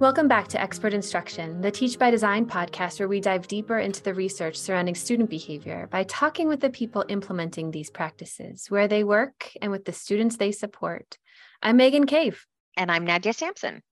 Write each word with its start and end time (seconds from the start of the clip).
Welcome 0.00 0.28
back 0.28 0.48
to 0.48 0.58
Expert 0.58 0.94
Instruction, 0.94 1.60
the 1.60 1.70
Teach 1.70 1.98
by 1.98 2.10
Design 2.10 2.46
podcast 2.46 2.98
where 2.98 3.06
we 3.06 3.20
dive 3.20 3.46
deeper 3.46 3.78
into 3.78 4.02
the 4.02 4.14
research 4.14 4.56
surrounding 4.56 4.94
student 4.94 5.28
behavior 5.28 5.88
by 5.90 6.04
talking 6.04 6.48
with 6.48 6.60
the 6.60 6.70
people 6.70 7.04
implementing 7.10 7.70
these 7.70 7.90
practices, 7.90 8.70
where 8.70 8.88
they 8.88 9.04
work, 9.04 9.52
and 9.60 9.70
with 9.70 9.84
the 9.84 9.92
students 9.92 10.38
they 10.38 10.52
support. 10.52 11.18
I'm 11.62 11.76
Megan 11.76 12.06
Cave. 12.06 12.46
And 12.78 12.90
I'm 12.90 13.04
Nadia 13.04 13.34
Sampson. 13.34 13.82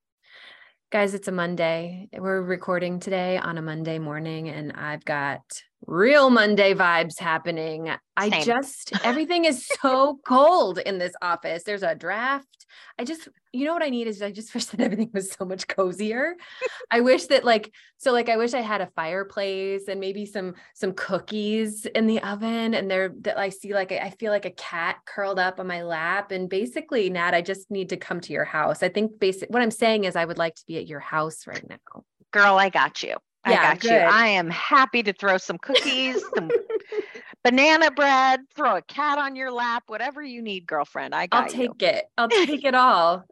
Guys, 0.91 1.13
it's 1.13 1.29
a 1.29 1.33
Monday. 1.33 2.09
We're 2.17 2.41
recording 2.41 3.01
today 3.01 3.37
on 3.37 3.59
a 3.59 3.63
Monday 3.63 3.99
morning, 3.99 4.49
and 4.49 4.73
I've 4.73 5.05
got 5.05 5.43
real 5.87 6.31
Monday 6.31 6.75
vibes 6.75 7.19
happening. 7.19 7.87
Same. 7.87 7.99
I 8.17 8.43
just, 8.43 8.93
everything 9.05 9.45
is 9.45 9.67
so 9.81 10.19
cold 10.27 10.79
in 10.79 10.99
this 10.99 11.15
office. 11.23 11.63
There's 11.63 11.83
a 11.83 11.95
draft. 11.95 12.47
I 12.99 13.05
just, 13.05 13.29
you 13.53 13.65
know 13.65 13.73
what 13.73 13.83
I 13.83 13.89
need 13.89 14.07
is 14.07 14.21
I 14.21 14.31
just 14.33 14.53
wish 14.55 14.67
that 14.67 14.81
everything 14.81 15.11
was 15.13 15.31
so 15.31 15.45
much 15.45 15.67
cozier. 15.67 16.35
I 16.91 17.01
wish 17.01 17.27
that 17.27 17.45
like, 17.45 17.73
so 17.97 18.13
like, 18.13 18.29
I 18.29 18.37
wish 18.37 18.55
I 18.55 18.61
had 18.61 18.81
a 18.81 18.91
fireplace 18.95 19.89
and 19.89 20.01
maybe 20.01 20.27
some, 20.27 20.55
some 20.75 20.93
cookies 20.93 21.87
in 21.87 22.07
the 22.07 22.23
oven 22.23 22.75
and 22.75 22.91
there 22.91 23.13
that 23.21 23.39
I 23.39 23.49
see 23.49 23.73
like, 23.73 23.93
I 23.93 24.11
feel 24.19 24.33
like 24.33 24.47
a 24.47 24.51
cat 24.51 24.97
curled 25.07 25.39
up 25.39 25.61
on 25.61 25.67
my 25.67 25.83
lap. 25.83 26.33
And 26.33 26.49
basically, 26.49 27.09
Nat, 27.09 27.35
I 27.35 27.43
just 27.43 27.71
need 27.71 27.89
to 27.91 27.97
come 27.97 28.21
to 28.21 28.33
your 28.33 28.45
house. 28.45 28.83
I 28.83 28.89
think 28.89 29.19
basic, 29.19 29.49
what 29.51 29.63
I'm 29.63 29.71
saying 29.71 30.05
is 30.05 30.17
I 30.17 30.25
would 30.25 30.39
like 30.39 30.57
to 30.57 30.67
be 30.67 30.77
at 30.77 30.87
your 30.87 31.01
house 31.01 31.47
right 31.47 31.65
now. 31.69 32.05
Girl, 32.31 32.59
I 32.59 32.69
got 32.69 33.03
you. 33.03 33.17
I 33.49 33.53
yeah, 33.53 33.63
got 33.63 33.81
good. 33.81 33.91
you. 33.91 33.97
I 33.97 34.27
am 34.29 34.51
happy 34.51 35.03
to 35.03 35.13
throw 35.15 35.39
some 35.39 35.57
cookies, 35.57 36.23
some 36.35 36.51
banana 37.45 37.91
bread, 37.91 38.41
throw 38.55 38.77
a 38.77 38.83
cat 38.83 39.17
on 39.17 39.37
your 39.37 39.51
lap, 39.51 39.85
whatever 39.87 40.23
you 40.23 40.43
need, 40.43 40.67
girlfriend. 40.67 41.15
I 41.15 41.29
got 41.29 41.45
I'll 41.45 41.51
take 41.51 41.81
you. 41.81 41.89
it. 41.89 42.05
I'll 42.19 42.29
take 42.47 42.65
it 42.65 42.75
all. 42.75 43.25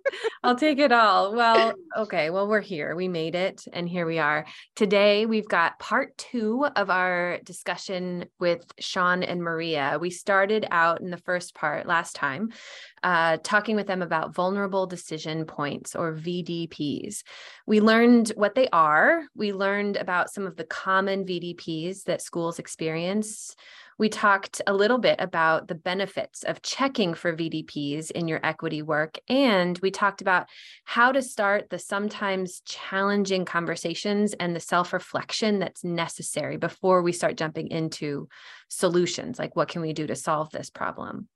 I'll 0.43 0.57
take 0.57 0.79
it 0.79 0.91
all. 0.91 1.35
Well, 1.35 1.75
okay. 1.99 2.31
Well, 2.31 2.49
we're 2.49 2.63
here. 2.63 2.97
We 2.97 3.09
made 3.09 3.35
it. 3.35 3.65
And 3.71 3.87
here 3.87 4.07
we 4.07 4.19
are. 4.19 4.47
Today, 4.75 5.27
we've 5.27 5.49
got 5.49 5.79
part 5.79 6.17
two 6.17 6.67
of 6.77 6.89
our 6.89 7.39
discussion 7.45 8.25
with 8.41 8.65
Sean 8.79 9.23
and 9.23 9.43
Maria. 9.43 9.99
We 10.01 10.09
started 10.09 10.67
out 10.71 11.03
in 11.03 11.11
the 11.11 11.19
first 11.19 11.55
part 11.55 11.87
last 11.87 12.15
time, 12.17 12.53
uh, 13.03 13.39
talking 13.43 13.77
with 13.77 13.87
them 13.87 14.03
about 14.03 14.35
vulnerable 14.35 14.87
decision 14.87 15.45
points 15.45 15.95
or 15.95 16.15
VDPs. 16.15 17.23
We 17.67 17.81
learned 17.81 18.33
what 18.37 18.55
they 18.55 18.69
are. 18.69 19.23
We 19.35 19.53
learned 19.53 19.97
about 19.97 20.31
some 20.31 20.47
of 20.47 20.57
the 20.57 20.65
common 20.65 21.25
VDPs 21.25 22.05
that 22.05 22.23
schools 22.23 22.59
experience 22.59 23.55
we 23.99 24.09
talked 24.09 24.61
a 24.67 24.75
little 24.75 24.99
bit 24.99 25.17
about 25.21 25.69
the 25.69 25.75
benefits 25.75 26.43
of 26.43 26.61
checking 26.61 27.15
for 27.15 27.35
VDPs 27.35 28.11
in 28.11 28.29
your 28.29 28.41
equity 28.43 28.83
work. 28.83 29.19
And 29.29 29.79
we 29.79 29.91
talked 29.91 30.21
about 30.21 30.49
how 30.85 31.13
to 31.13 31.23
start 31.23 31.71
the 31.71 31.79
sometimes 31.79 32.61
challenging 32.67 33.45
conversations 33.45 34.35
and 34.35 34.55
the 34.55 34.61
self 34.61 34.93
reflection 34.93 35.59
that's 35.59 35.85
necessary 35.85 36.59
before 36.59 37.03
we 37.03 37.13
start 37.13 37.37
jumping 37.37 37.69
into 37.69 38.29
solutions 38.69 39.39
like 39.39 39.57
what 39.57 39.69
can 39.69 39.81
we 39.81 39.93
do 39.93 40.07
to 40.07 40.17
solve 40.17 40.51
this 40.51 40.69
problem. 40.69 41.29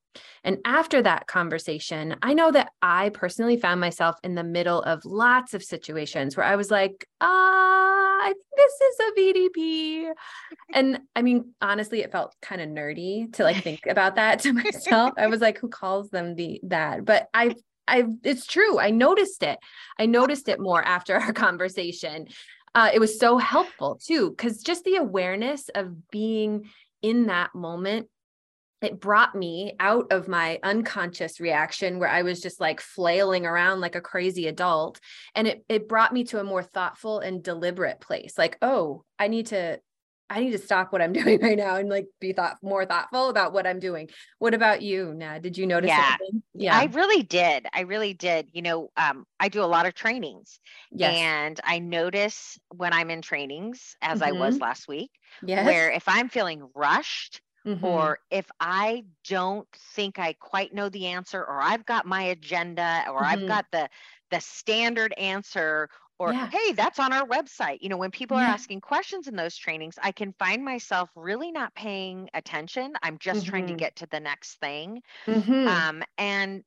And 0.45 0.59
after 0.65 1.03
that 1.03 1.27
conversation, 1.27 2.17
I 2.23 2.35
know 2.35 2.51
that 2.51 2.71
I 2.83 3.11
personally 3.11 3.57
found 3.57 3.81
myself 3.81 4.17
in 4.25 4.35
the 4.35 4.45
middle 4.45 4.83
of 4.83 5.05
lots 5.05 5.55
of 5.55 5.63
situations 5.63 6.37
where 6.37 6.47
I 6.47 6.57
was 6.57 6.71
like, 6.71 7.07
ah, 7.21 7.27
I 8.23 8.33
think 8.33 8.47
this 8.57 8.81
is 8.81 9.01
a 9.01 9.21
VDP. 9.21 10.13
And 10.73 11.01
I 11.17 11.23
mean, 11.23 11.55
honestly, 11.61 12.01
it 12.01 12.13
felt 12.13 12.35
kind 12.43 12.61
of 12.61 12.69
nerdy 12.69 13.33
to 13.35 13.45
like 13.45 13.63
think 13.63 13.87
about 13.89 14.17
that 14.17 14.41
to 14.41 14.53
myself. 14.53 15.13
I 15.17 15.27
was 15.29 15.41
like, 15.41 15.59
who 15.59 15.69
calls 15.69 16.11
them 16.11 16.35
the 16.35 16.61
that? 16.65 17.05
But 17.05 17.29
I 17.33 17.55
I 17.89 18.05
it's 18.23 18.47
true. 18.47 18.79
I 18.79 18.91
noticed 18.91 19.43
it. 19.43 19.59
I 19.99 20.07
noticed 20.07 20.49
it 20.49 20.61
more 20.61 20.83
after 20.83 21.17
our 21.17 21.33
conversation. 21.33 22.29
Uh, 22.75 22.91
it 22.95 23.01
was 23.01 23.19
so 23.19 23.37
helpful 23.37 24.01
too, 24.01 24.31
because 24.31 24.63
just 24.63 24.85
the 24.85 24.97
awareness 24.97 25.69
of 25.75 26.09
being 26.11 26.71
in 27.03 27.27
that 27.27 27.55
moment 27.55 28.09
it 28.81 29.01
brought 29.01 29.35
me 29.35 29.75
out 29.79 30.11
of 30.11 30.27
my 30.27 30.59
unconscious 30.63 31.39
reaction 31.39 31.99
where 31.99 32.09
I 32.09 32.23
was 32.23 32.41
just 32.41 32.61
like 32.61 32.81
flailing 32.81 33.45
around 33.45 33.81
like 33.81 33.95
a 33.95 34.01
crazy 34.01 34.47
adult. 34.47 35.01
And 35.35 35.47
it, 35.47 35.65
it 35.69 35.89
brought 35.89 36.13
me 36.13 36.25
to 36.25 36.41
a 36.41 36.45
more 36.45 36.63
thoughtful 36.63 37.21
and 37.21 37.43
deliberate 37.43 38.01
place. 38.01 38.39
Like, 38.39 38.57
oh, 38.63 39.05
I 39.19 39.29
need 39.29 39.49
to, 39.49 39.81
I 40.31 40.41
need 40.41 40.53
to 40.53 40.59
stop 40.59 40.93
what 40.93 41.03
I'm 41.03 41.13
doing 41.13 41.41
right 41.43 41.59
now 41.59 41.77
and 41.77 41.91
like 41.91 42.07
be 42.21 42.33
thought 42.33 42.57
more 42.63 42.87
thoughtful 42.87 43.29
about 43.29 43.53
what 43.53 43.67
I'm 43.67 43.81
doing. 43.81 44.09
What 44.39 44.55
about 44.55 44.81
you, 44.81 45.13
Nad? 45.13 45.43
Did 45.43 45.59
you 45.59 45.67
notice 45.67 45.89
yeah. 45.89 46.17
Anything? 46.19 46.43
Yeah. 46.55 46.79
I 46.79 46.85
really 46.85 47.23
did. 47.23 47.67
I 47.75 47.81
really 47.81 48.15
did. 48.15 48.49
You 48.53 48.63
know, 48.63 48.91
um, 48.97 49.27
I 49.39 49.51
do 49.51 49.63
a 49.63 49.67
lot 49.67 49.85
of 49.85 49.95
trainings. 49.95 50.59
Yes. 50.91 51.17
And 51.17 51.61
I 51.65 51.81
notice 51.81 52.59
when 52.75 52.95
I'm 52.95 53.11
in 53.11 53.21
trainings, 53.21 53.95
as 54.01 54.21
mm-hmm. 54.21 54.29
I 54.29 54.33
was 54.33 54.55
mm-hmm. 54.55 54.63
last 54.63 54.89
week, 54.89 55.11
yes. 55.43 55.67
where 55.67 55.91
if 55.91 56.05
I'm 56.09 56.31
feeling 56.31 56.67
rushed, 56.75 57.43
Mm-hmm. 57.67 57.85
Or 57.85 58.19
if 58.31 58.47
I 58.59 59.05
don't 59.29 59.69
think 59.95 60.19
I 60.19 60.35
quite 60.35 60.75
know 60.75 60.89
the 60.89 61.07
answer, 61.07 61.41
or 61.41 61.61
I've 61.61 61.85
got 61.85 62.07
my 62.07 62.23
agenda, 62.23 63.05
or 63.09 63.21
mm-hmm. 63.21 63.25
I've 63.25 63.47
got 63.47 63.67
the 63.71 63.89
the 64.31 64.41
standard 64.41 65.13
answer, 65.19 65.89
or 66.19 66.33
yeah. 66.33 66.49
hey, 66.51 66.73
that's 66.73 66.99
on 66.99 67.13
our 67.13 67.27
website. 67.27 67.79
You 67.81 67.89
know, 67.89 67.97
when 67.97 68.11
people 68.11 68.37
yeah. 68.37 68.45
are 68.45 68.49
asking 68.49 68.81
questions 68.81 69.29
in 69.29 69.37
those 69.37 69.57
trainings, 69.57 69.97
I 70.03 70.13
can 70.13 70.33
find 70.39 70.65
myself 70.65 71.11
really 71.15 71.51
not 71.51 71.75
paying 71.75 72.31
attention. 72.35 72.93
I'm 73.03 73.19
just 73.19 73.41
mm-hmm. 73.41 73.51
trying 73.51 73.67
to 73.67 73.73
mm-hmm. 73.73 73.79
get 73.79 73.97
to 73.97 74.07
the 74.11 74.21
next 74.21 74.61
thing. 74.61 75.03
Mm-hmm. 75.27 75.69
Um, 75.69 76.03
and 76.17 76.63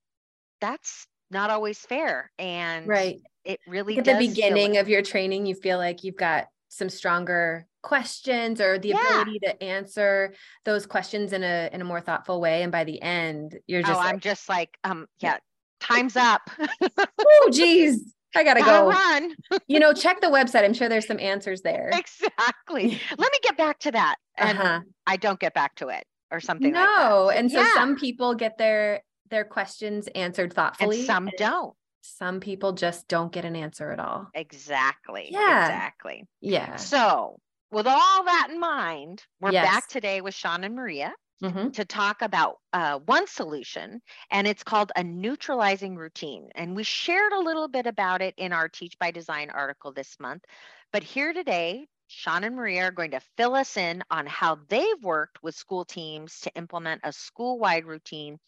that's 0.62 1.08
not 1.32 1.50
always 1.50 1.80
fair. 1.80 2.32
And 2.38 2.88
right. 2.88 3.20
it 3.46 3.60
really 3.68 3.98
at 3.98 4.06
the 4.06 4.18
beginning 4.18 4.78
of 4.78 4.90
your 4.90 5.02
training, 5.02 5.46
you 5.46 5.56
feel 5.56 5.78
like 5.78 6.04
you've 6.04 6.18
got 6.18 6.48
some 6.74 6.90
stronger 6.90 7.68
questions 7.82 8.60
or 8.60 8.80
the 8.80 8.90
yeah. 8.90 9.22
ability 9.22 9.40
to 9.40 9.64
answer 9.64 10.34
those 10.66 10.86
questions 10.86 11.34
in 11.34 11.44
a 11.44 11.70
in 11.74 11.82
a 11.82 11.84
more 11.84 12.02
thoughtful 12.02 12.40
way 12.40 12.64
and 12.64 12.72
by 12.72 12.84
the 12.84 13.02
end 13.02 13.58
you're 13.68 13.82
just 13.82 13.94
oh, 13.94 13.98
like, 13.98 14.14
i'm 14.14 14.20
just 14.20 14.48
like 14.50 14.78
um 14.84 15.06
yeah 15.20 15.38
time's 15.80 16.16
up 16.16 16.50
oh 17.20 17.50
geez 17.52 18.14
I 18.36 18.44
gotta, 18.44 18.62
gotta 18.62 18.86
go 18.86 18.90
run. 18.90 19.36
you 19.68 19.80
know, 19.80 19.94
check 19.94 20.20
the 20.20 20.26
website. 20.26 20.64
I'm 20.64 20.74
sure 20.74 20.90
there's 20.90 21.06
some 21.06 21.20
answers 21.20 21.62
there. 21.62 21.92
Exactly. 21.94 23.00
Let 23.12 23.32
me 23.32 23.40
get 23.44 23.58
back 23.58 23.78
to 23.82 23.92
that. 23.92 24.16
And 24.38 24.58
uh-huh. 24.58 24.80
I 25.06 25.18
don't 25.18 25.40
get 25.40 25.54
back 25.54 25.76
to 25.76 25.90
it 25.90 26.04
or 26.32 26.40
something 26.40 26.74
no. 26.74 27.26
Like 27.28 27.38
and 27.38 27.52
so 27.52 27.60
yeah. 27.60 27.74
some 27.76 27.96
people 27.96 28.34
get 28.34 28.58
their 28.58 29.04
their 29.30 29.46
questions 29.46 30.08
answered 30.16 30.52
thoughtfully. 30.52 30.98
And 30.98 31.06
some 31.06 31.30
don't 31.38 31.76
some 32.04 32.42
people 32.42 32.74
just 32.74 33.08
don't 33.08 33.32
get 33.32 33.46
an 33.46 33.56
answer 33.56 33.92
at 33.92 34.00
all. 34.00 34.28
Exactly. 34.34 35.28
Yeah. 35.32 35.66
Exactly. 35.66 36.26
Yeah. 36.42 36.76
So, 36.76 37.40
with 37.72 37.88
all 37.88 38.24
that 38.26 38.50
in 38.52 38.60
mind, 38.60 39.24
we're 39.40 39.54
yes. 39.54 39.66
back 39.66 39.88
today 39.88 40.20
with 40.20 40.34
Sean 40.36 40.66
and 40.66 40.76
Maria 40.76 41.14
mm-hmm. 41.42 41.70
to 41.70 41.86
talk 41.86 42.22
about 42.22 42.58
uh, 42.74 43.00
one 43.06 43.26
solution, 43.26 44.02
and 44.30 44.46
it's 44.46 44.64
called 44.64 44.92
a 44.96 45.04
neutralizing 45.04 45.96
routine. 45.96 46.50
And 46.56 46.76
we 46.76 46.84
shared 46.84 47.32
a 47.32 47.40
little 47.40 47.70
bit 47.70 47.88
about 47.88 48.22
it 48.22 48.34
in 48.38 48.52
our 48.52 48.68
Teach 48.68 49.00
by 49.00 49.12
Design 49.12 49.50
article 49.50 49.94
this 49.94 50.18
month. 50.20 50.44
But 50.92 51.04
here 51.04 51.32
today, 51.32 51.88
Sean 52.08 52.44
and 52.44 52.58
Maria 52.58 52.84
are 52.84 52.92
going 52.92 53.12
to 53.12 53.22
fill 53.38 53.56
us 53.56 53.78
in 53.78 54.04
on 54.12 54.28
how 54.28 54.60
they've 54.68 55.04
worked 55.04 55.42
with 55.42 55.56
school 55.56 55.86
teams 55.86 56.42
to 56.42 56.54
implement 56.56 57.02
a 57.06 57.14
school 57.14 57.58
wide 57.58 57.86
routine 57.86 58.40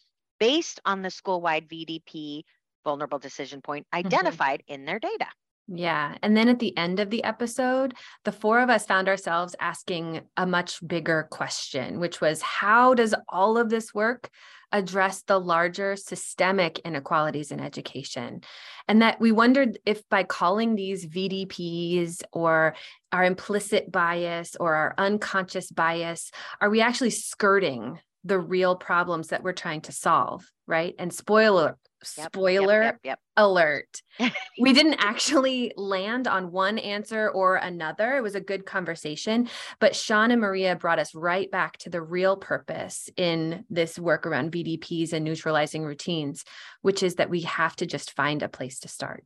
based 0.41 0.81
on 0.85 1.01
the 1.01 1.09
school 1.09 1.39
wide 1.39 1.69
VDP 1.69 2.43
vulnerable 2.85 3.19
decision 3.19 3.61
point 3.61 3.85
mm-hmm. 3.87 4.05
identified 4.07 4.61
mm-hmm. 4.61 4.73
in 4.75 4.85
their 4.85 4.99
data. 4.99 5.27
Yeah. 5.67 6.15
And 6.21 6.37
then 6.37 6.47
at 6.47 6.59
the 6.59 6.77
end 6.77 6.99
of 6.99 7.09
the 7.09 7.23
episode, 7.23 7.95
the 8.23 8.31
four 8.31 8.59
of 8.59 8.69
us 8.69 8.85
found 8.85 9.09
ourselves 9.09 9.55
asking 9.59 10.21
a 10.37 10.45
much 10.45 10.79
bigger 10.85 11.27
question, 11.31 11.99
which 11.99 12.21
was 12.21 12.41
how 12.41 12.93
does 12.93 13.15
all 13.29 13.57
of 13.57 13.69
this 13.69 13.93
work 13.93 14.29
address 14.71 15.23
the 15.23 15.39
larger 15.39 15.95
systemic 15.95 16.79
inequalities 16.79 17.51
in 17.51 17.59
education? 17.59 18.41
And 18.87 19.01
that 19.01 19.19
we 19.19 19.31
wondered 19.31 19.79
if 19.85 20.07
by 20.09 20.23
calling 20.23 20.75
these 20.75 21.07
VDPs 21.07 22.21
or 22.31 22.75
our 23.11 23.23
implicit 23.23 23.91
bias 23.91 24.55
or 24.59 24.75
our 24.75 24.93
unconscious 24.99 25.71
bias, 25.71 26.29
are 26.61 26.69
we 26.69 26.81
actually 26.81 27.09
skirting 27.09 27.99
the 28.23 28.37
real 28.39 28.75
problems 28.75 29.29
that 29.29 29.41
we're 29.41 29.53
trying 29.53 29.81
to 29.81 29.91
solve? 29.91 30.45
Right. 30.67 30.93
And 30.99 31.11
spoiler 31.11 31.77
Yep, 32.17 32.27
spoiler 32.27 32.81
yep, 32.81 32.99
yep, 33.03 33.19
alert. 33.37 34.01
we 34.59 34.73
didn't 34.73 34.95
actually 34.95 35.73
land 35.75 36.27
on 36.27 36.51
one 36.51 36.77
answer 36.77 37.29
or 37.29 37.55
another. 37.55 38.17
It 38.17 38.23
was 38.23 38.35
a 38.35 38.41
good 38.41 38.65
conversation, 38.65 39.49
but 39.79 39.95
Sean 39.95 40.31
and 40.31 40.41
Maria 40.41 40.75
brought 40.75 40.99
us 40.99 41.13
right 41.13 41.49
back 41.49 41.77
to 41.79 41.89
the 41.89 42.01
real 42.01 42.37
purpose 42.37 43.09
in 43.17 43.65
this 43.69 43.99
work 43.99 44.25
around 44.25 44.51
VDPs 44.51 45.13
and 45.13 45.25
neutralizing 45.25 45.83
routines, 45.83 46.45
which 46.81 47.03
is 47.03 47.15
that 47.15 47.29
we 47.29 47.41
have 47.41 47.75
to 47.77 47.85
just 47.85 48.15
find 48.15 48.41
a 48.43 48.49
place 48.49 48.79
to 48.79 48.87
start. 48.87 49.23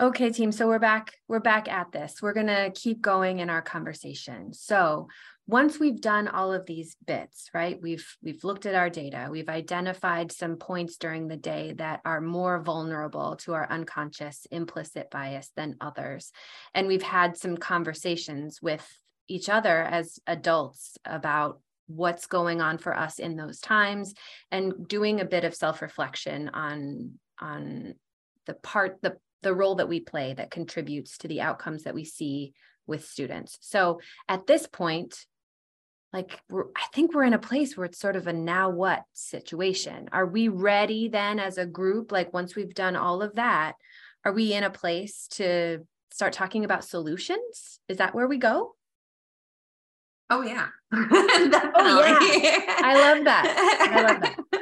Okay, 0.00 0.30
team. 0.30 0.52
So 0.52 0.68
we're 0.68 0.78
back. 0.78 1.12
We're 1.26 1.40
back 1.40 1.68
at 1.68 1.90
this. 1.90 2.22
We're 2.22 2.32
going 2.32 2.46
to 2.46 2.70
keep 2.72 3.00
going 3.00 3.40
in 3.40 3.50
our 3.50 3.60
conversation. 3.60 4.52
So 4.52 5.08
once 5.48 5.80
we've 5.80 6.00
done 6.00 6.28
all 6.28 6.52
of 6.52 6.66
these 6.66 6.94
bits, 7.04 7.50
right? 7.52 7.80
We've 7.82 8.06
we've 8.22 8.44
looked 8.44 8.64
at 8.64 8.76
our 8.76 8.90
data. 8.90 9.26
We've 9.28 9.48
identified 9.48 10.30
some 10.30 10.54
points 10.54 10.98
during 10.98 11.26
the 11.26 11.36
day 11.36 11.72
that 11.78 12.00
are 12.04 12.20
more 12.20 12.60
vulnerable 12.60 13.34
to 13.38 13.54
our 13.54 13.68
unconscious 13.68 14.46
implicit 14.52 15.10
bias 15.10 15.50
than 15.56 15.74
others. 15.80 16.30
And 16.74 16.86
we've 16.86 17.02
had 17.02 17.36
some 17.36 17.56
conversations 17.56 18.62
with 18.62 18.86
each 19.26 19.48
other 19.48 19.82
as 19.82 20.20
adults 20.28 20.96
about 21.04 21.60
what's 21.88 22.28
going 22.28 22.60
on 22.60 22.78
for 22.78 22.96
us 22.96 23.18
in 23.18 23.34
those 23.34 23.58
times 23.58 24.14
and 24.52 24.86
doing 24.86 25.20
a 25.20 25.24
bit 25.24 25.42
of 25.42 25.56
self-reflection 25.56 26.50
on 26.50 27.14
on 27.40 27.94
the 28.46 28.54
part 28.54 28.98
the 29.02 29.16
the 29.42 29.54
role 29.54 29.76
that 29.76 29.88
we 29.88 30.00
play 30.00 30.34
that 30.34 30.50
contributes 30.50 31.18
to 31.18 31.28
the 31.28 31.40
outcomes 31.40 31.84
that 31.84 31.94
we 31.94 32.04
see 32.04 32.52
with 32.86 33.06
students. 33.06 33.58
So 33.60 34.00
at 34.28 34.46
this 34.46 34.66
point, 34.66 35.26
like 36.12 36.40
I 36.50 36.84
think 36.94 37.14
we're 37.14 37.24
in 37.24 37.34
a 37.34 37.38
place 37.38 37.76
where 37.76 37.84
it's 37.84 37.98
sort 37.98 38.16
of 38.16 38.26
a 38.26 38.32
now 38.32 38.70
what 38.70 39.02
situation. 39.12 40.08
Are 40.12 40.26
we 40.26 40.48
ready 40.48 41.08
then 41.08 41.38
as 41.38 41.58
a 41.58 41.66
group? 41.66 42.10
Like 42.10 42.32
once 42.32 42.56
we've 42.56 42.74
done 42.74 42.96
all 42.96 43.20
of 43.22 43.34
that, 43.34 43.74
are 44.24 44.32
we 44.32 44.54
in 44.54 44.64
a 44.64 44.70
place 44.70 45.28
to 45.32 45.86
start 46.10 46.32
talking 46.32 46.64
about 46.64 46.84
solutions? 46.84 47.78
Is 47.88 47.98
that 47.98 48.14
where 48.14 48.26
we 48.26 48.38
go? 48.38 48.74
Oh 50.30 50.42
yeah. 50.42 50.68
oh 50.92 52.38
yeah. 52.42 52.74
I 52.78 53.12
love 53.14 53.24
that. 53.24 53.90
I 53.92 54.02
love 54.02 54.20
that. 54.20 54.38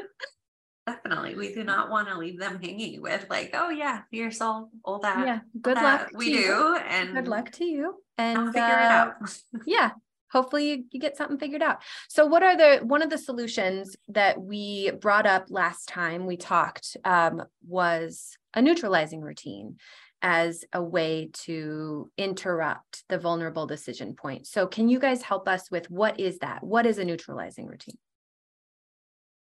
Definitely. 0.87 1.35
We 1.35 1.53
do 1.53 1.65
not 1.65 1.91
want 1.91 2.09
to 2.09 2.17
leave 2.17 2.39
them 2.39 2.61
hanging 2.63 3.03
with 3.03 3.27
like, 3.29 3.51
oh 3.55 3.71
yeah, 3.71 4.03
here's 4.13 4.41
all 4.41 4.71
all 4.85 5.01
that. 5.01 5.27
Yeah. 5.27 5.41
Good 5.61 5.77
luck. 5.77 6.11
We 6.15 6.33
do. 6.33 6.39
You. 6.39 6.77
And 6.77 7.15
good 7.15 7.27
luck 7.27 7.51
to 7.53 7.65
you. 7.65 7.97
And 8.17 8.39
I'll 8.39 8.47
figure 8.47 8.63
uh, 8.63 8.69
it 8.69 8.93
out. 8.93 9.15
yeah. 9.67 9.91
Hopefully 10.31 10.71
you, 10.71 10.85
you 10.93 11.01
get 11.01 11.17
something 11.17 11.39
figured 11.39 11.63
out. 11.63 11.83
So 12.09 12.27
what 12.27 12.43
are 12.45 12.57
the 12.57 12.85
one 12.85 13.03
of 13.03 13.11
the 13.11 13.19
solutions 13.19 13.97
that 14.09 14.41
we 14.41 14.93
brought 15.01 15.27
up 15.27 15.47
last 15.49 15.89
time 15.89 16.25
we 16.25 16.37
talked 16.37 16.97
um, 17.05 17.43
was 17.67 18.37
a 18.55 18.63
neutralizing 18.63 19.21
routine 19.21 19.79
as 20.23 20.65
a 20.73 20.83
way 20.83 21.31
to 21.33 22.11
interrupt 22.17 23.05
the 23.09 23.19
vulnerable 23.19 23.67
decision 23.67 24.15
point. 24.15 24.47
So 24.47 24.67
can 24.67 24.89
you 24.89 24.99
guys 24.99 25.23
help 25.23 25.49
us 25.49 25.71
with 25.71 25.91
what 25.91 26.19
is 26.19 26.39
that? 26.39 26.63
What 26.63 26.87
is 26.87 26.99
a 26.99 27.05
neutralizing 27.05 27.67
routine? 27.67 27.99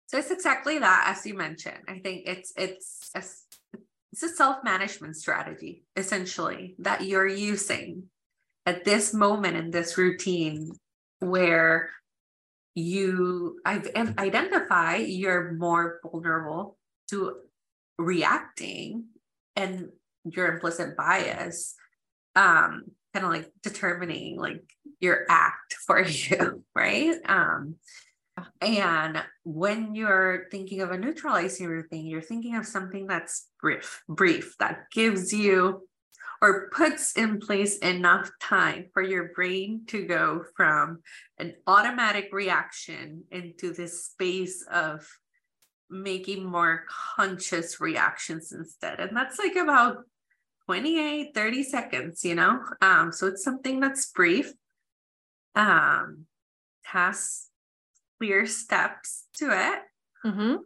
So 0.06 0.18
it's 0.18 0.30
exactly 0.30 0.78
that, 0.78 1.14
as 1.16 1.26
you 1.26 1.34
mentioned. 1.34 1.80
I 1.88 1.98
think 1.98 2.22
it's 2.26 2.52
it's 2.56 3.10
a, 3.14 3.22
it's 4.12 4.22
a 4.22 4.28
self 4.28 4.62
management 4.64 5.16
strategy 5.16 5.84
essentially 5.96 6.76
that 6.78 7.02
you're 7.02 7.26
using 7.26 8.04
at 8.64 8.84
this 8.84 9.12
moment 9.12 9.56
in 9.56 9.70
this 9.70 9.98
routine 9.98 10.72
where 11.20 11.90
you 12.74 13.58
identify 13.66 14.96
you're 14.96 15.52
more 15.52 16.00
vulnerable 16.02 16.76
to 17.08 17.36
reacting 17.98 19.06
and 19.54 19.88
your 20.24 20.52
implicit 20.52 20.96
bias 20.96 21.74
um 22.34 22.82
kind 23.14 23.24
of 23.24 23.32
like 23.32 23.50
determining 23.62 24.38
like 24.38 24.62
your 25.00 25.24
act 25.30 25.74
for 25.86 26.00
you 26.04 26.62
right 26.74 27.16
um 27.26 27.76
and 28.60 29.22
when 29.44 29.94
you're 29.94 30.46
thinking 30.50 30.80
of 30.80 30.90
a 30.90 30.98
neutralizing 30.98 31.66
routine, 31.66 32.06
you're 32.06 32.20
thinking 32.20 32.56
of 32.56 32.66
something 32.66 33.06
that's 33.06 33.48
brief, 33.60 34.02
brief, 34.08 34.56
that 34.58 34.90
gives 34.92 35.32
you 35.32 35.86
or 36.42 36.68
puts 36.70 37.12
in 37.16 37.40
place 37.40 37.78
enough 37.78 38.30
time 38.40 38.86
for 38.92 39.02
your 39.02 39.30
brain 39.34 39.82
to 39.86 40.04
go 40.04 40.44
from 40.54 41.00
an 41.38 41.54
automatic 41.66 42.28
reaction 42.32 43.24
into 43.30 43.72
this 43.72 44.04
space 44.04 44.62
of 44.70 45.08
making 45.88 46.44
more 46.44 46.84
conscious 47.16 47.80
reactions 47.80 48.52
instead. 48.52 49.00
And 49.00 49.16
that's 49.16 49.38
like 49.38 49.56
about 49.56 49.98
28, 50.66 51.32
30 51.34 51.62
seconds, 51.62 52.24
you 52.24 52.34
know? 52.34 52.60
Um, 52.82 53.12
so 53.12 53.28
it's 53.28 53.44
something 53.44 53.80
that's 53.80 54.10
brief, 54.10 54.52
um, 55.54 56.26
has 56.82 57.46
clear 58.18 58.46
steps 58.46 59.24
to 59.38 59.50
it. 59.50 59.78
Mm-hmm. 60.24 60.56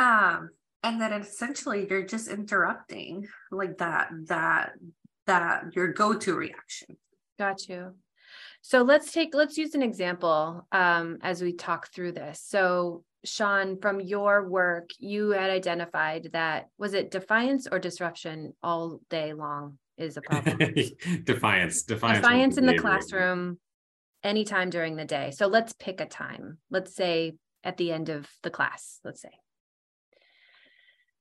Um, 0.00 0.50
and 0.82 1.00
then 1.00 1.12
essentially 1.12 1.86
you're 1.88 2.06
just 2.06 2.28
interrupting 2.28 3.26
like 3.50 3.78
that, 3.78 4.08
that, 4.26 4.72
that 5.26 5.64
your 5.74 5.92
go-to 5.92 6.34
reaction. 6.34 6.96
Got 7.38 7.68
you. 7.68 7.94
So 8.60 8.82
let's 8.82 9.12
take, 9.12 9.34
let's 9.34 9.58
use 9.58 9.74
an 9.74 9.82
example 9.82 10.66
um, 10.72 11.18
as 11.22 11.42
we 11.42 11.52
talk 11.52 11.88
through 11.92 12.12
this. 12.12 12.42
So 12.44 13.04
Sean, 13.24 13.78
from 13.80 14.00
your 14.00 14.48
work, 14.48 14.90
you 14.98 15.30
had 15.30 15.50
identified 15.50 16.30
that 16.32 16.68
was 16.78 16.94
it 16.94 17.10
defiance 17.10 17.66
or 17.70 17.78
disruption 17.78 18.52
all 18.62 19.00
day 19.10 19.32
long 19.32 19.78
is 19.96 20.16
a 20.16 20.20
problem. 20.22 20.58
defiance, 21.24 21.82
defiance. 21.82 22.18
Defiance 22.18 22.58
in 22.58 22.66
the 22.66 22.76
classroom 22.76 23.58
anytime 24.24 24.70
during 24.70 24.96
the 24.96 25.04
day. 25.04 25.30
So 25.30 25.46
let's 25.46 25.74
pick 25.74 26.00
a 26.00 26.06
time. 26.06 26.58
Let's 26.70 26.96
say 26.96 27.34
at 27.62 27.76
the 27.76 27.92
end 27.92 28.08
of 28.08 28.28
the 28.42 28.50
class, 28.50 28.98
let's 29.04 29.20
say. 29.20 29.30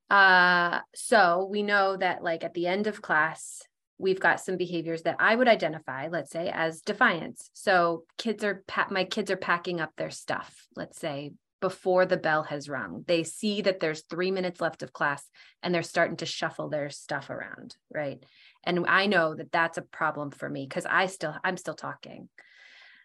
Uh, 0.10 0.80
so 0.96 1.48
we 1.50 1.64
know 1.64 1.98
that 1.98 2.24
like 2.24 2.44
at 2.44 2.54
the 2.54 2.68
end 2.68 2.88
of 2.88 3.02
class, 3.02 3.62
we've 3.98 4.20
got 4.20 4.40
some 4.40 4.58
behaviors 4.58 5.04
that 5.04 5.18
I 5.20 5.36
would 5.36 5.48
identify, 5.48 6.08
let's 6.08 6.32
say, 6.32 6.52
as 6.54 6.82
defiance. 6.82 7.50
So 7.54 8.04
kids 8.18 8.44
are 8.44 8.64
pa- 8.68 8.88
my 8.90 9.06
kids 9.06 9.32
are 9.32 9.38
packing 9.38 9.80
up 9.80 9.92
their 9.96 10.10
stuff, 10.10 10.68
let's 10.76 11.00
say, 11.00 11.32
before 11.62 12.06
the 12.06 12.18
bell 12.18 12.44
has 12.44 12.68
rung. 12.68 13.06
They 13.08 13.24
see 13.24 13.62
that 13.62 13.80
there's 13.80 14.04
three 14.10 14.32
minutes 14.32 14.60
left 14.60 14.84
of 14.84 14.92
class 14.92 15.24
and 15.62 15.74
they're 15.74 15.82
starting 15.82 16.18
to 16.18 16.26
shuffle 16.26 16.70
their 16.70 16.90
stuff 16.90 17.30
around, 17.30 17.78
right? 17.94 18.24
And 18.64 18.86
I 18.88 19.06
know 19.06 19.34
that 19.36 19.52
that's 19.52 19.78
a 19.78 19.84
problem 19.84 20.32
for 20.32 20.50
me 20.50 20.66
because 20.68 20.86
I 20.86 21.06
still 21.06 21.36
I'm 21.44 21.58
still 21.58 21.74
talking. 21.74 22.30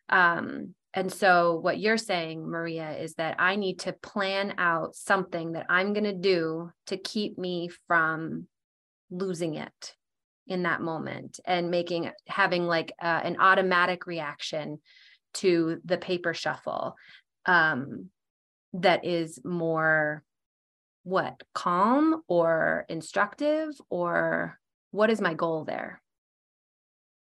Um, 0.09 0.75
and 0.95 1.13
so, 1.13 1.59
what 1.61 1.79
you're 1.79 1.99
saying, 1.99 2.49
Maria, 2.49 2.97
is 2.97 3.15
that 3.15 3.37
I 3.39 3.57
need 3.57 3.81
to 3.81 3.93
plan 3.93 4.55
out 4.59 4.95
something 4.95 5.53
that 5.53 5.67
I'm 5.69 5.93
going 5.93 6.05
to 6.05 6.15
do 6.15 6.71
to 6.87 6.97
keep 6.97 7.39
me 7.39 7.71
from 7.87 8.47
losing 9.11 9.55
it 9.55 9.95
in 10.47 10.63
that 10.63 10.81
moment 10.81 11.41
and 11.45 11.71
making 11.71 12.11
having 12.27 12.67
like 12.67 12.93
uh, 13.01 13.21
an 13.23 13.37
automatic 13.39 14.07
reaction 14.07 14.79
to 15.35 15.79
the 15.85 15.99
paper 15.99 16.33
shuffle 16.33 16.97
um, 17.47 18.09
that 18.73 19.05
is 19.05 19.39
more 19.45 20.23
what 21.05 21.43
calm 21.55 22.23
or 22.29 22.87
instructive 22.89 23.69
or 23.89 24.59
what 24.91 25.11
is 25.11 25.21
my 25.21 25.35
goal 25.35 25.65
there? 25.65 26.03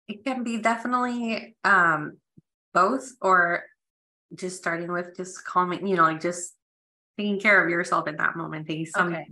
It 0.07 0.25
can 0.25 0.43
be 0.43 0.59
definitely 0.59 1.57
um, 1.65 2.19
both 2.79 3.11
or 3.21 3.65
just 4.35 4.57
starting 4.57 4.93
with 4.93 5.17
just 5.17 5.45
calming, 5.45 5.87
you 5.87 5.97
know, 5.97 6.05
like 6.05 6.21
just 6.21 6.55
taking 7.17 7.41
care 7.41 7.63
of 7.63 7.71
yourself 7.71 8.07
in 8.07 8.17
that 8.17 8.37
moment, 8.37 8.67
taking 8.67 8.87
some 8.87 9.13
okay. 9.13 9.27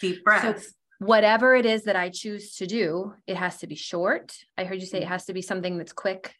deep 0.00 0.24
breaths. 0.24 0.64
So 0.64 0.70
whatever 0.98 1.54
it 1.54 1.66
is 1.66 1.84
that 1.84 1.96
I 1.96 2.08
choose 2.08 2.56
to 2.56 2.66
do, 2.66 3.12
it 3.26 3.36
has 3.36 3.58
to 3.58 3.66
be 3.66 3.74
short. 3.74 4.34
I 4.56 4.64
heard 4.64 4.80
you 4.80 4.86
say 4.86 4.98
it 4.98 5.02
mm-hmm. 5.02 5.10
has 5.12 5.26
to 5.26 5.34
be 5.34 5.42
something 5.42 5.76
that's 5.76 5.92
quick. 5.92 6.34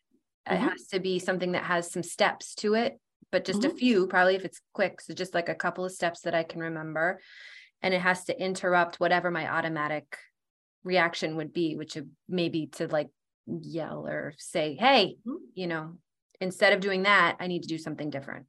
Mm-hmm. 0.48 0.54
It 0.54 0.70
has 0.70 0.86
to 0.92 1.00
be 1.00 1.18
something 1.18 1.52
that 1.52 1.64
has 1.64 1.90
some 1.90 2.02
steps 2.02 2.54
to 2.56 2.74
it, 2.74 2.98
but 3.30 3.44
just 3.44 3.60
mm-hmm. 3.60 3.76
a 3.76 3.78
few, 3.78 4.06
probably 4.06 4.36
if 4.36 4.44
it's 4.44 4.60
quick. 4.72 5.00
So 5.00 5.12
just 5.12 5.34
like 5.34 5.50
a 5.50 5.54
couple 5.54 5.84
of 5.84 5.92
steps 5.92 6.20
that 6.22 6.34
I 6.34 6.42
can 6.42 6.60
remember. 6.60 7.20
And 7.82 7.92
it 7.92 8.00
has 8.00 8.24
to 8.24 8.42
interrupt 8.42 8.98
whatever 8.98 9.30
my 9.30 9.46
automatic 9.52 10.16
reaction 10.84 11.36
would 11.36 11.52
be, 11.52 11.76
which 11.76 11.96
would 11.96 12.10
maybe 12.28 12.68
to 12.78 12.88
like 12.88 13.10
yell 13.46 14.06
or 14.06 14.34
say, 14.38 14.76
hey, 14.80 15.16
mm-hmm. 15.26 15.44
you 15.54 15.66
know, 15.66 15.98
instead 16.40 16.72
of 16.72 16.80
doing 16.80 17.02
that, 17.04 17.36
I 17.40 17.46
need 17.46 17.62
to 17.62 17.68
do 17.68 17.78
something 17.78 18.10
different. 18.10 18.46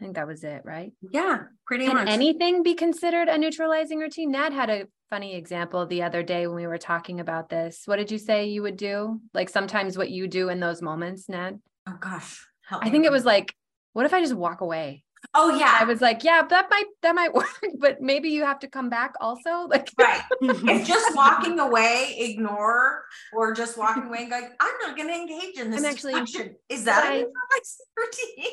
I 0.00 0.04
think 0.04 0.14
that 0.14 0.28
was 0.28 0.44
it, 0.44 0.62
right? 0.64 0.92
Yeah, 1.10 1.44
pretty 1.66 1.86
Can 1.86 1.96
much. 1.96 2.08
anything 2.08 2.62
be 2.62 2.74
considered 2.74 3.28
a 3.28 3.36
neutralizing 3.36 3.98
routine? 3.98 4.30
Nat 4.30 4.52
had 4.52 4.70
a 4.70 4.86
funny 5.10 5.34
example 5.34 5.86
the 5.86 6.02
other 6.02 6.22
day 6.22 6.46
when 6.46 6.56
we 6.56 6.66
were 6.66 6.78
talking 6.78 7.18
about 7.18 7.48
this. 7.48 7.82
What 7.86 7.96
did 7.96 8.10
you 8.10 8.18
say 8.18 8.46
you 8.46 8.62
would 8.62 8.76
do? 8.76 9.20
Like 9.34 9.48
sometimes 9.48 9.98
what 9.98 10.10
you 10.10 10.28
do 10.28 10.50
in 10.50 10.60
those 10.60 10.82
moments, 10.82 11.28
Nat? 11.28 11.54
Oh 11.88 11.96
gosh. 12.00 12.46
I 12.70 12.90
think 12.90 13.06
it 13.06 13.12
was 13.12 13.24
like, 13.24 13.54
what 13.94 14.06
if 14.06 14.12
I 14.12 14.20
just 14.20 14.34
walk 14.34 14.60
away? 14.60 15.02
Oh 15.34 15.56
yeah. 15.56 15.78
I 15.80 15.84
was 15.84 16.00
like, 16.00 16.24
yeah, 16.24 16.42
that 16.42 16.68
might 16.70 16.86
that 17.02 17.14
might 17.14 17.34
work, 17.34 17.48
but 17.78 18.00
maybe 18.00 18.30
you 18.30 18.44
have 18.44 18.58
to 18.60 18.68
come 18.68 18.88
back 18.88 19.14
also. 19.20 19.48
Like 19.68 19.90
right. 19.98 20.22
if 20.40 20.86
just 20.86 21.14
walking 21.14 21.58
away, 21.58 22.16
ignore, 22.18 23.04
or 23.32 23.52
just 23.52 23.76
walking 23.76 24.04
away 24.04 24.22
and 24.22 24.30
going, 24.30 24.48
I'm 24.60 24.74
not 24.80 24.96
gonna 24.96 25.12
engage 25.12 25.58
in 25.58 25.70
this. 25.70 25.80
I'm 25.80 25.90
actually 25.90 26.14
discussion. 26.14 26.56
is 26.68 26.84
that 26.84 27.04
I, 27.04 27.16
a 27.16 27.24
routine? 27.96 28.52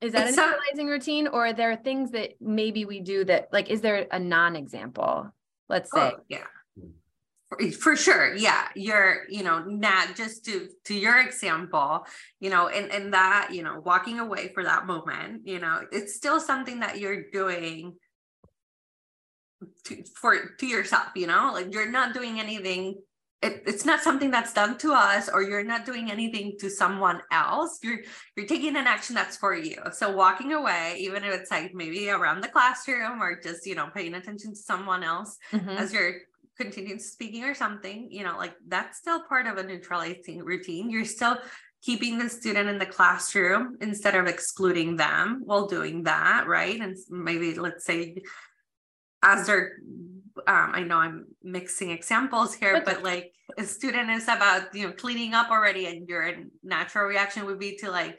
Is 0.00 0.12
that 0.12 0.28
it's 0.28 0.36
a 0.36 0.40
neutralizing 0.40 0.86
routine, 0.86 1.28
or 1.28 1.46
are 1.46 1.52
there 1.52 1.74
things 1.76 2.10
that 2.12 2.34
maybe 2.40 2.84
we 2.84 3.00
do 3.00 3.24
that 3.24 3.48
like 3.52 3.70
is 3.70 3.80
there 3.80 4.06
a 4.10 4.18
non-example? 4.18 5.32
Let's 5.68 5.90
oh, 5.94 5.98
say. 5.98 6.14
Oh, 6.16 6.20
yeah. 6.28 6.44
For, 7.80 7.96
sure 7.96 8.34
yeah 8.36 8.68
you're 8.74 9.22
you 9.28 9.42
know 9.42 9.60
not 9.60 10.14
just 10.14 10.44
to 10.44 10.68
to 10.84 10.94
your 10.94 11.18
example 11.20 12.04
you 12.40 12.50
know 12.50 12.68
and 12.68 12.90
and 12.92 13.14
that 13.14 13.48
you 13.52 13.62
know 13.62 13.80
walking 13.84 14.18
away 14.20 14.48
for 14.52 14.64
that 14.64 14.86
moment 14.86 15.42
you 15.44 15.58
know 15.58 15.80
it's 15.90 16.14
still 16.14 16.40
something 16.40 16.80
that 16.80 16.98
you're 16.98 17.30
doing 17.30 17.94
to, 19.84 20.04
for 20.14 20.50
to 20.58 20.66
yourself 20.66 21.08
you 21.16 21.26
know 21.26 21.50
like 21.54 21.72
you're 21.72 21.90
not 21.90 22.12
doing 22.12 22.38
anything 22.38 22.96
it, 23.40 23.62
it's 23.66 23.84
not 23.84 24.00
something 24.00 24.32
that's 24.32 24.52
done 24.52 24.76
to 24.78 24.92
us 24.92 25.28
or 25.28 25.42
you're 25.42 25.64
not 25.64 25.86
doing 25.86 26.10
anything 26.10 26.56
to 26.60 26.68
someone 26.68 27.20
else 27.32 27.78
you're 27.82 28.00
you're 28.36 28.46
taking 28.46 28.76
an 28.76 28.86
action 28.86 29.14
that's 29.14 29.36
for 29.36 29.54
you 29.54 29.76
so 29.92 30.14
walking 30.14 30.52
away 30.52 30.96
even 30.98 31.24
if 31.24 31.32
it's 31.32 31.50
like 31.50 31.72
maybe 31.74 32.10
around 32.10 32.42
the 32.42 32.48
classroom 32.48 33.22
or 33.22 33.40
just 33.40 33.64
you 33.64 33.74
know 33.74 33.88
paying 33.94 34.14
attention 34.14 34.50
to 34.50 34.60
someone 34.60 35.02
else 35.02 35.38
mm-hmm. 35.50 35.70
as 35.70 35.92
you're 35.92 36.14
continuing 36.58 36.98
speaking 36.98 37.44
or 37.44 37.54
something 37.54 38.08
you 38.10 38.24
know 38.24 38.36
like 38.36 38.54
that's 38.66 38.98
still 38.98 39.22
part 39.28 39.46
of 39.46 39.56
a 39.58 39.62
neutralizing 39.62 40.44
routine 40.44 40.90
you're 40.90 41.04
still 41.04 41.38
keeping 41.82 42.18
the 42.18 42.28
student 42.28 42.68
in 42.68 42.78
the 42.78 42.86
classroom 42.86 43.76
instead 43.80 44.16
of 44.16 44.26
excluding 44.26 44.96
them 44.96 45.42
while 45.44 45.66
doing 45.66 46.02
that 46.02 46.46
right 46.46 46.80
and 46.80 46.96
maybe 47.08 47.54
let's 47.54 47.84
say 47.84 48.16
as 49.22 49.46
they're 49.46 49.72
um, 50.46 50.70
I 50.74 50.82
know 50.82 50.98
I'm 50.98 51.26
mixing 51.42 51.90
examples 51.90 52.54
here, 52.54 52.82
but 52.84 53.02
like 53.02 53.32
a 53.56 53.64
student 53.64 54.10
is 54.10 54.24
about, 54.24 54.74
you 54.74 54.86
know, 54.86 54.92
cleaning 54.92 55.34
up 55.34 55.50
already 55.50 55.86
and 55.86 56.08
your 56.08 56.32
natural 56.62 57.06
reaction 57.06 57.46
would 57.46 57.58
be 57.58 57.76
to 57.78 57.90
like, 57.90 58.18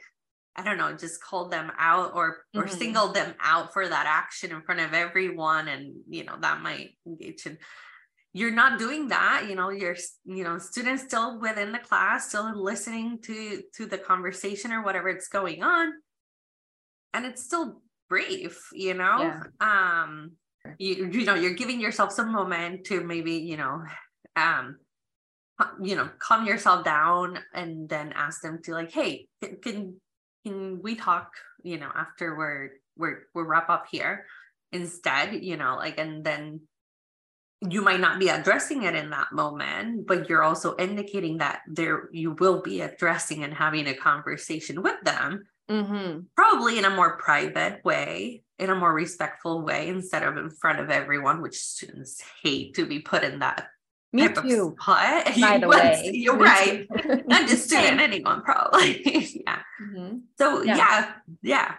I 0.56 0.62
don't 0.62 0.78
know, 0.78 0.92
just 0.96 1.22
call 1.22 1.48
them 1.48 1.70
out 1.78 2.12
or 2.14 2.44
or 2.54 2.64
mm-hmm. 2.64 2.76
single 2.76 3.08
them 3.08 3.34
out 3.40 3.72
for 3.72 3.88
that 3.88 4.06
action 4.06 4.50
in 4.50 4.62
front 4.62 4.80
of 4.80 4.92
everyone. 4.92 5.68
And, 5.68 5.94
you 6.08 6.24
know, 6.24 6.36
that 6.40 6.60
might 6.60 6.90
engage 7.06 7.46
in 7.46 7.58
you're 8.32 8.52
not 8.52 8.78
doing 8.78 9.08
that 9.08 9.46
you 9.48 9.54
know 9.56 9.70
you're 9.70 9.96
you 10.24 10.44
know 10.44 10.58
students 10.58 11.02
still 11.02 11.40
within 11.40 11.72
the 11.72 11.78
class 11.78 12.28
still 12.28 12.62
listening 12.62 13.18
to 13.22 13.62
to 13.74 13.86
the 13.86 13.98
conversation 13.98 14.72
or 14.72 14.82
whatever 14.82 15.08
it's 15.08 15.28
going 15.28 15.62
on. 15.62 15.92
And 17.12 17.26
it's 17.26 17.42
still 17.42 17.82
brief 18.08 18.68
you 18.72 18.94
know? 18.94 19.18
Yeah. 19.18 19.42
um 19.60 20.32
you 20.78 21.08
you 21.10 21.24
know 21.24 21.34
you're 21.34 21.54
giving 21.54 21.80
yourself 21.80 22.12
some 22.12 22.32
moment 22.32 22.84
to 22.86 23.02
maybe 23.02 23.32
you 23.32 23.56
know 23.56 23.82
um 24.36 24.76
you 25.82 25.96
know 25.96 26.08
calm 26.18 26.46
yourself 26.46 26.84
down 26.84 27.38
and 27.54 27.88
then 27.88 28.12
ask 28.14 28.42
them 28.42 28.60
to 28.62 28.72
like 28.72 28.92
hey 28.92 29.26
can 29.62 30.00
can 30.44 30.80
we 30.82 30.94
talk 30.94 31.32
you 31.62 31.78
know 31.78 31.90
after 31.94 32.36
we're 32.36 32.70
we're 32.96 33.22
we 33.34 33.42
wrap 33.42 33.68
up 33.70 33.86
here 33.90 34.26
instead? 34.72 35.42
You 35.42 35.56
know 35.56 35.76
like 35.76 35.98
and 35.98 36.24
then 36.24 36.60
you 37.68 37.82
might 37.82 38.00
not 38.00 38.18
be 38.18 38.28
addressing 38.28 38.84
it 38.84 38.94
in 38.94 39.10
that 39.10 39.32
moment 39.32 40.06
but 40.06 40.28
you're 40.28 40.42
also 40.42 40.76
indicating 40.78 41.38
that 41.38 41.60
there 41.66 42.08
you 42.12 42.32
will 42.32 42.62
be 42.62 42.80
addressing 42.80 43.44
and 43.44 43.52
having 43.52 43.86
a 43.86 43.94
conversation 43.94 44.82
with 44.82 45.00
them 45.02 45.44
mm-hmm. 45.68 46.20
probably 46.34 46.78
in 46.78 46.84
a 46.84 46.90
more 46.90 47.18
private 47.18 47.84
way 47.84 48.42
in 48.60 48.68
a 48.68 48.74
more 48.74 48.92
respectful 48.92 49.62
way 49.62 49.88
instead 49.88 50.22
of 50.22 50.36
in 50.36 50.50
front 50.50 50.78
of 50.78 50.90
everyone, 50.90 51.40
which 51.40 51.56
students 51.56 52.22
hate 52.42 52.74
to 52.74 52.84
be 52.86 53.00
put 53.00 53.24
in 53.24 53.38
that 53.38 53.68
me 54.12 54.28
too. 54.28 54.76
By 54.86 55.58
the 55.60 55.68
way, 55.68 56.10
you're 56.12 56.36
right. 56.36 56.86
Not 57.26 57.48
just 57.48 57.64
student, 57.70 58.00
anyone 58.00 58.42
probably. 58.42 59.02
yeah. 59.46 59.60
Mm-hmm. 59.82 60.18
So 60.36 60.62
yeah. 60.62 60.76
yeah, 60.76 61.12
yeah. 61.42 61.74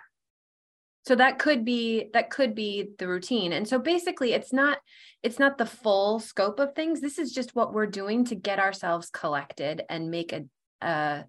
So 1.06 1.16
that 1.16 1.40
could 1.40 1.66
be 1.66 2.10
that 2.14 2.30
could 2.30 2.54
be 2.54 2.90
the 3.00 3.08
routine. 3.08 3.54
And 3.54 3.68
so 3.68 3.80
basically, 3.80 4.34
it's 4.34 4.54
not 4.54 4.78
it's 5.24 5.40
not 5.40 5.58
the 5.58 5.66
full 5.66 6.20
scope 6.20 6.60
of 6.60 6.76
things. 6.76 7.02
This 7.02 7.18
is 7.18 7.32
just 7.32 7.56
what 7.56 7.74
we're 7.74 7.88
doing 7.88 8.26
to 8.26 8.36
get 8.36 8.60
ourselves 8.60 9.10
collected 9.10 9.84
and 9.90 10.12
make 10.12 10.34
a 10.34 10.44
a, 10.82 11.26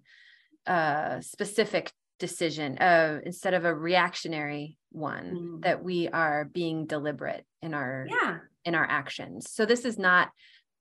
a 0.67 1.21
specific 1.21 1.91
decision 2.19 2.77
uh, 2.77 3.19
instead 3.25 3.53
of 3.53 3.65
a 3.65 3.75
reactionary 3.75 4.77
one 4.91 5.33
mm. 5.35 5.63
that 5.63 5.83
we 5.83 6.07
are 6.07 6.45
being 6.45 6.85
deliberate 6.85 7.45
in 7.61 7.73
our 7.73 8.07
yeah. 8.09 8.37
in 8.63 8.75
our 8.75 8.85
actions 8.87 9.51
so 9.51 9.65
this 9.65 9.83
is 9.83 9.97
not 9.97 10.29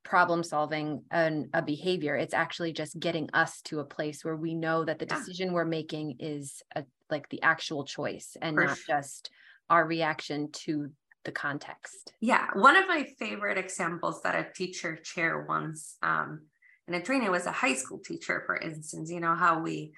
problem 0.04 0.42
solving 0.42 1.02
an, 1.10 1.48
a 1.54 1.62
behavior 1.62 2.16
it's 2.16 2.34
actually 2.34 2.72
just 2.72 2.98
getting 2.98 3.28
us 3.32 3.60
to 3.62 3.80
a 3.80 3.84
place 3.84 4.24
where 4.24 4.36
we 4.36 4.54
know 4.54 4.84
that 4.84 4.98
the 4.98 5.06
yeah. 5.08 5.16
decision 5.16 5.52
we're 5.52 5.64
making 5.64 6.16
is 6.18 6.62
a, 6.74 6.84
like 7.10 7.28
the 7.28 7.42
actual 7.42 7.84
choice 7.84 8.36
and 8.42 8.56
For 8.56 8.64
not 8.66 8.78
sure. 8.78 8.96
just 8.96 9.30
our 9.70 9.86
reaction 9.86 10.50
to 10.52 10.90
the 11.24 11.32
context 11.32 12.12
yeah 12.20 12.48
one 12.54 12.76
of 12.76 12.88
my 12.88 13.06
favorite 13.18 13.58
examples 13.58 14.22
that 14.22 14.34
a 14.34 14.52
teacher 14.52 14.96
chair 14.96 15.44
once 15.48 15.96
um, 16.02 16.46
in 16.88 16.94
a 16.94 17.02
training 17.02 17.30
was 17.30 17.46
a 17.46 17.52
high 17.52 17.74
school 17.74 18.00
teacher 18.04 18.42
for 18.44 18.56
instance 18.56 19.10
you 19.10 19.20
know 19.20 19.36
how 19.36 19.60
we 19.60 19.92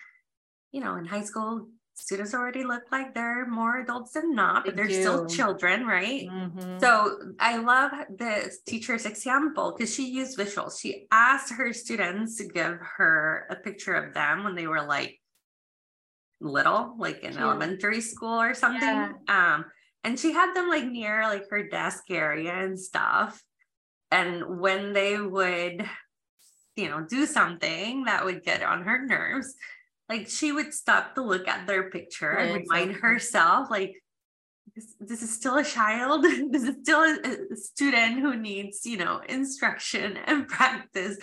you 0.74 0.80
know, 0.80 0.96
in 0.96 1.04
high 1.04 1.22
school, 1.22 1.68
students 1.94 2.34
already 2.34 2.64
look 2.64 2.82
like 2.90 3.14
they're 3.14 3.46
more 3.46 3.78
adults 3.78 4.12
than 4.12 4.34
not, 4.34 4.64
but 4.64 4.76
they 4.76 4.82
are 4.82 4.90
still 4.90 5.26
children, 5.26 5.86
right? 5.86 6.28
Mm-hmm. 6.28 6.78
So 6.80 7.18
I 7.38 7.58
love 7.58 7.92
this 8.10 8.60
teacher's 8.66 9.06
example 9.06 9.72
because 9.72 9.94
she 9.94 10.10
used 10.10 10.36
visuals. 10.36 10.80
She 10.80 11.06
asked 11.12 11.52
her 11.52 11.72
students 11.72 12.36
to 12.38 12.48
give 12.48 12.78
her 12.96 13.46
a 13.48 13.56
picture 13.56 13.94
of 13.94 14.12
them 14.12 14.44
when 14.44 14.56
they 14.56 14.66
were 14.66 14.82
like 14.82 15.20
little, 16.40 16.94
like 16.98 17.22
in 17.22 17.38
elementary 17.38 18.00
school 18.00 18.40
or 18.40 18.54
something. 18.54 18.82
Yeah. 18.82 19.12
Um, 19.28 19.64
and 20.02 20.18
she 20.18 20.32
had 20.32 20.52
them 20.52 20.68
like 20.68 20.84
near 20.84 21.22
like 21.22 21.48
her 21.50 21.68
desk 21.68 22.10
area 22.10 22.52
and 22.52 22.78
stuff. 22.78 23.42
And 24.10 24.60
when 24.60 24.92
they 24.92 25.18
would, 25.18 25.88
you 26.76 26.88
know, 26.88 27.06
do 27.08 27.24
something 27.24 28.04
that 28.04 28.24
would 28.24 28.42
get 28.42 28.62
on 28.62 28.82
her 28.82 29.06
nerves, 29.06 29.54
like 30.08 30.28
she 30.28 30.52
would 30.52 30.72
stop 30.72 31.14
to 31.14 31.22
look 31.22 31.48
at 31.48 31.66
their 31.66 31.90
picture 31.90 32.30
and 32.30 32.54
remind 32.54 32.90
exactly. 32.90 33.08
herself 33.10 33.70
like 33.70 33.94
this, 34.74 34.94
this, 35.00 35.22
is 35.22 35.32
still 35.32 35.56
a 35.56 35.64
child 35.64 36.22
this 36.50 36.62
is 36.62 36.76
still 36.82 37.00
a, 37.00 37.18
a 37.52 37.56
student 37.56 38.20
who 38.20 38.36
needs 38.36 38.84
you 38.84 38.96
know 38.96 39.20
instruction 39.28 40.16
and 40.26 40.48
practice 40.48 41.18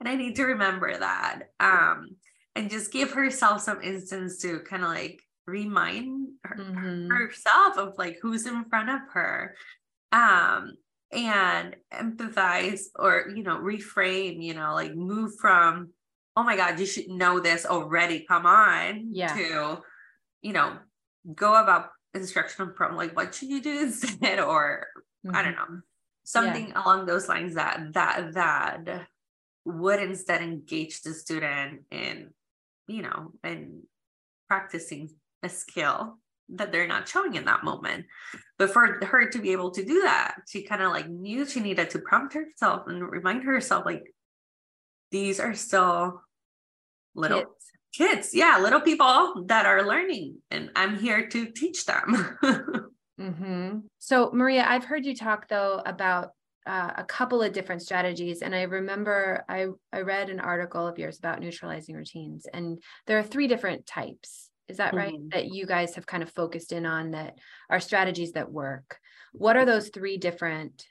and 0.00 0.08
i 0.08 0.14
need 0.14 0.36
to 0.36 0.44
remember 0.44 0.96
that 0.96 1.40
um 1.60 2.08
and 2.54 2.70
just 2.70 2.90
give 2.90 3.12
herself 3.12 3.60
some 3.60 3.82
instance 3.82 4.38
to 4.38 4.60
kind 4.60 4.82
of 4.82 4.88
like 4.88 5.22
remind 5.46 6.28
her, 6.42 6.56
mm-hmm. 6.56 7.08
herself 7.08 7.78
of 7.78 7.94
like 7.98 8.18
who's 8.20 8.46
in 8.46 8.64
front 8.64 8.90
of 8.90 9.00
her 9.12 9.54
um 10.12 10.72
and 11.12 11.76
empathize 11.92 12.84
or 12.96 13.30
you 13.34 13.44
know 13.44 13.58
reframe 13.58 14.42
you 14.42 14.54
know 14.54 14.74
like 14.74 14.94
move 14.94 15.32
from 15.38 15.90
oh 16.36 16.42
my 16.42 16.56
God, 16.56 16.78
you 16.78 16.86
should 16.86 17.08
know 17.08 17.40
this 17.40 17.64
already. 17.64 18.20
Come 18.28 18.46
on. 18.46 19.08
Yeah. 19.10 19.34
To, 19.34 19.78
you 20.42 20.52
know, 20.52 20.76
go 21.34 21.60
about 21.60 21.88
instruction 22.14 22.72
from 22.76 22.96
like, 22.96 23.16
what 23.16 23.34
should 23.34 23.48
you 23.48 23.62
do 23.62 23.80
instead? 23.82 24.38
Or 24.40 24.86
mm-hmm. 25.26 25.34
I 25.34 25.42
don't 25.42 25.54
mm-hmm. 25.54 25.74
know, 25.74 25.80
something 26.24 26.68
yeah. 26.68 26.82
along 26.84 27.06
those 27.06 27.28
lines 27.28 27.54
that, 27.54 27.94
that, 27.94 28.34
that 28.34 29.06
would 29.64 30.00
instead 30.00 30.42
engage 30.42 31.02
the 31.02 31.14
student 31.14 31.82
in, 31.90 32.30
you 32.86 33.02
know, 33.02 33.32
in 33.42 33.82
practicing 34.48 35.10
a 35.42 35.48
skill 35.48 36.18
that 36.48 36.70
they're 36.70 36.86
not 36.86 37.08
showing 37.08 37.34
in 37.34 37.46
that 37.46 37.64
moment. 37.64 38.06
But 38.58 38.70
for 38.70 39.04
her 39.04 39.28
to 39.30 39.38
be 39.38 39.50
able 39.52 39.70
to 39.72 39.84
do 39.84 40.02
that, 40.02 40.36
she 40.48 40.62
kind 40.62 40.82
of 40.82 40.92
like 40.92 41.08
knew 41.08 41.46
she 41.46 41.60
needed 41.60 41.90
to 41.90 41.98
prompt 41.98 42.34
herself 42.34 42.86
and 42.86 43.02
remind 43.02 43.44
herself, 43.44 43.84
like, 43.84 44.04
these 45.10 45.40
are 45.40 45.54
still 45.54 46.22
little 47.16 47.40
kids. 47.40 47.50
kids. 47.94 48.34
Yeah, 48.34 48.58
little 48.58 48.80
people 48.80 49.44
that 49.46 49.66
are 49.66 49.86
learning, 49.86 50.38
and 50.50 50.70
I'm 50.76 50.98
here 50.98 51.26
to 51.28 51.46
teach 51.46 51.84
them. 51.86 52.38
mm-hmm. 53.20 53.78
So, 53.98 54.30
Maria, 54.32 54.64
I've 54.68 54.84
heard 54.84 55.04
you 55.04 55.16
talk 55.16 55.48
though 55.48 55.82
about 55.84 56.30
uh, 56.66 56.92
a 56.96 57.04
couple 57.04 57.42
of 57.42 57.52
different 57.52 57.82
strategies, 57.82 58.42
and 58.42 58.54
I 58.54 58.62
remember 58.62 59.44
I 59.48 59.66
I 59.92 60.02
read 60.02 60.30
an 60.30 60.40
article 60.40 60.86
of 60.86 60.98
yours 60.98 61.18
about 61.18 61.40
neutralizing 61.40 61.94
routines, 61.94 62.46
and 62.52 62.82
there 63.06 63.18
are 63.18 63.24
three 63.24 63.48
different 63.48 63.86
types. 63.86 64.50
Is 64.68 64.78
that 64.78 64.94
right? 64.94 65.14
Mm-hmm. 65.14 65.28
That 65.30 65.46
you 65.46 65.64
guys 65.64 65.94
have 65.94 66.06
kind 66.06 66.22
of 66.22 66.30
focused 66.32 66.72
in 66.72 66.86
on 66.86 67.12
that 67.12 67.38
are 67.70 67.80
strategies 67.80 68.32
that 68.32 68.50
work. 68.50 68.98
What 69.32 69.56
are 69.56 69.64
those 69.64 69.90
three 69.90 70.16
different 70.16 70.84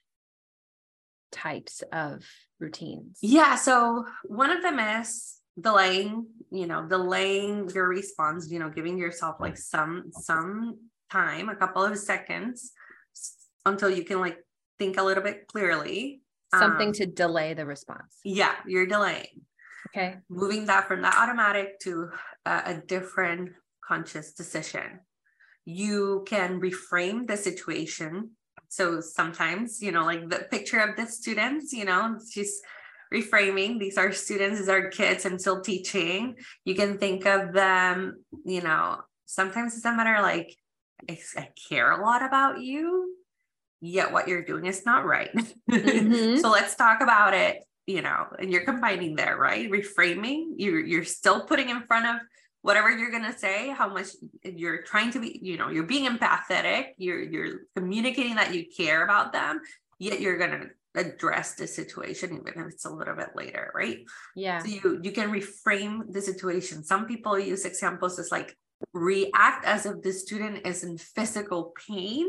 types 1.31 1.83
of 1.91 2.23
routines? 2.59 3.19
Yeah. 3.21 3.55
So 3.55 4.05
one 4.23 4.51
of 4.51 4.61
them 4.61 4.79
is 4.79 5.41
delaying 5.59 6.27
you 6.51 6.67
know 6.67 6.85
delaying 6.85 7.69
your 7.69 7.87
response 7.87 8.51
you 8.51 8.59
know 8.59 8.69
giving 8.69 8.97
yourself 8.97 9.37
like 9.39 9.57
some 9.57 10.11
some 10.11 10.77
time 11.11 11.49
a 11.49 11.55
couple 11.55 11.83
of 11.83 11.97
seconds 11.97 12.73
until 13.65 13.89
you 13.89 14.03
can 14.03 14.19
like 14.19 14.37
think 14.77 14.97
a 14.97 15.03
little 15.03 15.23
bit 15.23 15.47
clearly 15.47 16.21
something 16.53 16.89
um, 16.89 16.93
to 16.93 17.05
delay 17.05 17.53
the 17.53 17.65
response. 17.65 18.19
Yeah 18.23 18.55
you're 18.67 18.85
delaying. 18.85 19.41
Okay. 19.89 20.17
Moving 20.29 20.65
that 20.65 20.87
from 20.87 21.01
that 21.03 21.15
automatic 21.15 21.79
to 21.81 22.09
a, 22.45 22.61
a 22.65 22.81
different 22.85 23.51
conscious 23.87 24.33
decision. 24.33 24.99
You 25.63 26.25
can 26.27 26.59
reframe 26.59 27.27
the 27.27 27.37
situation. 27.37 28.31
So 28.67 28.99
sometimes 28.99 29.81
you 29.81 29.91
know 29.91 30.03
like 30.03 30.29
the 30.29 30.47
picture 30.51 30.79
of 30.79 30.95
the 30.95 31.07
students 31.07 31.71
you 31.71 31.85
know 31.85 32.17
she's 32.29 32.61
reframing. 33.13 33.79
These 33.79 33.97
are 33.97 34.11
students 34.11 34.59
these 34.59 34.69
are 34.69 34.89
kids 34.89 35.25
i'm 35.25 35.39
still 35.39 35.61
teaching. 35.61 36.35
You 36.63 36.75
can 36.75 36.97
think 36.97 37.25
of 37.25 37.53
them 37.53 38.23
you 38.45 38.61
know 38.61 39.01
sometimes 39.25 39.75
it's 39.75 39.85
a 39.85 39.95
matter 39.95 40.21
like 40.21 40.55
I, 41.09 41.17
I 41.37 41.49
care 41.69 41.91
a 41.91 42.01
lot 42.01 42.23
about 42.23 42.61
you 42.61 43.15
yet 43.81 44.11
what 44.11 44.27
you're 44.27 44.43
doing 44.43 44.65
is 44.65 44.85
not 44.85 45.05
right. 45.05 45.29
Mm-hmm. 45.69 46.37
so 46.41 46.49
let's 46.49 46.75
talk 46.75 47.01
about 47.01 47.33
it 47.33 47.63
you 47.85 48.01
know 48.01 48.27
and 48.39 48.51
you're 48.51 48.65
combining 48.65 49.15
there 49.15 49.37
right? 49.37 49.69
Reframing 49.69 50.53
you're 50.57 50.79
you're 50.79 51.03
still 51.03 51.45
putting 51.45 51.69
in 51.69 51.81
front 51.83 52.05
of 52.07 52.15
whatever 52.65 52.89
you're 52.89 53.11
going 53.11 53.31
to 53.31 53.37
say 53.37 53.69
how 53.69 53.87
much 53.87 54.07
you're 54.43 54.81
trying 54.81 55.11
to 55.11 55.19
be 55.19 55.39
you 55.39 55.55
know 55.55 55.69
you're 55.69 55.83
being 55.83 56.09
empathetic 56.09 56.87
you're 56.97 57.21
you're 57.21 57.59
communicating 57.75 58.37
that 58.37 58.55
you 58.55 58.65
care 58.75 59.03
about 59.03 59.31
them 59.31 59.61
yet 59.99 60.19
you're 60.19 60.39
going 60.39 60.49
to 60.49 60.65
address 60.95 61.55
the 61.55 61.67
situation 61.67 62.31
even 62.33 62.65
if 62.65 62.73
it's 62.73 62.85
a 62.85 62.89
little 62.89 63.15
bit 63.15 63.29
later 63.35 63.71
right 63.75 63.99
yeah 64.35 64.59
so 64.59 64.67
you 64.67 64.99
you 65.01 65.11
can 65.11 65.31
reframe 65.31 66.01
the 66.11 66.21
situation 66.21 66.83
some 66.83 67.05
people 67.05 67.37
use 67.37 67.65
examples 67.65 68.19
as 68.19 68.31
like 68.31 68.55
react 68.93 69.65
as 69.65 69.85
if 69.85 70.01
the 70.01 70.11
student 70.11 70.65
is 70.65 70.83
in 70.83 70.97
physical 70.97 71.73
pain 71.87 72.27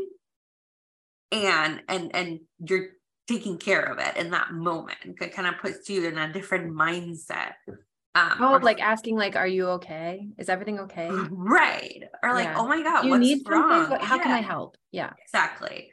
and 1.31 1.81
and 1.87 2.15
and 2.15 2.39
you're 2.59 2.89
taking 3.27 3.57
care 3.57 3.81
of 3.81 3.99
it 3.99 4.15
in 4.17 4.31
that 4.31 4.53
moment 4.53 4.97
it 5.03 5.33
kind 5.33 5.47
of 5.47 5.59
puts 5.61 5.89
you 5.89 6.05
in 6.05 6.17
a 6.17 6.31
different 6.31 6.71
mindset 6.73 7.53
um, 8.15 8.37
oh, 8.39 8.53
or, 8.53 8.61
like 8.61 8.81
asking, 8.81 9.15
like, 9.15 9.35
"Are 9.35 9.45
you 9.45 9.67
okay? 9.77 10.27
Is 10.39 10.49
everything 10.49 10.79
okay?" 10.79 11.07
Right. 11.29 12.01
Or 12.23 12.33
like, 12.33 12.45
yeah. 12.45 12.55
"Oh 12.57 12.67
my 12.67 12.81
god, 12.81 13.05
you 13.05 13.11
what's 13.11 13.21
need 13.21 13.47
wrong? 13.47 13.91
How 14.01 14.15
yeah. 14.15 14.23
can 14.23 14.31
I 14.31 14.41
help?" 14.41 14.75
Yeah. 14.91 15.11
Exactly. 15.23 15.91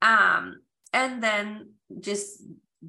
Um, 0.00 0.60
and 0.94 1.22
then 1.22 1.74
just 2.00 2.42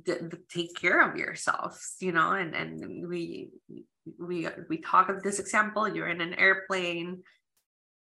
d- 0.03 0.13
d- 0.29 0.37
take 0.49 0.75
care 0.75 1.01
of 1.01 1.17
yourselves, 1.17 1.95
you 1.99 2.11
know. 2.11 2.31
And 2.31 2.55
and 2.55 3.07
we 3.07 3.49
we 4.19 4.47
we 4.69 4.77
talk 4.77 5.09
of 5.09 5.23
this 5.23 5.39
example. 5.39 5.87
You're 5.87 6.09
in 6.09 6.21
an 6.21 6.33
airplane. 6.33 7.23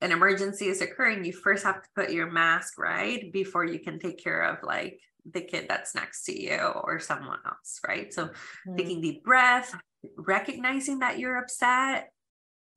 An 0.00 0.12
emergency 0.12 0.67
is 0.67 0.83
occurring. 0.83 1.25
You 1.25 1.33
first 1.33 1.65
have 1.65 1.83
to 1.83 1.88
put 1.95 2.11
your 2.11 2.31
mask 2.31 2.79
right 2.79 3.33
before 3.33 3.65
you 3.65 3.79
can 3.79 3.99
take 3.99 4.23
care 4.23 4.43
of 4.43 4.62
like 4.62 5.00
the 5.33 5.41
kid 5.41 5.67
that's 5.69 5.95
next 5.95 6.25
to 6.25 6.41
you 6.41 6.59
or 6.59 7.00
someone 7.00 7.38
else, 7.47 7.81
right? 7.87 8.12
So 8.12 8.26
mm-hmm. 8.26 8.76
taking 8.76 9.00
deep 9.00 9.25
breath, 9.25 9.75
recognizing 10.17 11.00
that 11.00 11.19
you're 11.19 11.38
upset, 11.38 12.12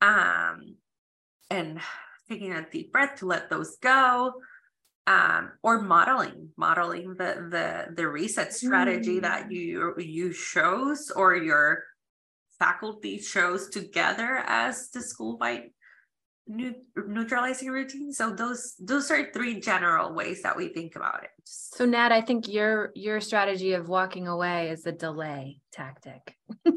um, 0.02 0.76
and 1.50 1.80
taking 2.30 2.54
a 2.54 2.68
deep 2.70 2.92
breath 2.92 3.20
to 3.20 3.26
let 3.26 3.50
those 3.50 3.78
go. 3.78 4.34
Um, 5.10 5.54
or 5.64 5.82
modeling, 5.82 6.50
modeling 6.56 7.16
the 7.16 7.48
the 7.50 7.96
the 7.96 8.08
reset 8.08 8.54
strategy 8.54 9.16
mm-hmm. 9.16 9.22
that 9.22 9.52
you 9.52 9.96
you 9.98 10.32
shows 10.32 11.10
or 11.10 11.36
your 11.36 11.84
faculty 12.60 13.18
shows 13.18 13.70
together 13.70 14.44
as 14.46 14.92
the 14.92 15.02
school 15.02 15.40
wide 15.40 15.72
neutralizing 16.46 17.70
routine. 17.70 18.14
So 18.14 18.30
those 18.30 18.76
those 18.80 19.10
are 19.10 19.32
three 19.32 19.60
general 19.60 20.14
ways 20.14 20.44
that 20.44 20.56
we 20.56 20.68
think 20.68 20.96
about 20.96 21.24
it. 21.24 21.32
So 21.44 21.86
nat 21.86 22.12
i 22.12 22.22
think 22.22 22.48
your 22.48 22.92
your 22.94 23.20
strategy 23.20 23.74
of 23.74 23.90
walking 23.90 24.28
away 24.28 24.70
is 24.70 24.86
a 24.86 24.92
delay 24.92 25.60
tactic. 25.72 26.36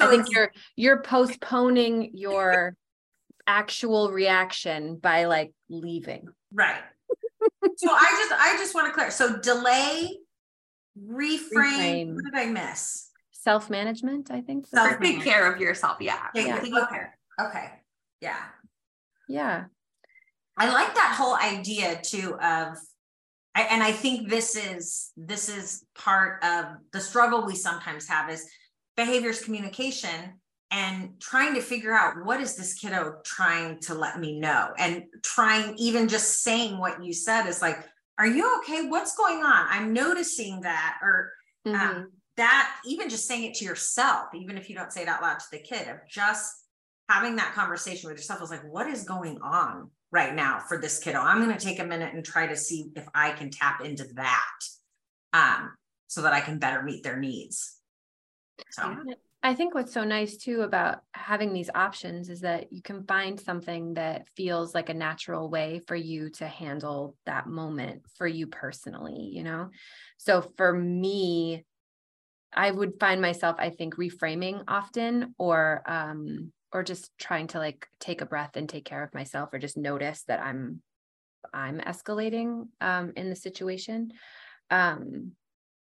I 0.00 0.08
think 0.08 0.26
you're 0.30 0.52
you're 0.76 1.02
postponing 1.02 2.10
your 2.14 2.76
actual 3.46 4.10
reaction 4.10 4.96
by 4.96 5.24
like 5.24 5.52
leaving 5.68 6.28
right 6.52 6.80
so 7.76 7.90
i 7.90 8.26
just 8.28 8.32
i 8.32 8.56
just 8.58 8.74
want 8.74 8.86
to 8.86 8.92
clear 8.92 9.10
so 9.10 9.36
delay 9.38 10.16
reframe, 10.98 11.38
reframe. 11.52 12.14
what 12.14 12.24
did 12.24 12.34
i 12.34 12.46
miss 12.46 13.10
self-management 13.30 14.30
i 14.30 14.40
think 14.40 14.66
self 14.66 14.98
take 15.00 15.22
care 15.22 15.52
of 15.52 15.60
yourself 15.60 15.98
yeah, 16.00 16.28
yeah. 16.34 16.58
okay 16.58 17.06
Okay. 17.40 17.70
Yeah. 18.20 18.42
Yeah. 19.28 19.64
I 20.56 20.72
like 20.72 20.94
that 20.94 21.14
whole 21.18 21.34
idea 21.34 22.00
too 22.02 22.34
of 22.40 22.78
I, 23.54 23.62
and 23.62 23.82
I 23.82 23.92
think 23.92 24.28
this 24.28 24.56
is 24.56 25.12
this 25.16 25.48
is 25.48 25.84
part 25.94 26.42
of 26.42 26.66
the 26.92 27.00
struggle 27.00 27.44
we 27.44 27.54
sometimes 27.54 28.08
have 28.08 28.30
is 28.30 28.48
behaviors 28.96 29.42
communication 29.42 30.40
and 30.76 31.20
trying 31.20 31.54
to 31.54 31.60
figure 31.60 31.92
out 31.92 32.24
what 32.24 32.40
is 32.40 32.56
this 32.56 32.74
kiddo 32.74 33.16
trying 33.24 33.80
to 33.80 33.94
let 33.94 34.20
me 34.20 34.38
know 34.38 34.70
and 34.78 35.04
trying 35.22 35.74
even 35.78 36.08
just 36.08 36.42
saying 36.42 36.78
what 36.78 37.02
you 37.02 37.12
said 37.12 37.46
is 37.46 37.62
like 37.62 37.78
are 38.18 38.26
you 38.26 38.58
okay 38.58 38.86
what's 38.88 39.16
going 39.16 39.42
on 39.42 39.66
i'm 39.70 39.92
noticing 39.92 40.60
that 40.60 40.96
or 41.02 41.32
um, 41.66 41.72
mm-hmm. 41.72 41.96
um, 41.96 42.12
that 42.36 42.76
even 42.84 43.08
just 43.08 43.26
saying 43.26 43.44
it 43.44 43.54
to 43.54 43.64
yourself 43.64 44.26
even 44.34 44.58
if 44.58 44.68
you 44.68 44.74
don't 44.74 44.92
say 44.92 45.02
it 45.02 45.08
out 45.08 45.22
loud 45.22 45.38
to 45.38 45.46
the 45.52 45.58
kid 45.58 45.88
of 45.88 45.96
just 46.08 46.66
having 47.08 47.36
that 47.36 47.54
conversation 47.54 48.08
with 48.08 48.18
yourself 48.18 48.42
is 48.42 48.50
like, 48.50 48.64
what 48.64 48.86
is 48.86 49.04
going 49.04 49.38
on 49.42 49.90
right 50.10 50.34
now 50.34 50.58
for 50.58 50.78
this 50.78 50.98
kiddo? 50.98 51.20
I'm 51.20 51.42
going 51.42 51.56
to 51.56 51.64
take 51.64 51.78
a 51.78 51.84
minute 51.84 52.14
and 52.14 52.24
try 52.24 52.46
to 52.46 52.56
see 52.56 52.90
if 52.96 53.06
I 53.14 53.30
can 53.32 53.50
tap 53.50 53.84
into 53.84 54.04
that 54.14 54.58
um, 55.32 55.72
so 56.08 56.22
that 56.22 56.32
I 56.32 56.40
can 56.40 56.58
better 56.58 56.82
meet 56.82 57.02
their 57.02 57.18
needs. 57.18 57.76
So. 58.70 58.96
I 59.46 59.54
think 59.54 59.76
what's 59.76 59.92
so 59.92 60.02
nice 60.02 60.36
too 60.36 60.62
about 60.62 61.02
having 61.14 61.52
these 61.52 61.70
options 61.72 62.30
is 62.30 62.40
that 62.40 62.72
you 62.72 62.82
can 62.82 63.04
find 63.04 63.38
something 63.38 63.94
that 63.94 64.26
feels 64.36 64.74
like 64.74 64.88
a 64.88 64.94
natural 64.94 65.48
way 65.48 65.80
for 65.86 65.94
you 65.94 66.30
to 66.30 66.48
handle 66.48 67.14
that 67.26 67.46
moment 67.46 68.02
for 68.16 68.26
you 68.26 68.48
personally, 68.48 69.30
you 69.32 69.44
know? 69.44 69.70
So 70.16 70.52
for 70.56 70.72
me, 70.72 71.64
I 72.52 72.72
would 72.72 72.94
find 72.98 73.20
myself, 73.20 73.54
I 73.60 73.70
think, 73.70 73.94
reframing 73.94 74.64
often 74.66 75.36
or 75.38 75.80
um, 75.86 76.52
or 76.72 76.82
just 76.82 77.12
trying 77.16 77.46
to 77.48 77.58
like 77.58 77.86
take 78.00 78.22
a 78.22 78.26
breath 78.26 78.56
and 78.56 78.68
take 78.68 78.84
care 78.84 79.04
of 79.04 79.14
myself 79.14 79.50
or 79.52 79.60
just 79.60 79.76
notice 79.76 80.24
that 80.24 80.40
i'm 80.40 80.82
i'm 81.54 81.78
escalating 81.78 82.66
um, 82.80 83.12
in 83.16 83.30
the 83.30 83.36
situation 83.36 84.10
um, 84.70 85.32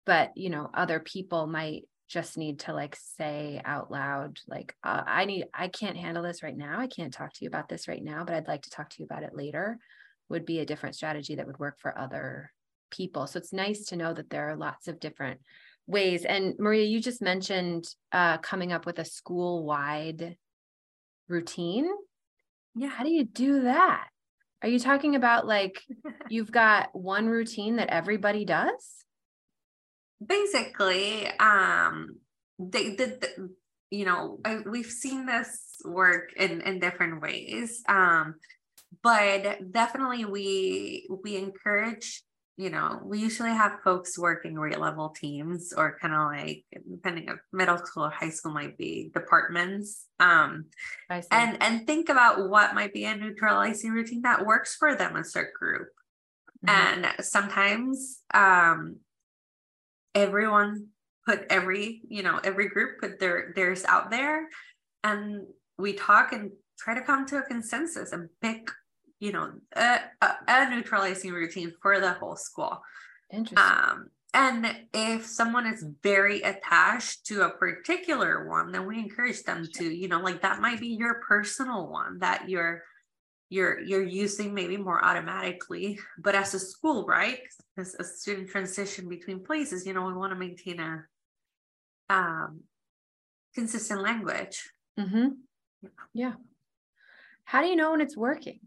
but 0.05 0.31
you 0.37 0.51
know 0.51 0.69
other 0.73 0.99
people 0.99 1.47
might 1.47 1.83
just 2.09 2.37
need 2.37 2.59
to 2.59 2.73
like 2.73 2.97
say 3.17 3.61
out 3.63 3.91
loud 3.91 4.39
like 4.47 4.75
uh, 4.83 5.03
i 5.05 5.25
need 5.25 5.45
i 5.53 5.67
can't 5.67 5.97
handle 5.97 6.23
this 6.23 6.43
right 6.43 6.57
now 6.57 6.79
i 6.79 6.87
can't 6.87 7.13
talk 7.13 7.31
to 7.33 7.43
you 7.43 7.47
about 7.47 7.69
this 7.69 7.87
right 7.87 8.03
now 8.03 8.23
but 8.25 8.35
i'd 8.35 8.47
like 8.47 8.63
to 8.63 8.69
talk 8.69 8.89
to 8.89 8.97
you 8.99 9.05
about 9.05 9.23
it 9.23 9.35
later 9.35 9.77
would 10.27 10.45
be 10.45 10.59
a 10.59 10.65
different 10.65 10.95
strategy 10.95 11.35
that 11.35 11.47
would 11.47 11.59
work 11.59 11.79
for 11.79 11.97
other 11.97 12.51
people 12.91 13.27
so 13.27 13.37
it's 13.37 13.53
nice 13.53 13.85
to 13.85 13.95
know 13.95 14.13
that 14.13 14.29
there 14.29 14.49
are 14.49 14.55
lots 14.55 14.87
of 14.87 14.99
different 14.99 15.39
ways 15.87 16.25
and 16.25 16.55
maria 16.59 16.83
you 16.83 16.99
just 16.99 17.21
mentioned 17.21 17.85
uh, 18.11 18.37
coming 18.39 18.71
up 18.73 18.85
with 18.85 18.99
a 18.99 19.05
school 19.05 19.63
wide 19.63 20.35
routine. 21.29 21.87
Yeah. 22.75 22.89
How 22.89 23.03
do 23.03 23.11
you 23.11 23.23
do 23.23 23.61
that? 23.61 24.07
Are 24.61 24.67
you 24.67 24.79
talking 24.79 25.15
about 25.15 25.47
like 25.47 25.81
you've 26.29 26.51
got 26.51 26.89
one 26.93 27.29
routine 27.29 27.77
that 27.77 27.89
everybody 27.89 28.43
does? 28.43 29.05
Basically, 30.25 31.27
um, 31.39 32.17
they 32.57 32.95
did, 32.95 33.21
the, 33.21 33.49
you 33.89 34.05
know, 34.05 34.39
I, 34.43 34.59
we've 34.65 34.85
seen 34.85 35.25
this 35.25 35.77
work 35.85 36.33
in, 36.35 36.61
in 36.61 36.79
different 36.79 37.21
ways. 37.21 37.81
Um, 37.87 38.35
but 39.03 39.71
definitely 39.71 40.25
we, 40.25 41.07
we 41.23 41.37
encourage 41.37 42.23
you 42.59 42.69
know, 42.69 42.99
we 43.05 43.19
usually 43.19 43.51
have 43.51 43.79
folks 43.85 44.19
working 44.19 44.55
grade 44.55 44.77
level 44.77 45.15
teams 45.17 45.71
or 45.71 45.97
kind 46.01 46.13
of 46.13 46.25
like 46.25 46.65
depending 46.91 47.29
of 47.29 47.39
middle 47.53 47.77
school 47.77 48.03
or 48.03 48.09
high 48.09 48.31
school 48.31 48.51
might 48.51 48.77
be 48.77 49.09
departments. 49.13 50.07
Um 50.19 50.65
and 51.31 51.57
and 51.63 51.87
think 51.87 52.09
about 52.09 52.49
what 52.49 52.75
might 52.75 52.93
be 52.93 53.05
a 53.05 53.15
neutralizing 53.15 53.91
routine 53.91 54.23
that 54.23 54.45
works 54.45 54.75
for 54.75 54.93
them 54.93 55.15
as 55.15 55.31
their 55.31 55.53
group. 55.57 55.87
Mm-hmm. 56.67 57.05
And 57.05 57.25
sometimes 57.25 58.23
um 58.33 58.97
everyone 60.15 60.87
put 61.27 61.45
every, 61.49 62.01
you 62.07 62.23
know, 62.23 62.39
every 62.43 62.69
group 62.69 62.99
put 62.99 63.19
their 63.19 63.53
theirs 63.55 63.85
out 63.85 64.09
there 64.09 64.47
and 65.03 65.45
we 65.77 65.93
talk 65.93 66.33
and 66.33 66.51
try 66.77 66.95
to 66.95 67.01
come 67.01 67.25
to 67.27 67.37
a 67.37 67.43
consensus 67.43 68.11
and 68.11 68.29
pick 68.41 68.69
you 69.19 69.33
know, 69.33 69.51
a, 69.75 69.99
a, 70.21 70.69
neutralizing 70.69 71.31
routine 71.31 71.73
for 71.81 71.99
the 71.99 72.13
whole 72.13 72.35
school. 72.35 72.81
Interesting. 73.31 73.57
Um, 73.57 74.09
and 74.33 74.75
if 74.93 75.25
someone 75.25 75.65
is 75.65 75.85
very 76.03 76.41
attached 76.41 77.25
to 77.27 77.41
a 77.41 77.49
particular 77.49 78.47
one, 78.47 78.71
then 78.71 78.87
we 78.87 78.99
encourage 78.99 79.43
them 79.43 79.67
to, 79.75 79.83
you 79.83 80.07
know, 80.07 80.21
like 80.21 80.41
that 80.41 80.61
might 80.61 80.79
be 80.79 80.87
your 80.87 81.21
personal 81.27 81.89
one 81.89 82.19
that 82.19 82.47
you're 82.47 82.83
you're 83.49 83.79
you're 83.79 84.03
using 84.03 84.53
maybe 84.53 84.77
more 84.77 85.03
automatically. 85.03 85.99
But 86.17 86.35
as 86.35 86.53
a 86.53 86.59
school, 86.59 87.05
right? 87.05 87.39
As 87.77 87.95
a 87.99 88.03
student 88.03 88.49
transition 88.49 89.09
between 89.09 89.43
places, 89.43 89.85
you 89.85 89.93
know, 89.93 90.05
we 90.05 90.13
want 90.13 90.31
to 90.31 90.39
maintain 90.39 90.79
a 90.79 91.05
um 92.09 92.61
consistent 93.55 94.01
language. 94.01 94.69
Mm-hmm. 94.99 95.27
Yeah. 96.13 96.33
How 97.43 97.61
do 97.61 97.67
you 97.67 97.75
know 97.75 97.91
when 97.91 98.01
it's 98.01 98.17
working? 98.17 98.59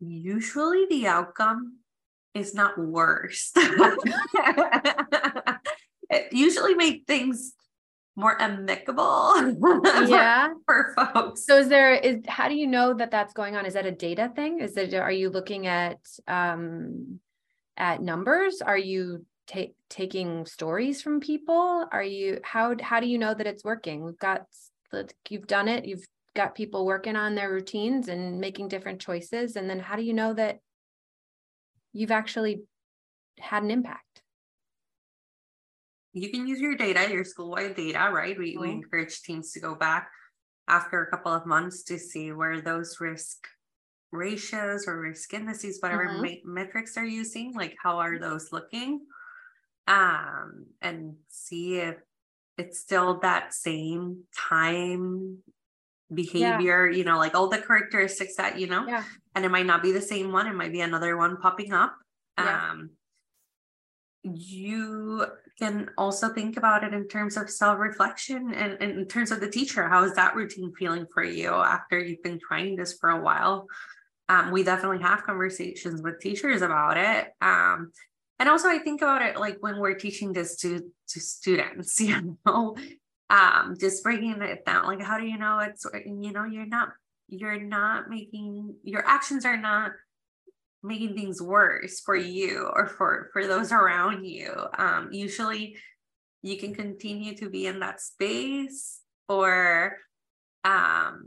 usually 0.00 0.86
the 0.86 1.06
outcome 1.06 1.78
is 2.34 2.54
not 2.54 2.78
worse. 2.78 3.52
it 6.10 6.32
usually 6.32 6.74
make 6.74 7.06
things 7.06 7.54
more 8.18 8.40
amicable 8.42 9.32
yeah. 10.08 10.48
for, 10.66 10.92
for 10.94 11.06
folks. 11.14 11.46
So 11.46 11.58
is 11.58 11.68
there 11.68 11.94
is 11.94 12.16
how 12.26 12.48
do 12.48 12.56
you 12.56 12.66
know 12.66 12.92
that 12.94 13.12
that's 13.12 13.32
going 13.32 13.54
on? 13.54 13.64
Is 13.64 13.74
that 13.74 13.86
a 13.86 13.92
data 13.92 14.32
thing? 14.34 14.58
Is 14.60 14.76
it 14.76 14.92
are 14.92 15.12
you 15.12 15.30
looking 15.30 15.68
at 15.68 15.98
um 16.26 17.20
at 17.76 18.02
numbers? 18.02 18.60
Are 18.60 18.76
you 18.76 19.24
ta- 19.46 19.72
taking 19.88 20.46
stories 20.46 21.00
from 21.00 21.20
people? 21.20 21.86
Are 21.92 22.02
you 22.02 22.40
how 22.42 22.74
how 22.80 22.98
do 22.98 23.06
you 23.06 23.18
know 23.18 23.34
that 23.34 23.46
it's 23.46 23.62
working? 23.62 24.04
We've 24.04 24.18
got 24.18 24.46
you've 25.28 25.46
done 25.46 25.68
it. 25.68 25.84
You've 25.84 26.06
got 26.34 26.56
people 26.56 26.86
working 26.86 27.14
on 27.14 27.36
their 27.36 27.52
routines 27.52 28.08
and 28.08 28.40
making 28.40 28.66
different 28.66 29.00
choices. 29.00 29.54
And 29.54 29.70
then 29.70 29.78
how 29.78 29.94
do 29.94 30.02
you 30.02 30.12
know 30.12 30.34
that 30.34 30.58
you've 31.92 32.10
actually 32.10 32.62
had 33.38 33.62
an 33.62 33.70
impact 33.70 34.07
you 36.22 36.30
can 36.30 36.46
use 36.46 36.60
your 36.60 36.76
data, 36.76 37.10
your 37.12 37.24
school-wide 37.24 37.76
data, 37.76 38.10
right? 38.12 38.38
We, 38.38 38.52
mm-hmm. 38.52 38.62
we 38.62 38.70
encourage 38.70 39.22
teams 39.22 39.52
to 39.52 39.60
go 39.60 39.74
back 39.74 40.10
after 40.68 41.02
a 41.02 41.10
couple 41.10 41.32
of 41.32 41.46
months 41.46 41.82
to 41.84 41.98
see 41.98 42.32
where 42.32 42.60
those 42.60 42.98
risk 43.00 43.46
ratios 44.12 44.86
or 44.86 45.00
risk 45.00 45.32
indices, 45.34 45.78
whatever 45.80 46.08
mm-hmm. 46.08 46.22
ma- 46.22 46.62
metrics 46.62 46.94
they're 46.94 47.04
using, 47.04 47.54
like 47.54 47.76
how 47.82 47.98
are 47.98 48.18
those 48.18 48.52
looking? 48.52 49.00
Um, 49.86 50.66
and 50.82 51.16
see 51.28 51.78
if 51.78 51.96
it's 52.58 52.78
still 52.78 53.20
that 53.20 53.54
same 53.54 54.24
time 54.36 55.38
behavior, 56.12 56.88
yeah. 56.88 56.96
you 56.96 57.04
know, 57.04 57.18
like 57.18 57.34
all 57.34 57.48
the 57.48 57.58
characteristics 57.58 58.36
that, 58.36 58.58
you 58.58 58.66
know, 58.66 58.86
yeah. 58.86 59.04
and 59.34 59.44
it 59.44 59.50
might 59.50 59.66
not 59.66 59.82
be 59.82 59.92
the 59.92 60.00
same 60.00 60.32
one, 60.32 60.46
it 60.46 60.54
might 60.54 60.72
be 60.72 60.80
another 60.80 61.16
one 61.16 61.36
popping 61.38 61.72
up. 61.72 61.96
Yeah. 62.38 62.70
Um, 62.70 62.90
you 64.36 65.26
can 65.58 65.90
also 65.98 66.28
think 66.28 66.56
about 66.56 66.84
it 66.84 66.94
in 66.94 67.08
terms 67.08 67.36
of 67.36 67.50
self-reflection 67.50 68.52
and, 68.54 68.76
and, 68.80 68.98
in 68.98 69.06
terms 69.06 69.30
of 69.30 69.40
the 69.40 69.50
teacher. 69.50 69.88
How 69.88 70.04
is 70.04 70.14
that 70.14 70.36
routine 70.36 70.72
feeling 70.78 71.06
for 71.12 71.22
you 71.24 71.50
after 71.52 71.98
you've 71.98 72.22
been 72.22 72.38
trying 72.38 72.76
this 72.76 72.96
for 72.98 73.10
a 73.10 73.20
while? 73.20 73.66
Um, 74.28 74.50
we 74.50 74.62
definitely 74.62 75.02
have 75.02 75.24
conversations 75.24 76.02
with 76.02 76.20
teachers 76.20 76.62
about 76.62 76.96
it. 76.96 77.28
Um, 77.40 77.92
and 78.38 78.48
also 78.48 78.68
i 78.68 78.78
think 78.78 79.02
about 79.02 79.22
it 79.22 79.38
like 79.38 79.56
when 79.60 79.78
we're 79.78 79.94
teaching 79.94 80.32
this 80.32 80.56
to 80.56 80.80
to 81.08 81.20
students 81.20 82.00
you 82.00 82.38
know? 82.46 82.76
Um, 83.30 83.76
just 83.78 84.02
breaking 84.02 84.40
it 84.40 84.64
down 84.64 84.86
like 84.86 85.02
how 85.02 85.18
do 85.18 85.26
you 85.26 85.36
know 85.36 85.58
it's 85.58 85.84
you 86.06 86.32
know 86.32 86.44
you're 86.44 86.66
not 86.66 86.92
you're 87.28 87.60
not 87.60 88.08
making 88.08 88.74
your 88.82 89.06
actions 89.06 89.44
are 89.44 89.58
not 89.58 89.92
making 90.88 91.14
things 91.14 91.40
worse 91.40 92.00
for 92.00 92.16
you 92.16 92.68
or 92.74 92.86
for 92.86 93.30
for 93.32 93.46
those 93.46 93.70
around 93.70 94.24
you. 94.24 94.52
Um 94.76 95.10
usually 95.12 95.76
you 96.42 96.56
can 96.56 96.74
continue 96.74 97.36
to 97.36 97.50
be 97.50 97.66
in 97.66 97.80
that 97.80 98.00
space 98.00 99.00
or 99.28 99.96
um 100.64 101.26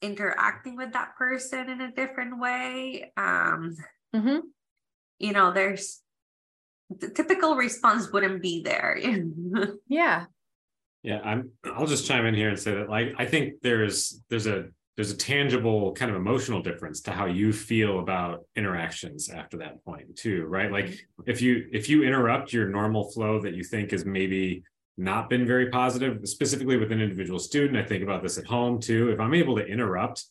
interacting 0.00 0.76
with 0.76 0.92
that 0.92 1.16
person 1.16 1.68
in 1.68 1.80
a 1.80 1.92
different 1.92 2.38
way. 2.38 3.12
Um 3.16 3.76
mm-hmm. 4.14 4.38
you 5.18 5.32
know 5.32 5.52
there's 5.52 6.00
the 6.88 7.10
typical 7.10 7.56
response 7.56 8.12
wouldn't 8.12 8.42
be 8.42 8.62
there. 8.62 8.98
Yeah. 9.88 10.26
Yeah 11.02 11.20
i'm 11.22 11.50
i'll 11.64 11.86
just 11.86 12.06
chime 12.06 12.26
in 12.26 12.34
here 12.34 12.48
and 12.48 12.58
say 12.58 12.74
that 12.74 12.90
like 12.90 13.14
i 13.16 13.26
think 13.26 13.60
there's 13.62 14.20
there's 14.28 14.48
a 14.48 14.66
there's 14.96 15.10
a 15.10 15.16
tangible 15.16 15.92
kind 15.92 16.10
of 16.10 16.16
emotional 16.16 16.62
difference 16.62 17.02
to 17.02 17.12
how 17.12 17.26
you 17.26 17.52
feel 17.52 18.00
about 18.00 18.44
interactions 18.56 19.28
after 19.28 19.58
that 19.58 19.84
point 19.84 20.16
too 20.16 20.44
right 20.46 20.72
like 20.72 20.86
mm-hmm. 20.86 21.30
if 21.30 21.40
you 21.42 21.68
if 21.72 21.88
you 21.88 22.02
interrupt 22.02 22.52
your 22.52 22.68
normal 22.68 23.10
flow 23.10 23.40
that 23.40 23.54
you 23.54 23.62
think 23.62 23.90
has 23.90 24.04
maybe 24.04 24.62
not 24.96 25.28
been 25.28 25.46
very 25.46 25.68
positive 25.68 26.26
specifically 26.26 26.76
with 26.76 26.90
an 26.90 27.00
individual 27.00 27.38
student 27.38 27.76
i 27.76 27.86
think 27.86 28.02
about 28.02 28.22
this 28.22 28.38
at 28.38 28.46
home 28.46 28.80
too 28.80 29.10
if 29.10 29.20
i'm 29.20 29.34
able 29.34 29.56
to 29.56 29.66
interrupt 29.66 30.24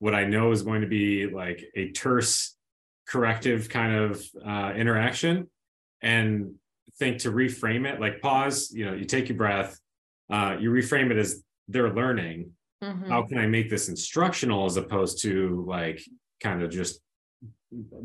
what 0.00 0.14
i 0.14 0.24
know 0.24 0.50
is 0.50 0.62
going 0.62 0.80
to 0.80 0.88
be 0.88 1.26
like 1.26 1.64
a 1.76 1.90
terse 1.92 2.56
corrective 3.06 3.68
kind 3.68 3.94
of 3.94 4.22
uh, 4.44 4.72
interaction 4.76 5.48
and 6.02 6.54
think 6.98 7.18
to 7.18 7.30
reframe 7.30 7.86
it 7.86 8.00
like 8.00 8.20
pause 8.20 8.70
you 8.72 8.84
know 8.84 8.92
you 8.92 9.04
take 9.04 9.28
your 9.28 9.38
breath 9.38 9.78
uh, 10.30 10.56
you 10.58 10.70
reframe 10.70 11.10
it 11.10 11.16
as 11.16 11.42
they're 11.68 11.94
learning 11.94 12.50
Mm-hmm. 12.82 13.10
How 13.10 13.22
can 13.22 13.38
I 13.38 13.46
make 13.46 13.68
this 13.70 13.88
instructional 13.88 14.64
as 14.66 14.76
opposed 14.76 15.22
to 15.22 15.64
like 15.66 16.00
kind 16.40 16.62
of 16.62 16.70
just 16.70 17.00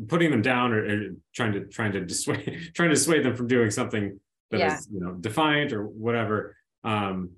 putting 0.08 0.30
them 0.30 0.42
down 0.42 0.72
or, 0.72 0.84
or 0.84 1.10
trying 1.34 1.52
to 1.52 1.66
trying 1.66 1.92
to 1.92 2.04
dissuade 2.04 2.70
trying 2.74 2.88
to 2.88 2.94
dissuade 2.94 3.24
them 3.24 3.36
from 3.36 3.46
doing 3.46 3.70
something 3.70 4.18
that 4.50 4.60
yeah. 4.60 4.76
is 4.76 4.88
you 4.92 5.00
know 5.00 5.12
defiant 5.12 5.72
or 5.72 5.84
whatever. 5.84 6.56
Um, 6.82 7.30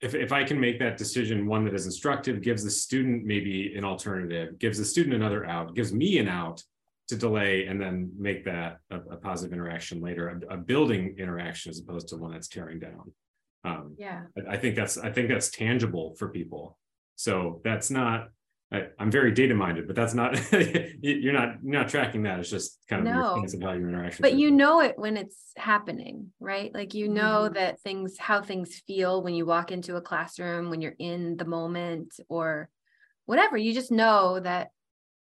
if, 0.00 0.14
if 0.14 0.32
I 0.32 0.44
can 0.44 0.60
make 0.60 0.78
that 0.78 0.96
decision 0.96 1.46
one 1.46 1.64
that 1.64 1.74
is 1.74 1.86
instructive, 1.86 2.40
gives 2.40 2.62
the 2.62 2.70
student 2.70 3.24
maybe 3.24 3.74
an 3.76 3.84
alternative, 3.84 4.58
gives 4.58 4.78
the 4.78 4.84
student 4.84 5.14
another 5.14 5.44
out, 5.44 5.74
gives 5.74 5.92
me 5.92 6.18
an 6.18 6.28
out 6.28 6.62
to 7.08 7.16
delay 7.16 7.66
and 7.66 7.80
then 7.80 8.12
make 8.16 8.44
that 8.44 8.78
a, 8.90 8.96
a 8.96 9.16
positive 9.16 9.52
interaction 9.52 10.00
later, 10.00 10.40
a, 10.48 10.54
a, 10.54 10.56
building 10.56 11.16
interaction 11.18 11.70
as 11.70 11.80
opposed 11.80 12.06
to 12.08 12.16
one 12.16 12.30
that's 12.30 12.48
tearing 12.48 12.78
down. 12.78 13.10
Um, 13.64 13.96
yeah, 13.98 14.22
I, 14.36 14.54
I 14.54 14.56
think 14.56 14.76
that's 14.76 14.98
I 14.98 15.10
think 15.10 15.28
that's 15.28 15.50
tangible 15.50 16.14
for 16.18 16.28
people. 16.28 16.78
So 17.16 17.60
that's 17.64 17.90
not. 17.90 18.28
I, 18.70 18.88
am 18.98 19.10
very 19.10 19.32
data 19.32 19.54
minded, 19.54 19.86
but 19.86 19.96
that's 19.96 20.12
not. 20.12 20.38
you're 20.52 21.32
not 21.32 21.56
you're 21.62 21.72
not 21.72 21.88
tracking 21.88 22.24
that. 22.24 22.38
It's 22.38 22.50
just 22.50 22.78
kind 22.88 23.00
of 23.00 23.14
no. 23.14 23.36
your 23.36 23.44
of 23.44 23.62
how 23.62 23.72
your 23.72 23.88
interaction. 23.88 24.22
But 24.22 24.34
you 24.34 24.50
know 24.50 24.80
it 24.80 24.98
when 24.98 25.16
it's 25.16 25.52
happening, 25.56 26.32
right? 26.38 26.72
Like 26.74 26.94
you 26.94 27.08
know 27.08 27.44
mm-hmm. 27.44 27.54
that 27.54 27.80
things 27.80 28.18
how 28.18 28.42
things 28.42 28.82
feel 28.86 29.22
when 29.22 29.34
you 29.34 29.46
walk 29.46 29.72
into 29.72 29.96
a 29.96 30.02
classroom, 30.02 30.70
when 30.70 30.80
you're 30.82 30.94
in 30.98 31.36
the 31.36 31.46
moment, 31.46 32.14
or 32.28 32.68
whatever. 33.26 33.56
You 33.56 33.72
just 33.72 33.90
know 33.90 34.38
that 34.40 34.68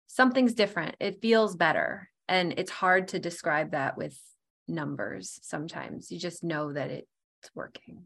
something's 0.08 0.54
different. 0.54 0.96
It 1.00 1.22
feels 1.22 1.56
better, 1.56 2.10
and 2.28 2.54
it's 2.58 2.72
hard 2.72 3.10
to 3.10 3.20
describe 3.20 3.72
that 3.72 3.98
with 3.98 4.20
numbers. 4.68 5.40
Sometimes 5.44 6.12
you 6.12 6.20
just 6.20 6.44
know 6.44 6.74
that 6.74 6.92
it's 6.92 7.08
working. 7.56 8.06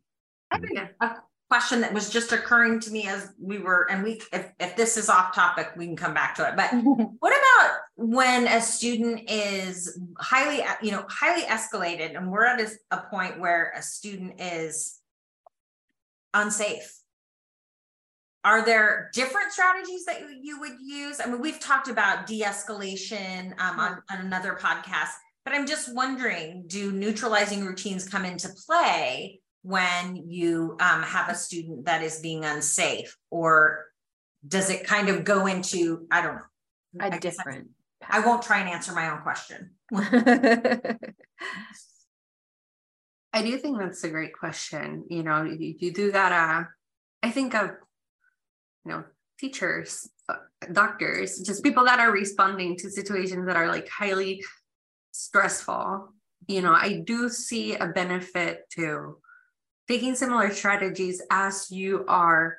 I 0.54 0.60
think 0.60 0.80
a 1.02 1.16
question 1.50 1.82
that 1.82 1.94
was 1.94 2.10
just 2.10 2.32
occurring 2.32 2.80
to 2.80 2.92
me 2.92 3.08
as 3.08 3.34
we 3.40 3.58
were, 3.58 3.88
and 3.90 4.04
we, 4.04 4.22
if, 4.32 4.52
if 4.60 4.76
this 4.76 4.98
is 4.98 5.10
off 5.10 5.34
topic, 5.34 5.72
we 5.76 5.88
can 5.88 5.96
come 5.96 6.14
back 6.14 6.36
to 6.36 6.48
it. 6.48 6.56
But 6.56 6.72
what 7.20 7.34
about 7.34 7.72
when 7.96 8.48
a 8.48 8.62
student 8.62 9.30
is 9.30 10.00
highly, 10.20 10.64
you 10.82 10.92
know, 10.92 11.06
highly 11.10 11.44
escalated 11.44 12.16
and 12.16 12.32
we're 12.32 12.46
at 12.46 12.62
a, 12.62 12.70
a 12.92 12.98
point 13.10 13.40
where 13.40 13.74
a 13.76 13.82
student 13.82 14.40
is 14.40 15.00
unsafe? 16.34 17.00
Are 18.44 18.64
there 18.64 19.10
different 19.14 19.54
strategies 19.54 20.06
that 20.06 20.20
you, 20.22 20.38
you 20.42 20.60
would 20.60 20.78
use? 20.84 21.20
I 21.20 21.30
mean, 21.30 21.42
we've 21.42 21.60
talked 21.60 21.88
about 21.88 22.28
de-escalation 22.28 23.54
um, 23.60 23.80
on, 23.80 24.04
on 24.12 24.20
another 24.20 24.60
podcast, 24.62 25.14
but 25.46 25.54
I'm 25.54 25.66
just 25.66 25.96
wondering, 25.96 26.66
do 26.68 26.92
neutralizing 26.92 27.66
routines 27.66 28.08
come 28.08 28.26
into 28.26 28.50
play 28.68 29.40
when 29.64 30.18
you 30.28 30.78
um, 30.82 31.02
have 31.02 31.30
a 31.30 31.36
student 31.36 31.86
that 31.86 32.04
is 32.04 32.20
being 32.20 32.44
unsafe 32.44 33.18
or 33.32 33.86
does 34.46 34.70
it 34.70 34.86
kind 34.86 35.08
of 35.10 35.24
go 35.24 35.48
into 35.48 36.06
i 36.12 36.22
don't 36.22 36.36
know. 36.36 36.42
A 37.00 37.06
I 37.06 37.18
different 37.18 37.70
I, 38.08 38.18
I 38.18 38.26
won't 38.26 38.44
try 38.44 38.60
and 38.60 38.70
answer 38.70 38.94
my 38.94 39.10
own 39.10 39.22
question. 39.22 39.72
I 43.36 43.42
do 43.42 43.58
think 43.58 43.80
that's 43.80 44.04
a 44.04 44.10
great 44.10 44.34
question 44.38 45.06
you 45.10 45.24
know 45.24 45.44
you, 45.44 45.76
you 45.80 45.92
do 45.94 46.12
gotta 46.12 46.68
i 47.24 47.32
think 47.32 47.56
of 47.56 47.72
you 48.86 48.92
know 48.92 49.06
teachers 49.40 50.10
uh, 50.30 50.36
doctors 50.72 51.40
just 51.40 51.64
people 51.64 51.86
that 51.86 52.00
are 52.00 52.12
responding 52.12 52.78
to 52.78 52.92
situations 52.92 53.48
that 53.48 53.56
are 53.56 53.68
like 53.68 53.90
highly 53.90 54.44
stressful. 55.12 56.10
You 56.48 56.62
know 56.62 56.74
i 56.74 57.02
do 57.06 57.30
see 57.30 57.76
a 57.76 57.88
benefit 57.88 58.70
to 58.72 59.18
taking 59.88 60.16
similar 60.16 60.52
strategies 60.52 61.22
as 61.30 61.70
you 61.72 62.06
are 62.08 62.58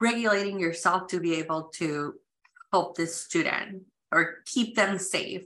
regulating 0.00 0.60
yourself 0.60 1.08
to 1.08 1.20
be 1.20 1.36
able 1.36 1.64
to 1.74 2.14
help 2.72 2.96
this 2.96 3.16
student 3.16 3.82
or 4.12 4.36
keep 4.46 4.76
them 4.76 4.98
safe 4.98 5.42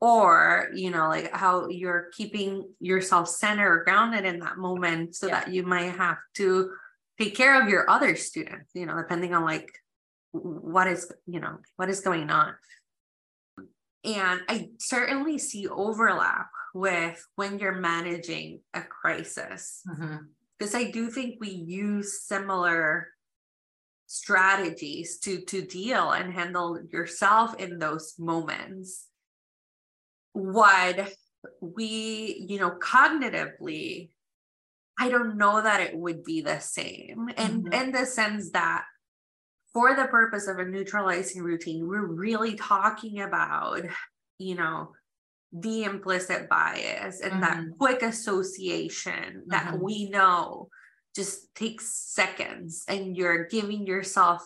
or 0.00 0.70
you 0.74 0.90
know 0.90 1.08
like 1.08 1.32
how 1.32 1.68
you're 1.68 2.10
keeping 2.16 2.68
yourself 2.80 3.28
centered 3.28 3.80
or 3.80 3.84
grounded 3.84 4.24
in 4.24 4.40
that 4.40 4.58
moment 4.58 5.14
so 5.14 5.26
yeah. 5.26 5.40
that 5.40 5.52
you 5.52 5.62
might 5.62 5.94
have 5.94 6.18
to 6.34 6.70
take 7.18 7.34
care 7.34 7.62
of 7.62 7.68
your 7.68 7.88
other 7.88 8.16
students 8.16 8.70
you 8.74 8.84
know 8.86 8.96
depending 8.96 9.34
on 9.34 9.44
like 9.44 9.70
what 10.32 10.88
is 10.88 11.10
you 11.26 11.40
know 11.40 11.58
what 11.76 11.88
is 11.88 12.00
going 12.00 12.30
on. 12.30 12.54
And 14.04 14.40
i 14.48 14.68
certainly 14.78 15.38
see 15.38 15.66
overlap 15.68 16.48
with 16.74 17.24
when 17.36 17.58
you're 17.58 17.80
managing 17.80 18.60
a 18.74 18.82
crisis. 18.82 19.80
Mm-hmm 19.88 20.16
because 20.58 20.74
I 20.74 20.90
do 20.90 21.10
think 21.10 21.36
we 21.40 21.50
use 21.50 22.22
similar 22.22 23.08
strategies 24.06 25.18
to 25.18 25.40
to 25.42 25.62
deal 25.62 26.10
and 26.10 26.32
handle 26.32 26.78
yourself 26.92 27.58
in 27.58 27.78
those 27.78 28.14
moments 28.18 29.08
what 30.32 31.10
we 31.60 32.46
you 32.48 32.58
know 32.58 32.72
cognitively 32.72 34.10
i 34.98 35.08
don't 35.08 35.38
know 35.38 35.62
that 35.62 35.80
it 35.80 35.96
would 35.96 36.22
be 36.22 36.42
the 36.42 36.58
same 36.58 37.28
and 37.36 37.64
mm-hmm. 37.64 37.72
in 37.72 37.92
the 37.92 38.04
sense 38.04 38.50
that 38.50 38.84
for 39.72 39.96
the 39.96 40.06
purpose 40.06 40.46
of 40.48 40.58
a 40.58 40.64
neutralizing 40.64 41.42
routine 41.42 41.88
we're 41.88 42.06
really 42.06 42.54
talking 42.54 43.20
about 43.20 43.80
you 44.38 44.54
know 44.54 44.92
the 45.54 45.84
implicit 45.84 46.48
bias 46.48 47.20
and 47.20 47.34
mm-hmm. 47.34 47.40
that 47.42 47.78
quick 47.78 48.02
association 48.02 49.44
that 49.46 49.66
mm-hmm. 49.66 49.84
we 49.84 50.10
know 50.10 50.68
just 51.14 51.54
takes 51.54 51.94
seconds 51.94 52.84
and 52.88 53.16
you're 53.16 53.46
giving 53.46 53.86
yourself 53.86 54.42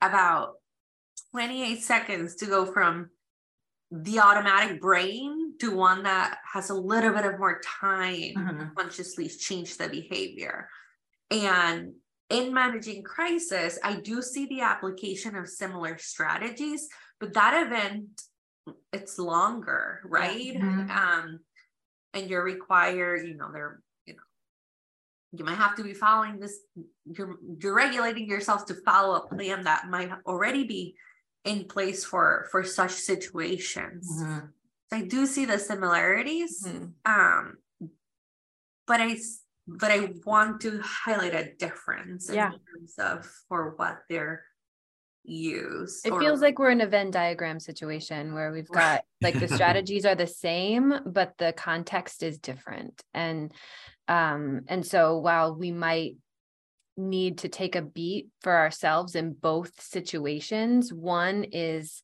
about 0.00 0.54
28 1.30 1.80
seconds 1.80 2.34
to 2.34 2.46
go 2.46 2.66
from 2.66 3.10
the 3.92 4.18
automatic 4.18 4.80
brain 4.80 5.52
to 5.60 5.76
one 5.76 6.02
that 6.02 6.38
has 6.52 6.70
a 6.70 6.74
little 6.74 7.12
bit 7.12 7.24
of 7.24 7.38
more 7.38 7.60
time 7.64 8.12
mm-hmm. 8.12 8.58
to 8.58 8.70
consciously 8.76 9.28
change 9.28 9.76
the 9.76 9.88
behavior 9.88 10.68
and 11.30 11.92
in 12.28 12.52
managing 12.52 13.04
crisis 13.04 13.78
i 13.84 13.94
do 13.94 14.20
see 14.20 14.46
the 14.46 14.62
application 14.62 15.36
of 15.36 15.48
similar 15.48 15.96
strategies 15.98 16.88
but 17.20 17.34
that 17.34 17.66
event 17.66 18.08
it's 18.92 19.18
longer, 19.18 20.00
right? 20.04 20.54
Mm-hmm. 20.54 20.90
Um, 20.90 21.40
and 22.14 22.28
you're 22.28 22.44
required, 22.44 23.26
you 23.26 23.36
know, 23.36 23.50
they're, 23.52 23.80
you 24.06 24.14
know, 24.14 24.20
you 25.32 25.44
might 25.44 25.56
have 25.56 25.76
to 25.76 25.82
be 25.82 25.94
following 25.94 26.38
this, 26.38 26.58
you're, 27.04 27.36
you're 27.58 27.74
regulating 27.74 28.28
yourself 28.28 28.66
to 28.66 28.74
follow 28.74 29.14
a 29.16 29.28
plan 29.34 29.64
that 29.64 29.88
might 29.88 30.10
already 30.26 30.64
be 30.64 30.94
in 31.44 31.64
place 31.64 32.04
for 32.04 32.46
for 32.50 32.62
such 32.62 32.92
situations. 32.92 34.08
Mm-hmm. 34.20 34.46
So 34.90 34.96
I 34.96 35.02
do 35.02 35.26
see 35.26 35.44
the 35.44 35.58
similarities. 35.58 36.64
Mm-hmm. 36.66 36.86
Um, 37.04 37.56
but 38.86 39.00
I 39.00 39.16
but 39.66 39.90
I 39.90 40.12
want 40.24 40.60
to 40.62 40.80
highlight 40.82 41.34
a 41.34 41.52
difference 41.54 42.28
in 42.28 42.36
terms 42.36 42.94
of 42.98 43.24
for 43.48 43.74
what 43.76 43.98
they're 44.08 44.44
use. 45.24 46.02
It 46.04 46.12
or... 46.12 46.20
feels 46.20 46.40
like 46.40 46.58
we're 46.58 46.70
in 46.70 46.80
a 46.80 46.86
Venn 46.86 47.10
diagram 47.10 47.60
situation 47.60 48.34
where 48.34 48.52
we've 48.52 48.68
got 48.68 49.04
like 49.20 49.38
the 49.38 49.48
strategies 49.54 50.04
are 50.04 50.14
the 50.14 50.26
same, 50.26 50.94
but 51.06 51.34
the 51.38 51.52
context 51.52 52.22
is 52.22 52.38
different. 52.38 53.02
And 53.14 53.52
um, 54.08 54.62
and 54.68 54.84
so 54.84 55.18
while 55.18 55.54
we 55.54 55.70
might 55.70 56.16
need 56.96 57.38
to 57.38 57.48
take 57.48 57.76
a 57.76 57.82
beat 57.82 58.28
for 58.42 58.56
ourselves 58.56 59.14
in 59.14 59.32
both 59.32 59.80
situations, 59.80 60.92
one 60.92 61.44
is 61.44 62.02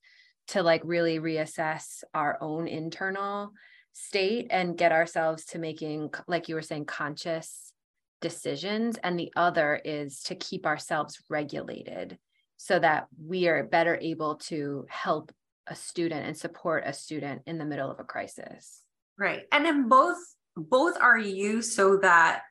to 0.49 0.63
like 0.63 0.81
really 0.85 1.19
reassess 1.19 2.03
our 2.15 2.39
own 2.41 2.67
internal 2.69 3.53
state 3.93 4.47
and 4.51 4.79
get 4.79 4.93
ourselves 4.93 5.45
to 5.47 5.59
making, 5.59 6.11
like 6.27 6.49
you 6.49 6.55
were 6.55 6.63
saying, 6.63 6.87
conscious 6.87 7.73
decisions. 8.21 8.97
And 9.03 9.19
the 9.19 9.33
other 9.37 9.81
is 9.85 10.23
to 10.25 10.35
keep 10.35 10.65
ourselves 10.67 11.21
regulated 11.29 12.19
so 12.59 12.79
that 12.79 13.07
we 13.25 13.49
are 13.49 13.65
better 13.65 13.97
able 14.01 14.35
to 14.35 14.85
help 14.91 15.33
a 15.67 15.75
student 15.75 16.27
and 16.27 16.37
support 16.37 16.83
a 16.87 16.93
student 16.93 17.43
in 17.47 17.57
the 17.57 17.65
middle 17.65 17.91
of 17.91 18.01
a 18.01 18.05
crisis. 18.05 18.83
Right. 19.19 19.43
And 19.51 19.65
then 19.65 19.89
both 19.89 20.19
both 20.57 20.97
are 21.01 21.19
you 21.19 21.63
so 21.63 21.99
that 21.99 22.43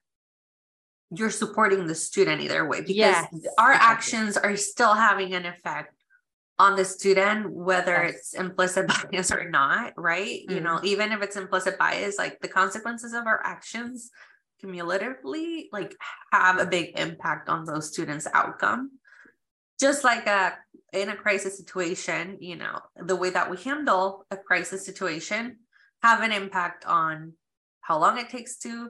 you're 1.11 1.29
supporting 1.29 1.87
the 1.87 1.95
student 1.95 2.41
either 2.41 2.67
way 2.67 2.81
because 2.81 2.95
yes, 2.95 3.27
our 3.57 3.73
exactly. 3.73 3.95
actions 3.95 4.37
are 4.37 4.55
still 4.55 4.93
having 4.93 5.33
an 5.33 5.45
effect 5.45 5.93
on 6.59 6.75
the 6.75 6.85
student 6.85 7.51
whether 7.51 8.03
yes. 8.03 8.13
it's 8.13 8.33
implicit 8.33 8.87
bias 9.11 9.31
or 9.31 9.49
not 9.49 9.93
right 9.97 10.41
mm-hmm. 10.41 10.55
you 10.55 10.61
know 10.61 10.75
mm-hmm. 10.75 10.85
even 10.85 11.11
if 11.11 11.21
it's 11.21 11.35
implicit 11.35 11.77
bias 11.77 12.17
like 12.17 12.39
the 12.39 12.47
consequences 12.47 13.13
of 13.13 13.25
our 13.27 13.41
actions 13.45 14.09
cumulatively 14.59 15.69
like 15.71 15.95
have 16.31 16.59
a 16.59 16.65
big 16.65 16.97
impact 16.97 17.47
on 17.47 17.63
those 17.63 17.87
students 17.91 18.27
outcome 18.33 18.91
just 19.79 20.03
like 20.03 20.27
a 20.27 20.57
in 20.93 21.09
a 21.09 21.15
crisis 21.15 21.57
situation, 21.57 22.37
you 22.39 22.55
know, 22.55 22.79
the 22.95 23.15
way 23.15 23.29
that 23.29 23.49
we 23.51 23.57
handle 23.57 24.25
a 24.31 24.37
crisis 24.37 24.85
situation 24.85 25.57
have 26.01 26.21
an 26.21 26.31
impact 26.31 26.85
on 26.85 27.33
how 27.81 27.99
long 27.99 28.17
it 28.17 28.29
takes 28.29 28.57
to 28.59 28.89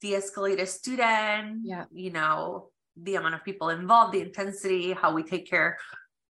de-escalate 0.00 0.60
a 0.60 0.66
student, 0.66 1.60
yeah. 1.64 1.84
you 1.92 2.10
know, 2.10 2.70
the 2.96 3.14
amount 3.14 3.34
of 3.34 3.44
people 3.44 3.68
involved, 3.68 4.12
the 4.12 4.20
intensity, 4.20 4.92
how 4.92 5.14
we 5.14 5.22
take 5.22 5.48
care 5.48 5.78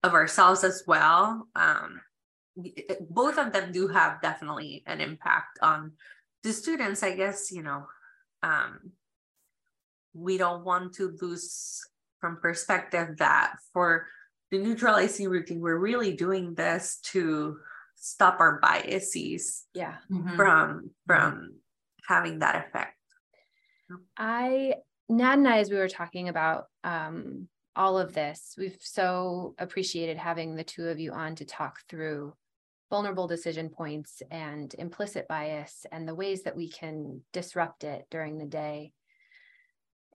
of 0.03 0.15
ourselves 0.15 0.65
as 0.65 0.85
well. 0.87 1.49
Um, 1.57 2.01
both 3.11 3.39
of 3.39 3.53
them 3.53 3.73
do 3.73 3.89
have 3.89 4.21
definitely 4.23 4.85
an 4.87 5.01
impact 5.01 5.59
on 5.63 5.93
the 6.43 6.53
students. 6.53 7.03
I 7.03 7.17
guess, 7.17 7.51
you 7.51 7.63
know, 7.63 7.87
um, 8.43 8.93
we 10.13 10.39
don't 10.39 10.65
want 10.65 10.95
to 10.95 11.17
lose 11.21 11.83
from 12.25 12.39
perspective 12.39 13.19
that 13.19 13.57
for 13.75 14.07
the 14.51 14.57
neutralizing 14.57 15.29
routine, 15.29 15.61
we're 15.61 15.77
really 15.77 16.17
doing 16.17 16.55
this 16.55 16.99
to 17.03 17.59
stop 17.97 18.41
our 18.41 18.59
biases 18.63 19.67
yeah. 19.75 19.97
Mm-hmm. 20.11 20.35
from 20.35 20.91
from 21.07 21.57
having 22.09 22.39
that 22.39 22.65
effect. 22.67 22.97
I 24.17 24.77
Nad 25.11 25.37
and 25.37 25.47
I, 25.47 25.59
as 25.59 25.69
we 25.69 25.77
were 25.77 25.87
talking 25.87 26.31
about 26.31 26.69
um, 26.83 27.47
all 27.77 27.99
of 27.99 28.15
this, 28.15 28.55
we've 28.57 28.79
so 28.81 29.55
appreciated 29.59 30.17
having 30.17 30.57
the 30.57 30.65
two 30.65 30.89
of 30.89 30.99
you 30.99 31.13
on 31.13 31.35
to 31.35 31.45
talk 31.45 31.81
through 31.91 32.33
vulnerable 32.89 33.29
decision 33.29 33.69
points 33.69 34.23
and 34.31 34.75
implicit 34.79 35.29
bias 35.29 35.85
and 35.93 36.09
the 36.09 36.15
ways 36.15 36.45
that 36.45 36.57
we 36.57 36.71
can 36.71 37.21
disrupt 37.35 37.85
it 37.85 38.07
during 38.11 38.39
the 38.39 38.47
day. 38.47 38.95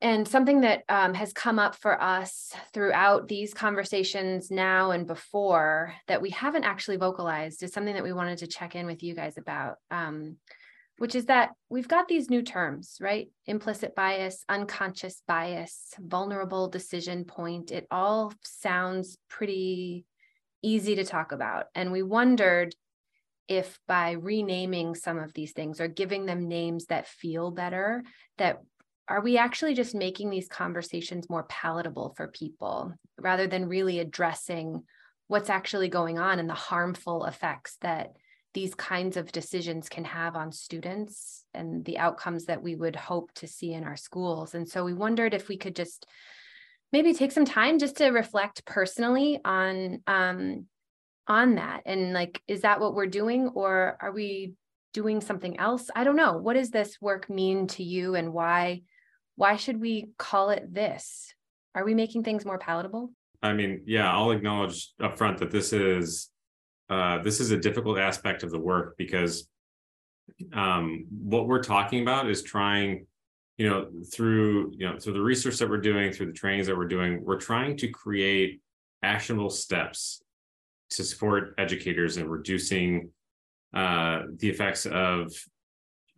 And 0.01 0.25
something 0.25 0.61
that 0.61 0.83
um, 0.87 1.13
has 1.13 1.33
come 1.33 1.59
up 1.59 1.75
for 1.75 2.01
us 2.01 2.53
throughout 2.73 3.27
these 3.27 3.53
conversations 3.53 4.49
now 4.49 4.91
and 4.91 5.05
before 5.05 5.93
that 6.07 6.21
we 6.21 6.29
haven't 6.29 6.63
actually 6.63 6.95
vocalized 6.95 7.63
is 7.63 7.73
something 7.73 7.95
that 7.95 8.03
we 8.03 8.13
wanted 8.13 8.37
to 8.39 8.47
check 8.47 8.75
in 8.75 8.85
with 8.85 9.03
you 9.03 9.13
guys 9.13 9.37
about, 9.37 9.75
um, 9.91 10.37
which 10.99 11.15
is 11.15 11.25
that 11.25 11.49
we've 11.69 11.87
got 11.89 12.07
these 12.07 12.29
new 12.29 12.41
terms, 12.41 12.97
right? 13.01 13.27
Implicit 13.45 13.93
bias, 13.93 14.45
unconscious 14.47 15.21
bias, 15.27 15.93
vulnerable 15.99 16.69
decision 16.69 17.25
point. 17.25 17.71
It 17.71 17.85
all 17.91 18.33
sounds 18.43 19.17
pretty 19.29 20.05
easy 20.61 20.95
to 20.95 21.03
talk 21.03 21.33
about. 21.33 21.65
And 21.75 21.91
we 21.91 22.03
wondered 22.03 22.73
if 23.49 23.79
by 23.87 24.11
renaming 24.11 24.95
some 24.95 25.17
of 25.17 25.33
these 25.33 25.51
things 25.53 25.81
or 25.81 25.87
giving 25.87 26.25
them 26.25 26.47
names 26.47 26.85
that 26.85 27.07
feel 27.07 27.51
better, 27.51 28.03
that 28.37 28.59
are 29.09 29.21
we 29.21 29.37
actually 29.37 29.73
just 29.73 29.95
making 29.95 30.29
these 30.29 30.47
conversations 30.47 31.29
more 31.29 31.43
palatable 31.43 32.13
for 32.15 32.27
people 32.27 32.93
rather 33.19 33.47
than 33.47 33.67
really 33.67 33.99
addressing 33.99 34.83
what's 35.27 35.49
actually 35.49 35.89
going 35.89 36.19
on 36.19 36.39
and 36.39 36.47
the 36.47 36.53
harmful 36.53 37.25
effects 37.25 37.77
that 37.81 38.13
these 38.53 38.73
kinds 38.75 39.17
of 39.17 39.31
decisions 39.31 39.89
can 39.89 40.03
have 40.03 40.35
on 40.35 40.51
students 40.51 41.43
and 41.53 41.83
the 41.85 41.97
outcomes 41.97 42.45
that 42.45 42.61
we 42.61 42.75
would 42.75 42.95
hope 42.95 43.31
to 43.33 43.47
see 43.47 43.73
in 43.73 43.83
our 43.83 43.95
schools. 43.95 44.55
And 44.55 44.67
so 44.67 44.83
we 44.83 44.93
wondered 44.93 45.33
if 45.33 45.47
we 45.47 45.57
could 45.57 45.75
just 45.75 46.05
maybe 46.91 47.13
take 47.13 47.31
some 47.31 47.45
time 47.45 47.77
just 47.77 47.97
to 47.97 48.09
reflect 48.09 48.65
personally 48.65 49.39
on 49.43 50.01
um, 50.07 50.65
on 51.27 51.55
that. 51.55 51.81
And 51.85 52.13
like 52.13 52.41
is 52.47 52.61
that 52.61 52.79
what 52.79 52.95
we're 52.95 53.05
doing 53.07 53.49
or 53.49 53.97
are 54.01 54.11
we 54.11 54.53
doing 54.93 55.21
something 55.21 55.59
else? 55.59 55.91
I 55.95 56.03
don't 56.03 56.15
know. 56.15 56.37
What 56.37 56.55
does 56.55 56.71
this 56.71 56.99
work 56.99 57.29
mean 57.29 57.67
to 57.67 57.83
you 57.83 58.15
and 58.15 58.33
why 58.33 58.81
why 59.39 59.55
should 59.55 59.79
we 59.79 60.09
call 60.17 60.49
it 60.49 60.73
this? 60.73 61.33
Are 61.73 61.85
we 61.85 61.95
making 61.95 62.25
things 62.25 62.43
more 62.43 62.59
palatable? 62.59 63.11
I 63.41 63.53
mean, 63.53 63.83
yeah, 63.85 64.11
I'll 64.11 64.31
acknowledge 64.31 64.91
upfront 64.99 65.37
that 65.37 65.49
this 65.49 65.71
is 65.71 66.29
uh, 66.89 67.19
this 67.19 67.39
is 67.39 67.51
a 67.51 67.57
difficult 67.57 67.97
aspect 67.99 68.43
of 68.43 68.51
the 68.51 68.59
work 68.59 68.95
because 68.97 69.47
um, 70.51 71.05
what 71.09 71.47
we're 71.47 71.63
talking 71.63 72.01
about 72.01 72.29
is 72.29 72.43
trying, 72.43 73.05
you 73.57 73.69
know, 73.69 73.87
through 74.13 74.73
you 74.75 74.85
know 74.85 74.99
through 74.99 75.13
the 75.13 75.21
research 75.21 75.57
that 75.59 75.69
we're 75.69 75.77
doing, 75.77 76.11
through 76.11 76.25
the 76.25 76.33
trainings 76.33 76.67
that 76.67 76.75
we're 76.75 76.89
doing, 76.89 77.23
we're 77.23 77.39
trying 77.39 77.77
to 77.77 77.87
create 77.87 78.59
actionable 79.03 79.49
steps 79.49 80.21
to 80.89 81.03
support 81.05 81.53
educators 81.57 82.17
in 82.17 82.27
reducing 82.27 83.09
uh, 83.73 84.23
the 84.35 84.49
effects 84.49 84.85
of 84.85 85.31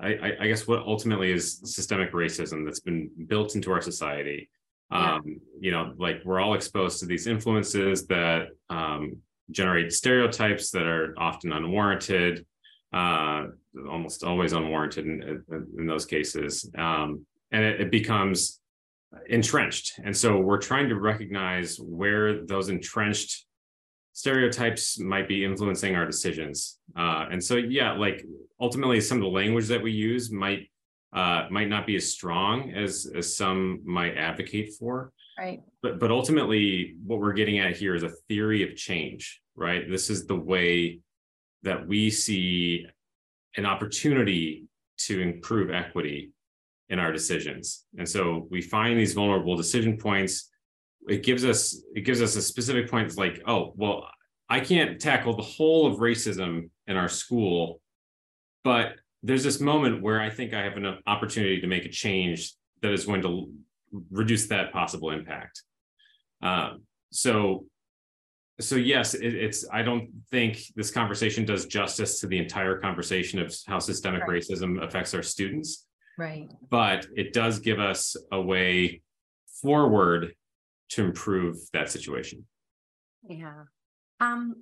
I, 0.01 0.33
I 0.39 0.47
guess 0.47 0.67
what 0.67 0.79
ultimately 0.79 1.31
is 1.31 1.61
systemic 1.63 2.11
racism 2.11 2.65
that's 2.65 2.79
been 2.79 3.09
built 3.27 3.55
into 3.55 3.71
our 3.71 3.81
society. 3.81 4.49
Yeah. 4.91 5.15
Um, 5.15 5.39
you 5.59 5.71
know, 5.71 5.93
like 5.97 6.21
we're 6.25 6.39
all 6.39 6.55
exposed 6.55 6.99
to 6.99 7.05
these 7.05 7.27
influences 7.27 8.07
that 8.07 8.47
um, 8.69 9.17
generate 9.51 9.93
stereotypes 9.93 10.71
that 10.71 10.83
are 10.83 11.13
often 11.17 11.53
unwarranted, 11.53 12.45
uh, 12.93 13.45
almost 13.89 14.23
always 14.23 14.53
unwarranted 14.53 15.05
in, 15.05 15.43
in 15.77 15.85
those 15.85 16.05
cases. 16.05 16.69
Um, 16.77 17.25
and 17.51 17.63
it, 17.63 17.81
it, 17.81 17.91
becomes 17.91 18.59
entrenched. 19.27 19.99
And 20.03 20.15
so 20.15 20.37
we're 20.39 20.57
trying 20.57 20.89
to 20.89 20.99
recognize 20.99 21.77
where 21.79 22.45
those 22.45 22.69
entrenched 22.69 23.45
stereotypes 24.13 24.99
might 24.99 25.27
be 25.27 25.43
influencing 25.45 25.95
our 25.95 26.05
decisions. 26.05 26.79
Uh, 26.95 27.25
and 27.31 27.43
so, 27.43 27.55
yeah, 27.55 27.93
like 27.93 28.25
ultimately, 28.59 29.01
some 29.01 29.17
of 29.17 29.23
the 29.23 29.29
language 29.29 29.67
that 29.67 29.81
we 29.81 29.91
use 29.91 30.31
might 30.31 30.69
uh, 31.13 31.45
might 31.49 31.67
not 31.67 31.85
be 31.85 31.95
as 31.95 32.11
strong 32.11 32.71
as 32.71 33.11
as 33.15 33.35
some 33.35 33.81
might 33.83 34.17
advocate 34.17 34.73
for. 34.79 35.11
Right. 35.37 35.61
But 35.81 35.99
but 35.99 36.11
ultimately, 36.11 36.95
what 37.05 37.19
we're 37.19 37.33
getting 37.33 37.59
at 37.59 37.75
here 37.75 37.95
is 37.95 38.03
a 38.03 38.11
theory 38.27 38.63
of 38.63 38.75
change. 38.75 39.41
Right. 39.55 39.89
This 39.89 40.09
is 40.09 40.25
the 40.25 40.35
way 40.35 40.99
that 41.63 41.87
we 41.87 42.09
see 42.09 42.85
an 43.57 43.65
opportunity 43.65 44.65
to 44.97 45.19
improve 45.19 45.71
equity 45.71 46.31
in 46.89 46.99
our 46.99 47.11
decisions. 47.11 47.85
And 47.97 48.07
so 48.07 48.47
we 48.51 48.61
find 48.61 48.99
these 48.99 49.13
vulnerable 49.13 49.55
decision 49.55 49.97
points. 49.97 50.50
It 51.07 51.23
gives 51.23 51.45
us 51.45 51.83
it 51.95 52.01
gives 52.01 52.21
us 52.21 52.35
a 52.35 52.41
specific 52.41 52.89
point. 52.89 53.07
It's 53.07 53.17
like, 53.17 53.41
oh, 53.47 53.73
well, 53.75 54.07
I 54.49 54.59
can't 54.59 54.99
tackle 54.99 55.35
the 55.35 55.43
whole 55.43 55.87
of 55.87 55.99
racism 55.99 56.69
in 56.87 56.97
our 56.97 57.09
school, 57.09 57.81
but 58.63 58.93
there's 59.23 59.43
this 59.43 59.59
moment 59.59 60.01
where 60.01 60.19
I 60.19 60.29
think 60.29 60.53
I 60.53 60.63
have 60.63 60.77
an 60.77 60.97
opportunity 61.07 61.61
to 61.61 61.67
make 61.67 61.85
a 61.85 61.89
change 61.89 62.53
that 62.81 62.91
is 62.91 63.05
going 63.05 63.21
to 63.21 63.51
reduce 64.09 64.47
that 64.47 64.71
possible 64.71 65.11
impact. 65.11 65.61
Um, 66.41 66.83
so 67.11 67.65
so 68.59 68.75
yes 68.75 69.15
it, 69.15 69.33
it's 69.33 69.65
i 69.73 69.81
don't 69.81 70.07
think 70.29 70.61
this 70.75 70.91
conversation 70.91 71.45
does 71.45 71.65
justice 71.65 72.19
to 72.19 72.27
the 72.27 72.37
entire 72.37 72.77
conversation 72.77 73.39
of 73.39 73.53
how 73.65 73.79
systemic 73.79 74.21
right. 74.21 74.41
racism 74.41 74.83
affects 74.83 75.15
our 75.15 75.23
students 75.23 75.87
Right. 76.17 76.51
But 76.69 77.07
it 77.15 77.33
does 77.33 77.59
give 77.59 77.79
us 77.79 78.15
a 78.31 78.39
way 78.39 79.01
forward 79.61 80.33
to 80.91 81.03
improve 81.03 81.57
that 81.73 81.89
situation. 81.89 82.45
Yeah. 83.27 83.63
Um 84.19 84.55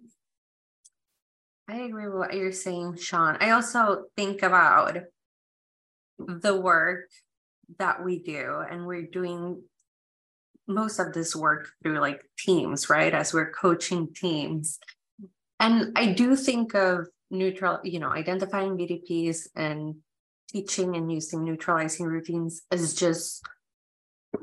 I 1.68 1.82
agree 1.82 2.08
with 2.08 2.18
what 2.18 2.34
you're 2.34 2.52
saying, 2.52 2.98
Sean. 2.98 3.38
I 3.40 3.52
also 3.52 4.06
think 4.16 4.42
about 4.42 4.98
the 6.18 6.60
work 6.60 7.10
that 7.78 8.04
we 8.04 8.18
do, 8.18 8.64
and 8.68 8.88
we're 8.88 9.04
doing 9.04 9.62
most 10.68 11.00
of 11.00 11.14
this 11.14 11.36
work 11.36 11.70
through 11.84 12.00
like 12.00 12.24
teams, 12.40 12.90
right? 12.90 13.14
As 13.14 13.34
we're 13.34 13.52
coaching 13.52 14.14
teams. 14.14 14.80
And 15.60 15.92
I 15.96 16.14
do 16.14 16.36
think 16.36 16.74
of 16.74 17.08
neutral, 17.30 17.80
you 17.84 18.00
know, 18.00 18.10
identifying 18.10 18.78
VDPs 18.78 19.50
and 19.56 19.96
teaching 20.52 20.96
and 20.96 21.12
using 21.12 21.44
neutralizing 21.44 22.08
routines 22.08 22.64
is 22.72 22.96
just 22.96 23.44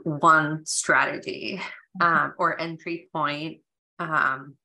one 0.03 0.65
strategy 0.67 1.61
mm-hmm. 2.01 2.03
um, 2.03 2.35
or 2.39 2.61
entry 2.61 3.09
point 3.13 3.61
um, 3.99 4.57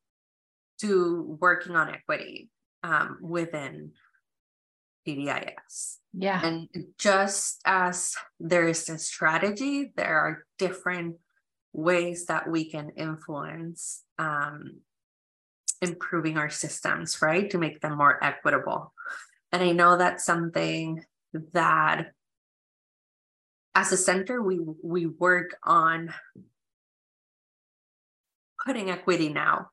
to 0.79 1.37
working 1.39 1.75
on 1.75 1.89
equity 1.89 2.49
um, 2.83 3.17
within 3.21 3.91
PBIS. 5.07 5.97
Yeah. 6.13 6.45
And 6.45 6.67
just 6.97 7.61
as 7.65 8.15
there 8.39 8.67
is 8.67 8.87
a 8.89 8.97
strategy, 8.97 9.91
there 9.95 10.17
are 10.17 10.45
different 10.57 11.15
ways 11.73 12.25
that 12.25 12.49
we 12.49 12.69
can 12.69 12.91
influence 12.97 14.03
um, 14.19 14.81
improving 15.81 16.37
our 16.37 16.49
systems, 16.49 17.21
right? 17.21 17.49
To 17.49 17.57
make 17.57 17.81
them 17.81 17.97
more 17.97 18.23
equitable. 18.23 18.93
And 19.51 19.63
I 19.63 19.71
know 19.71 19.97
that's 19.97 20.25
something 20.25 21.03
that 21.53 22.11
as 23.75 23.91
a 23.91 23.97
center 23.97 24.41
we 24.41 24.59
we 24.83 25.05
work 25.05 25.55
on 25.63 26.13
putting 28.65 28.89
equity 28.89 29.29
now 29.29 29.69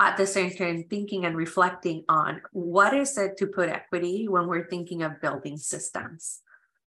at 0.00 0.16
the 0.16 0.26
center 0.26 0.64
and 0.64 0.88
thinking 0.90 1.24
and 1.24 1.36
reflecting 1.36 2.04
on 2.08 2.40
what 2.52 2.94
is 2.94 3.16
it 3.16 3.36
to 3.36 3.46
put 3.46 3.68
equity 3.68 4.28
when 4.28 4.46
we're 4.46 4.68
thinking 4.68 5.02
of 5.02 5.20
building 5.20 5.56
systems 5.56 6.40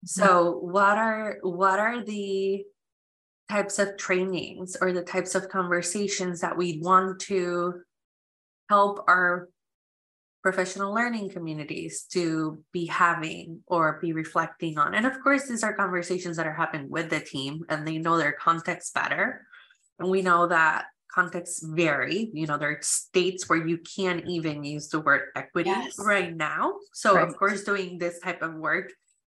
mm-hmm. 0.04 0.20
so 0.20 0.58
what 0.58 0.98
are 0.98 1.38
what 1.42 1.78
are 1.78 2.04
the 2.04 2.64
types 3.50 3.78
of 3.78 3.96
trainings 3.96 4.76
or 4.80 4.92
the 4.92 5.02
types 5.02 5.34
of 5.34 5.48
conversations 5.48 6.40
that 6.40 6.56
we 6.56 6.78
want 6.78 7.20
to 7.20 7.74
help 8.68 9.04
our 9.08 9.48
professional 10.42 10.92
learning 10.92 11.30
communities 11.30 12.02
to 12.10 12.62
be 12.72 12.86
having 12.86 13.60
or 13.66 13.98
be 14.02 14.12
reflecting 14.12 14.76
on. 14.76 14.94
And 14.94 15.06
of 15.06 15.22
course, 15.22 15.46
these 15.46 15.62
are 15.62 15.72
conversations 15.72 16.36
that 16.36 16.46
are 16.46 16.54
happening 16.54 16.90
with 16.90 17.10
the 17.10 17.20
team 17.20 17.64
and 17.68 17.86
they 17.86 17.98
know 17.98 18.18
their 18.18 18.32
context 18.32 18.92
better. 18.92 19.46
And 19.98 20.10
we 20.10 20.20
know 20.20 20.48
that 20.48 20.86
contexts 21.12 21.64
vary. 21.64 22.30
You 22.32 22.46
know, 22.46 22.58
there 22.58 22.70
are 22.70 22.78
states 22.82 23.48
where 23.48 23.66
you 23.66 23.78
can't 23.78 24.26
even 24.28 24.64
use 24.64 24.88
the 24.88 25.00
word 25.00 25.28
equity 25.36 25.70
yes. 25.70 25.94
right 25.98 26.34
now. 26.34 26.74
So, 26.92 27.14
right. 27.14 27.28
of 27.28 27.36
course, 27.36 27.62
doing 27.62 27.98
this 27.98 28.18
type 28.18 28.42
of 28.42 28.54
work 28.54 28.90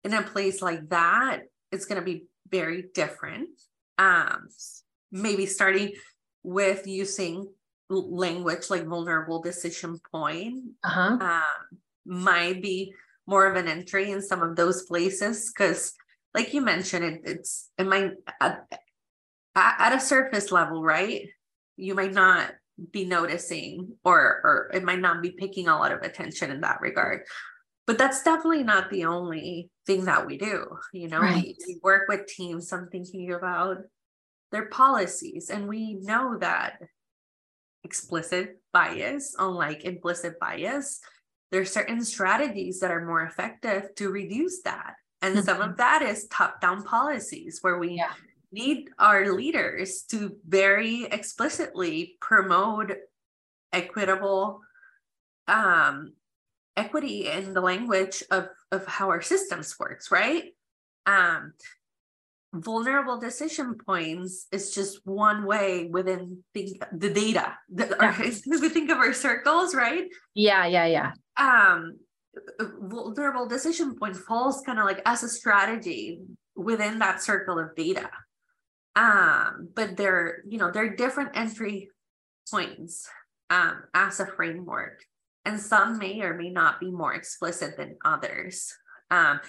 in 0.03 0.13
a 0.13 0.23
place 0.23 0.61
like 0.61 0.87
that, 0.89 1.41
it's 1.71 1.85
going 1.85 1.99
to 1.99 2.05
be 2.05 2.27
very 2.49 2.85
different. 2.93 3.49
Um, 3.97 4.47
maybe 5.11 5.45
starting 5.45 5.93
with 6.43 6.87
using 6.87 7.47
language 7.89 8.69
like 8.69 8.85
vulnerable 8.85 9.41
decision 9.41 9.99
point 10.11 10.63
uh-huh. 10.83 11.17
um, 11.19 11.79
might 12.05 12.61
be 12.61 12.93
more 13.27 13.45
of 13.45 13.55
an 13.55 13.67
entry 13.67 14.11
in 14.11 14.21
some 14.21 14.41
of 14.41 14.55
those 14.55 14.83
places 14.83 15.51
because 15.51 15.93
like 16.33 16.53
you 16.53 16.61
mentioned 16.61 17.05
it, 17.05 17.21
it's 17.25 17.69
it 17.77 17.85
might 17.85 18.11
at, 18.41 18.65
at 19.55 19.95
a 19.95 19.99
surface 19.99 20.51
level 20.51 20.83
right 20.83 21.27
you 21.77 21.93
might 21.95 22.13
not 22.13 22.51
be 22.91 23.05
noticing 23.05 23.95
or 24.03 24.17
or 24.43 24.71
it 24.73 24.83
might 24.83 24.99
not 24.99 25.21
be 25.21 25.31
picking 25.31 25.67
a 25.67 25.77
lot 25.77 25.91
of 25.91 26.01
attention 26.01 26.51
in 26.51 26.61
that 26.61 26.81
regard 26.81 27.21
but 27.85 27.97
that's 27.97 28.23
definitely 28.23 28.63
not 28.63 28.89
the 28.89 29.05
only 29.05 29.69
thing 29.85 30.05
that 30.05 30.25
we 30.25 30.37
do 30.37 30.65
you 30.91 31.07
know 31.07 31.19
right. 31.19 31.35
we, 31.35 31.57
we 31.67 31.79
work 31.83 32.07
with 32.09 32.25
teams 32.25 32.73
i'm 32.73 32.87
thinking 32.87 33.31
about 33.31 33.77
their 34.51 34.65
policies 34.67 35.49
and 35.49 35.67
we 35.67 35.95
know 35.95 36.37
that 36.39 36.79
explicit 37.83 38.59
bias, 38.71 39.35
unlike 39.37 39.83
implicit 39.85 40.39
bias, 40.39 41.01
there's 41.51 41.71
certain 41.71 42.03
strategies 42.03 42.79
that 42.79 42.91
are 42.91 43.05
more 43.05 43.23
effective 43.23 43.93
to 43.95 44.09
reduce 44.09 44.61
that. 44.63 44.95
And 45.21 45.35
mm-hmm. 45.35 45.45
some 45.45 45.61
of 45.61 45.69
mm-hmm. 45.69 45.77
that 45.77 46.01
is 46.01 46.27
top-down 46.27 46.83
policies 46.83 47.59
where 47.61 47.77
we 47.77 47.95
yeah. 47.95 48.13
need 48.51 48.89
our 48.97 49.31
leaders 49.33 50.03
to 50.09 50.35
very 50.47 51.05
explicitly 51.05 52.17
promote 52.19 52.91
equitable 53.71 54.61
um, 55.47 56.13
equity 56.75 57.27
in 57.27 57.53
the 57.53 57.61
language 57.61 58.23
of, 58.31 58.47
of 58.71 58.85
how 58.87 59.09
our 59.09 59.21
systems 59.21 59.77
works, 59.79 60.11
right? 60.11 60.45
Um, 61.05 61.53
vulnerable 62.53 63.19
decision 63.19 63.75
points 63.85 64.47
is 64.51 64.73
just 64.73 64.99
one 65.05 65.45
way 65.45 65.89
within 65.91 66.43
the, 66.53 66.79
the 66.95 67.09
data 67.09 67.53
the, 67.69 67.87
yeah. 67.87 67.95
our, 67.99 68.59
we 68.61 68.69
think 68.69 68.91
of 68.91 68.97
our 68.99 69.13
circles 69.13 69.73
right? 69.73 70.03
Yeah 70.35 70.65
yeah 70.67 70.85
yeah. 70.85 71.11
Um 71.37 71.97
vulnerable 72.79 73.47
decision 73.47 73.95
point 73.95 74.15
falls 74.15 74.61
kind 74.65 74.79
of 74.79 74.85
like 74.85 75.01
as 75.05 75.23
a 75.23 75.29
strategy 75.29 76.19
within 76.55 76.99
that 76.99 77.23
circle 77.23 77.57
of 77.57 77.75
data. 77.75 78.09
Um 78.95 79.69
but 79.75 79.97
they're 79.97 80.43
you 80.47 80.59
know 80.59 80.69
they're 80.69 80.95
different 80.95 81.31
entry 81.33 81.89
points 82.51 83.09
um 83.49 83.83
as 83.95 84.19
a 84.19 84.27
framework. 84.27 85.03
And 85.45 85.59
some 85.59 85.97
may 85.97 86.21
or 86.21 86.35
may 86.35 86.51
not 86.51 86.79
be 86.79 86.91
more 86.91 87.15
explicit 87.15 87.77
than 87.77 87.97
others. 88.05 88.71
Um 89.09 89.39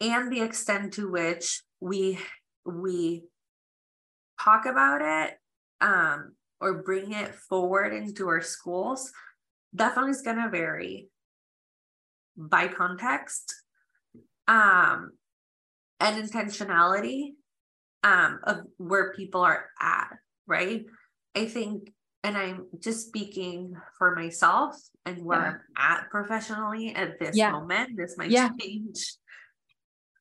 and 0.00 0.32
the 0.32 0.40
extent 0.40 0.94
to 0.94 1.10
which 1.10 1.62
we 1.80 2.18
we 2.66 3.24
talk 4.40 4.66
about 4.66 5.00
it 5.02 5.38
um, 5.80 6.34
or 6.60 6.82
bring 6.82 7.12
it 7.12 7.34
forward 7.34 7.92
into 7.92 8.28
our 8.28 8.42
schools 8.42 9.12
definitely 9.74 10.12
is 10.12 10.22
going 10.22 10.42
to 10.42 10.48
vary 10.48 11.08
by 12.36 12.68
context 12.68 13.54
um, 14.48 15.12
and 16.00 16.22
intentionality 16.22 17.32
um, 18.04 18.40
of 18.44 18.58
where 18.76 19.12
people 19.14 19.40
are 19.40 19.66
at, 19.80 20.10
right? 20.46 20.84
I 21.34 21.46
think, 21.46 21.92
and 22.22 22.36
I'm 22.36 22.66
just 22.80 23.06
speaking 23.06 23.74
for 23.98 24.14
myself 24.14 24.76
and 25.04 25.24
where 25.24 25.40
yeah. 25.40 25.46
I'm 25.46 26.00
at 26.00 26.10
professionally 26.10 26.94
at 26.94 27.18
this 27.18 27.36
yeah. 27.36 27.50
moment. 27.50 27.96
This 27.96 28.16
might 28.16 28.30
yeah. 28.30 28.50
change 28.60 29.16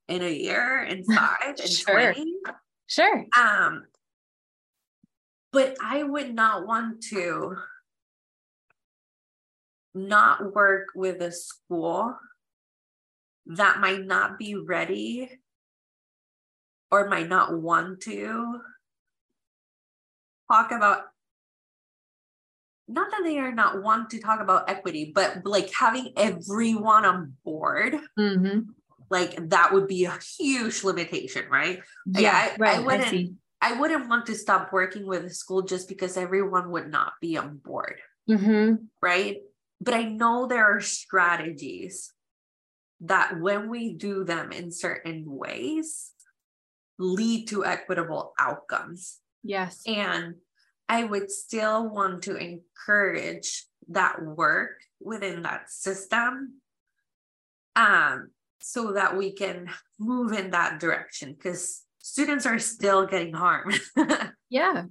in 0.07 0.21
a 0.21 0.31
year, 0.31 0.83
in 0.83 1.03
five, 1.15 1.59
in 1.59 1.67
sure. 1.67 2.13
20. 2.13 2.33
Sure. 2.87 3.25
Um, 3.37 3.85
but 5.51 5.75
I 5.81 6.03
would 6.03 6.35
not 6.35 6.67
want 6.67 7.01
to 7.09 7.55
not 9.93 10.53
work 10.53 10.87
with 10.93 11.21
a 11.21 11.31
school 11.31 12.15
that 13.47 13.79
might 13.79 14.05
not 14.05 14.37
be 14.37 14.55
ready 14.55 15.29
or 16.91 17.07
might 17.07 17.29
not 17.29 17.59
want 17.59 18.01
to 18.01 18.59
talk 20.51 20.71
about 20.71 21.03
not 22.87 23.09
that 23.09 23.21
they 23.23 23.39
are 23.39 23.51
not 23.51 23.81
want 23.81 24.11
to 24.11 24.19
talk 24.19 24.41
about 24.41 24.69
equity, 24.69 25.11
but 25.13 25.43
like 25.43 25.73
having 25.73 26.13
everyone 26.17 27.03
on 27.03 27.33
board, 27.43 27.95
mm-hmm. 28.19 28.59
Like 29.09 29.49
that 29.49 29.73
would 29.73 29.87
be 29.87 30.05
a 30.05 30.17
huge 30.37 30.83
limitation, 30.83 31.45
right? 31.49 31.81
Yeah, 32.05 32.33
I, 32.33 32.55
right. 32.57 32.77
I 32.77 32.79
wouldn't. 32.79 33.37
I, 33.61 33.73
I, 33.73 33.79
wouldn't 33.79 34.09
want 34.09 34.25
to 34.27 34.35
stop 34.35 34.71
working 34.73 35.05
with 35.05 35.25
a 35.25 35.29
school 35.29 35.61
just 35.61 35.87
because 35.87 36.17
everyone 36.17 36.71
would 36.71 36.89
not 36.89 37.13
be 37.21 37.37
on 37.37 37.57
board, 37.57 37.99
mm-hmm. 38.29 38.85
right? 39.01 39.37
But 39.81 39.93
I 39.93 40.03
know 40.03 40.47
there 40.47 40.65
are 40.65 40.81
strategies 40.81 42.11
that 43.01 43.39
when 43.39 43.69
we 43.69 43.93
do 43.93 44.23
them 44.23 44.51
in 44.51 44.71
certain 44.71 45.23
ways, 45.25 46.11
lead 46.97 47.47
to 47.49 47.65
equitable 47.65 48.33
outcomes. 48.39 49.19
Yes. 49.43 49.81
And 49.85 50.35
I 50.87 51.03
would 51.03 51.29
still 51.31 51.89
want 51.89 52.23
to 52.23 52.35
encourage 52.35 53.65
that 53.89 54.21
work 54.23 54.79
within 54.99 55.43
that 55.43 55.69
system 55.69 56.61
um, 57.75 58.29
so 58.67 58.93
that 58.93 59.15
we 59.15 59.31
can 59.31 59.69
move 59.99 60.31
in 60.31 60.49
that 60.49 60.79
direction 60.79 61.33
because 61.33 61.83
students 61.99 62.47
are 62.47 62.57
still 62.57 63.05
getting 63.05 63.31
harmed. 63.31 63.79
yeah. 64.49 64.85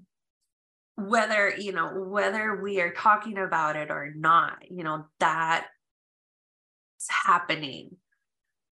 Whether, 0.95 1.53
you 1.59 1.73
know, 1.73 1.89
whether 1.89 2.63
we 2.63 2.81
are 2.81 2.93
talking 2.93 3.37
about 3.37 3.75
it 3.75 3.91
or 3.91 4.13
not, 4.15 4.59
you 4.71 4.85
know, 4.85 5.07
that 5.19 5.67
is 7.01 7.09
happening. 7.11 7.97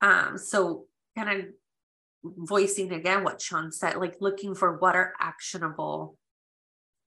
Um, 0.01 0.39
so 0.39 0.85
kind 1.19 1.41
of 1.41 1.47
voicing 2.23 2.93
again 2.93 3.25
what 3.25 3.41
Sean 3.41 3.73
said, 3.73 3.97
like 3.97 4.19
looking 4.21 4.55
for 4.55 4.79
what 4.79 4.95
are 4.95 5.15
actionable 5.19 6.17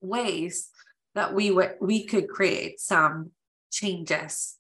ways 0.02 0.70
that 1.16 1.34
we 1.34 1.50
would 1.50 1.76
we 1.80 2.04
could 2.04 2.28
create 2.28 2.82
some 2.82 3.32
changes 3.72 4.58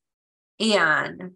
and 0.57 1.31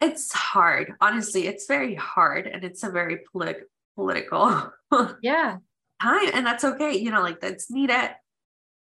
it's 0.00 0.32
hard 0.32 0.92
honestly 1.00 1.46
it's 1.46 1.66
very 1.66 1.94
hard 1.94 2.46
and 2.46 2.64
it's 2.64 2.82
a 2.82 2.90
very 2.90 3.20
polit- 3.32 3.68
political 3.96 4.70
yeah. 5.22 5.56
time 6.00 6.30
and 6.32 6.46
that's 6.46 6.64
okay 6.64 6.96
you 6.96 7.10
know 7.10 7.22
like 7.22 7.40
that's 7.40 7.70
needed. 7.70 8.10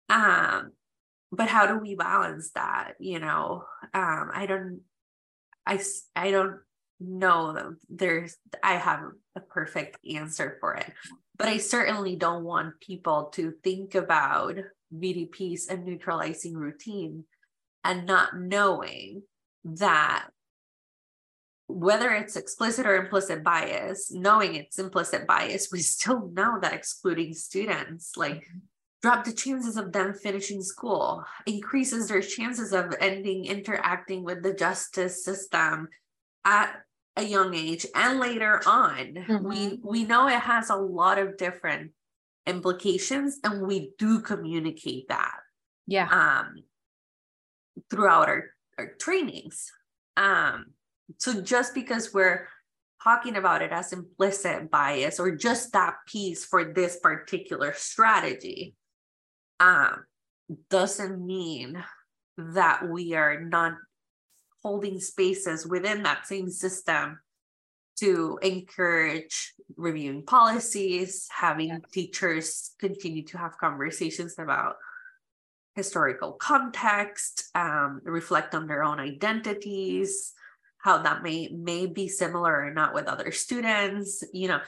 Um 0.09 0.71
but 1.31 1.49
how 1.49 1.67
do 1.67 1.77
we 1.77 1.95
balance 1.95 2.51
that 2.51 2.93
you 2.99 3.19
know? 3.19 3.63
Um 3.93 4.31
i 4.33 4.45
don't 4.45 4.81
i 5.65 5.79
i 6.15 6.31
don't 6.31 6.57
know 6.99 7.53
that 7.53 7.75
there's 7.89 8.37
i 8.63 8.73
have 8.73 9.01
a 9.35 9.39
perfect 9.39 9.97
answer 10.05 10.57
for 10.59 10.73
it 10.75 10.91
but 11.37 11.47
I 11.47 11.57
certainly 11.57 12.15
don't 12.15 12.43
want 12.43 12.79
people 12.79 13.25
to 13.33 13.53
think 13.63 13.95
about 13.95 14.55
VDPs 14.93 15.69
and 15.69 15.85
neutralizing 15.85 16.55
routine 16.55 17.25
and 17.83 18.05
not 18.05 18.37
knowing 18.37 19.23
that 19.63 20.27
whether 21.67 22.11
it's 22.11 22.35
explicit 22.35 22.85
or 22.85 22.95
implicit 22.95 23.43
bias, 23.43 24.11
knowing 24.11 24.55
it's 24.55 24.79
implicit 24.79 25.27
bias, 25.27 25.69
we 25.71 25.79
still 25.79 26.29
know 26.33 26.57
that 26.61 26.73
excluding 26.73 27.33
students 27.33 28.15
like 28.15 28.35
mm-hmm. 28.35 28.59
drop 29.01 29.25
the 29.25 29.33
chances 29.33 29.77
of 29.77 29.91
them 29.91 30.13
finishing 30.13 30.61
school, 30.61 31.23
increases 31.45 32.07
their 32.07 32.21
chances 32.21 32.71
of 32.73 32.95
ending 32.99 33.45
interacting 33.45 34.23
with 34.23 34.43
the 34.43 34.53
justice 34.53 35.23
system 35.23 35.89
at 36.45 36.73
a 37.17 37.23
young 37.23 37.53
age 37.55 37.85
and 37.95 38.19
later 38.19 38.61
on 38.67 39.15
mm-hmm. 39.15 39.47
we 39.47 39.79
we 39.83 40.03
know 40.03 40.27
it 40.27 40.39
has 40.39 40.69
a 40.69 40.75
lot 40.75 41.17
of 41.17 41.35
different 41.35 41.91
implications 42.45 43.39
and 43.43 43.65
we 43.65 43.89
do 43.97 44.21
communicate 44.21 45.07
that 45.09 45.39
yeah 45.87 46.07
um 46.11 46.55
throughout 47.89 48.29
our, 48.29 48.45
our 48.77 48.93
trainings 48.99 49.71
um 50.15 50.67
so 51.17 51.41
just 51.41 51.73
because 51.73 52.13
we're 52.13 52.47
talking 53.03 53.37
about 53.37 53.61
it 53.61 53.71
as 53.71 53.93
implicit 53.93 54.69
bias 54.69 55.19
or 55.19 55.35
just 55.35 55.71
that 55.71 55.95
piece 56.07 56.43
for 56.43 56.73
this 56.73 56.99
particular 56.99 57.73
strategy 57.73 58.75
um 59.59 60.03
doesn't 60.69 61.25
mean 61.25 61.83
that 62.37 62.87
we 62.87 63.13
are 63.13 63.41
not 63.41 63.73
holding 64.63 64.99
spaces 64.99 65.65
within 65.65 66.03
that 66.03 66.27
same 66.27 66.49
system 66.49 67.19
to 67.99 68.37
encourage 68.43 69.53
reviewing 69.75 70.23
policies, 70.23 71.27
having 71.31 71.69
yeah. 71.69 71.77
teachers 71.91 72.71
continue 72.79 73.23
to 73.23 73.37
have 73.37 73.57
conversations 73.57 74.35
about 74.37 74.75
historical 75.75 76.33
context, 76.33 77.49
um, 77.55 78.01
reflect 78.03 78.53
on 78.53 78.67
their 78.67 78.83
own 78.83 78.99
identities, 78.99 80.33
how 80.87 80.99
that 80.99 81.21
may 81.21 81.49
may 81.49 81.85
be 81.85 82.07
similar 82.07 82.63
or 82.63 82.73
not 82.73 82.93
with 82.93 83.07
other 83.07 83.33
students. 83.33 84.23
You 84.33 84.47
know, 84.47 84.59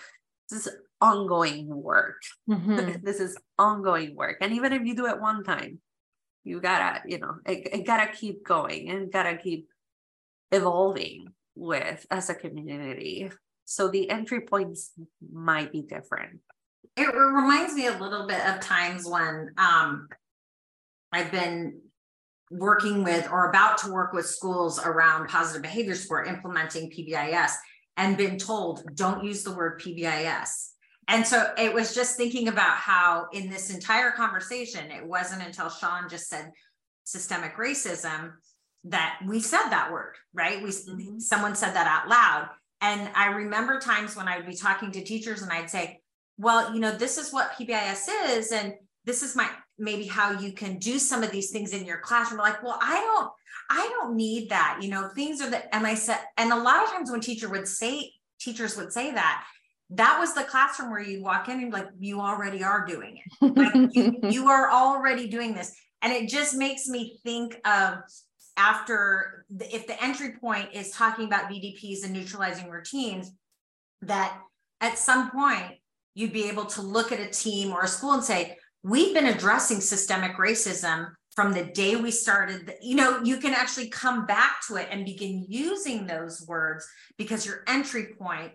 this 0.50 0.68
is 0.68 0.76
ongoing 1.00 1.68
work. 1.70 2.22
Mm-hmm. 2.50 2.98
this 3.04 3.22
is 3.22 3.38
ongoing 3.58 4.18
work, 4.18 4.38
and 4.42 4.52
even 4.52 4.74
if 4.74 4.84
you 4.84 4.96
do 4.96 5.06
it 5.08 5.22
one 5.22 5.46
time, 5.46 5.80
you 6.44 6.60
gotta, 6.60 7.02
you 7.08 7.20
know, 7.20 7.36
it, 7.46 7.70
it 7.72 7.88
gotta 7.88 8.12
keep 8.12 8.46
going 8.46 8.90
and 8.90 9.10
gotta 9.10 9.38
keep 9.38 9.70
evolving 10.52 11.28
with 11.56 12.06
as 12.12 12.30
a 12.30 12.36
community. 12.36 13.32
So 13.64 13.88
the 13.88 14.10
entry 14.10 14.42
points 14.42 14.92
might 15.32 15.72
be 15.72 15.84
different. 15.84 16.40
It 16.98 17.16
reminds 17.16 17.74
me 17.76 17.88
a 17.88 17.98
little 17.98 18.28
bit 18.28 18.46
of 18.46 18.60
times 18.60 19.08
when 19.08 19.52
um, 19.58 20.10
I've 21.14 21.32
been 21.32 21.80
working 22.50 23.04
with 23.04 23.30
or 23.32 23.50
about 23.50 23.78
to 23.80 23.92
work 23.92 24.14
with 24.14 24.26
schools 24.26 24.80
around 24.80 25.28
positive 25.28 25.62
behavior 25.62 25.96
support, 25.96 26.28
implementing 26.28 26.90
PBIS, 26.90 27.52
and 27.98 28.18
been 28.18 28.38
told 28.38 28.84
don't 28.96 29.24
use 29.24 29.44
the 29.44 29.54
word 29.54 29.82
PBIS. 29.82 30.70
And 31.08 31.26
so 31.26 31.54
it 31.58 31.74
was 31.74 31.96
just 31.96 32.18
thinking 32.18 32.48
about 32.48 32.78
how 32.78 33.28
in 33.34 33.50
this 33.50 33.74
entire 33.74 34.12
conversation, 34.12 34.92
it 34.92 35.06
wasn't 35.06 35.44
until 35.44 35.70
Sean 35.70 36.08
just 36.08 36.28
said 36.30 36.52
systemic 37.04 37.58
racism 37.58 38.34
that 38.86 39.20
we 39.26 39.40
said 39.40 39.70
that 39.70 39.92
word, 39.92 40.16
right? 40.34 40.62
We 40.62 40.70
mm-hmm. 40.70 41.20
someone 41.20 41.56
said 41.56 41.74
that 41.74 41.88
out 41.88 42.08
loud. 42.08 42.50
And 42.82 43.10
I 43.16 43.28
remember 43.32 43.80
times 43.80 44.16
when 44.16 44.28
I'd 44.28 44.46
be 44.46 44.56
talking 44.56 44.92
to 44.92 45.04
teachers 45.04 45.42
and 45.42 45.52
I'd 45.52 45.70
say, 45.70 46.00
well, 46.38 46.74
you 46.74 46.80
know, 46.80 46.96
this 46.96 47.18
is 47.18 47.34
what 47.34 47.52
PBIS 47.60 48.08
is, 48.28 48.52
and 48.54 48.74
this 49.04 49.24
is 49.24 49.36
my 49.36 49.50
maybe 49.80 50.06
how 50.06 50.32
you 50.32 50.52
can 50.52 50.78
do 50.78 51.00
some 51.00 51.24
of 51.24 51.32
these 51.32 51.52
things 51.52 51.74
in 51.74 51.86
your 51.86 52.00
classroom. 52.00 52.40
Like, 52.40 52.62
well, 52.64 52.78
I 52.82 52.96
don't, 52.96 53.32
I 53.70 53.88
don't 53.90 54.16
need 54.16 54.50
that. 54.50 54.80
You 54.82 54.90
know, 54.90 55.10
things 55.16 55.42
are 55.42 55.50
that, 55.50 55.70
and 55.74 55.86
I 55.86 55.96
said, 55.96 56.20
and 56.38 56.52
a 56.52 56.58
lot 56.58 56.84
of 56.84 56.90
times 56.90 57.12
when 57.12 57.22
teacher 57.22 57.50
would 57.50 57.68
say, 57.68 58.12
teachers 58.40 58.78
would 58.78 58.92
say 58.92 59.12
that, 59.12 59.46
that 59.92 60.20
was 60.20 60.34
the 60.34 60.44
classroom 60.44 60.92
where 60.92 61.02
you 61.02 61.24
walk 61.24 61.50
in 61.50 61.64
and 61.64 61.74
like 61.74 61.88
you 62.00 62.22
already 62.22 62.64
are 62.64 62.86
doing 62.86 63.18
it. 63.18 63.58
Like 63.58 63.90
you, 63.96 64.20
you 64.24 64.48
are 64.50 64.72
already 64.72 65.28
doing 65.28 65.54
this. 65.54 65.76
And 66.02 66.14
it 66.14 66.30
just 66.30 66.56
makes 66.56 66.88
me 66.88 67.20
think 67.24 67.60
of 67.66 68.00
after 68.56 69.46
the, 69.50 69.74
if 69.74 69.88
the 69.88 70.02
entry 70.04 70.34
point 70.40 70.70
is 70.74 70.92
talking 70.92 71.26
about 71.26 71.50
VDPs 71.50 72.04
and 72.04 72.14
neutralizing 72.14 72.70
routines, 72.70 73.32
that 74.02 74.38
at 74.82 74.98
some 74.98 75.32
point 75.32 75.74
you'd 76.14 76.34
be 76.34 76.50
able 76.50 76.66
to 76.66 76.82
look 76.82 77.12
at 77.12 77.20
a 77.20 77.30
team 77.30 77.72
or 77.72 77.84
a 77.84 77.88
school 77.88 78.14
and 78.14 78.24
say, 78.24 78.58
we've 78.84 79.14
been 79.14 79.28
addressing 79.28 79.82
systemic 79.82 80.38
racism 80.38 81.12
from 81.36 81.54
the 81.54 81.66
day 81.66 81.96
we 81.96 82.12
started. 82.12 82.74
You 82.82 82.96
know, 82.96 83.22
you 83.24 83.38
can 83.38 83.54
actually 83.54 83.90
come 83.90 84.26
back 84.26 84.58
to 84.68 84.76
it 84.76 84.88
and 84.92 85.06
begin 85.06 85.46
using 85.48 86.06
those 86.06 86.46
words 86.48 86.88
because 87.18 87.46
your 87.46 87.64
entry 87.68 88.08
point 88.18 88.52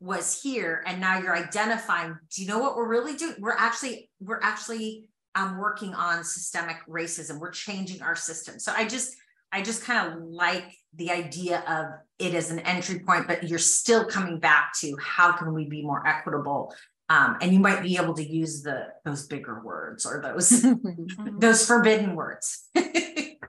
was 0.00 0.42
here 0.42 0.82
and 0.86 1.00
now 1.00 1.18
you're 1.18 1.36
identifying 1.36 2.18
do 2.34 2.42
you 2.42 2.48
know 2.48 2.58
what 2.58 2.76
we're 2.76 2.88
really 2.88 3.14
doing 3.14 3.34
we're 3.38 3.56
actually 3.56 4.10
we're 4.20 4.40
actually 4.42 5.08
um, 5.34 5.56
working 5.56 5.94
on 5.94 6.22
systemic 6.22 6.76
racism 6.86 7.38
we're 7.38 7.50
changing 7.50 8.02
our 8.02 8.16
system 8.16 8.58
so 8.58 8.70
i 8.76 8.86
just 8.86 9.16
I 9.54 9.62
just 9.62 9.84
kind 9.84 10.12
of 10.12 10.20
like 10.20 10.64
the 10.96 11.12
idea 11.12 11.62
of 11.68 11.86
it 12.18 12.34
as 12.34 12.50
an 12.50 12.58
entry 12.58 12.98
point, 12.98 13.28
but 13.28 13.48
you're 13.48 13.60
still 13.60 14.04
coming 14.04 14.40
back 14.40 14.72
to 14.80 14.96
how 15.00 15.30
can 15.30 15.54
we 15.54 15.68
be 15.68 15.80
more 15.80 16.04
equitable? 16.04 16.74
Um, 17.10 17.36
and 17.42 17.52
you 17.52 17.60
might 17.60 17.82
be 17.82 17.96
able 17.96 18.14
to 18.14 18.26
use 18.26 18.62
the 18.62 18.86
those 19.04 19.26
bigger 19.26 19.60
words 19.62 20.06
or 20.06 20.22
those 20.22 20.64
those 21.38 21.66
forbidden 21.66 22.14
words 22.14 22.68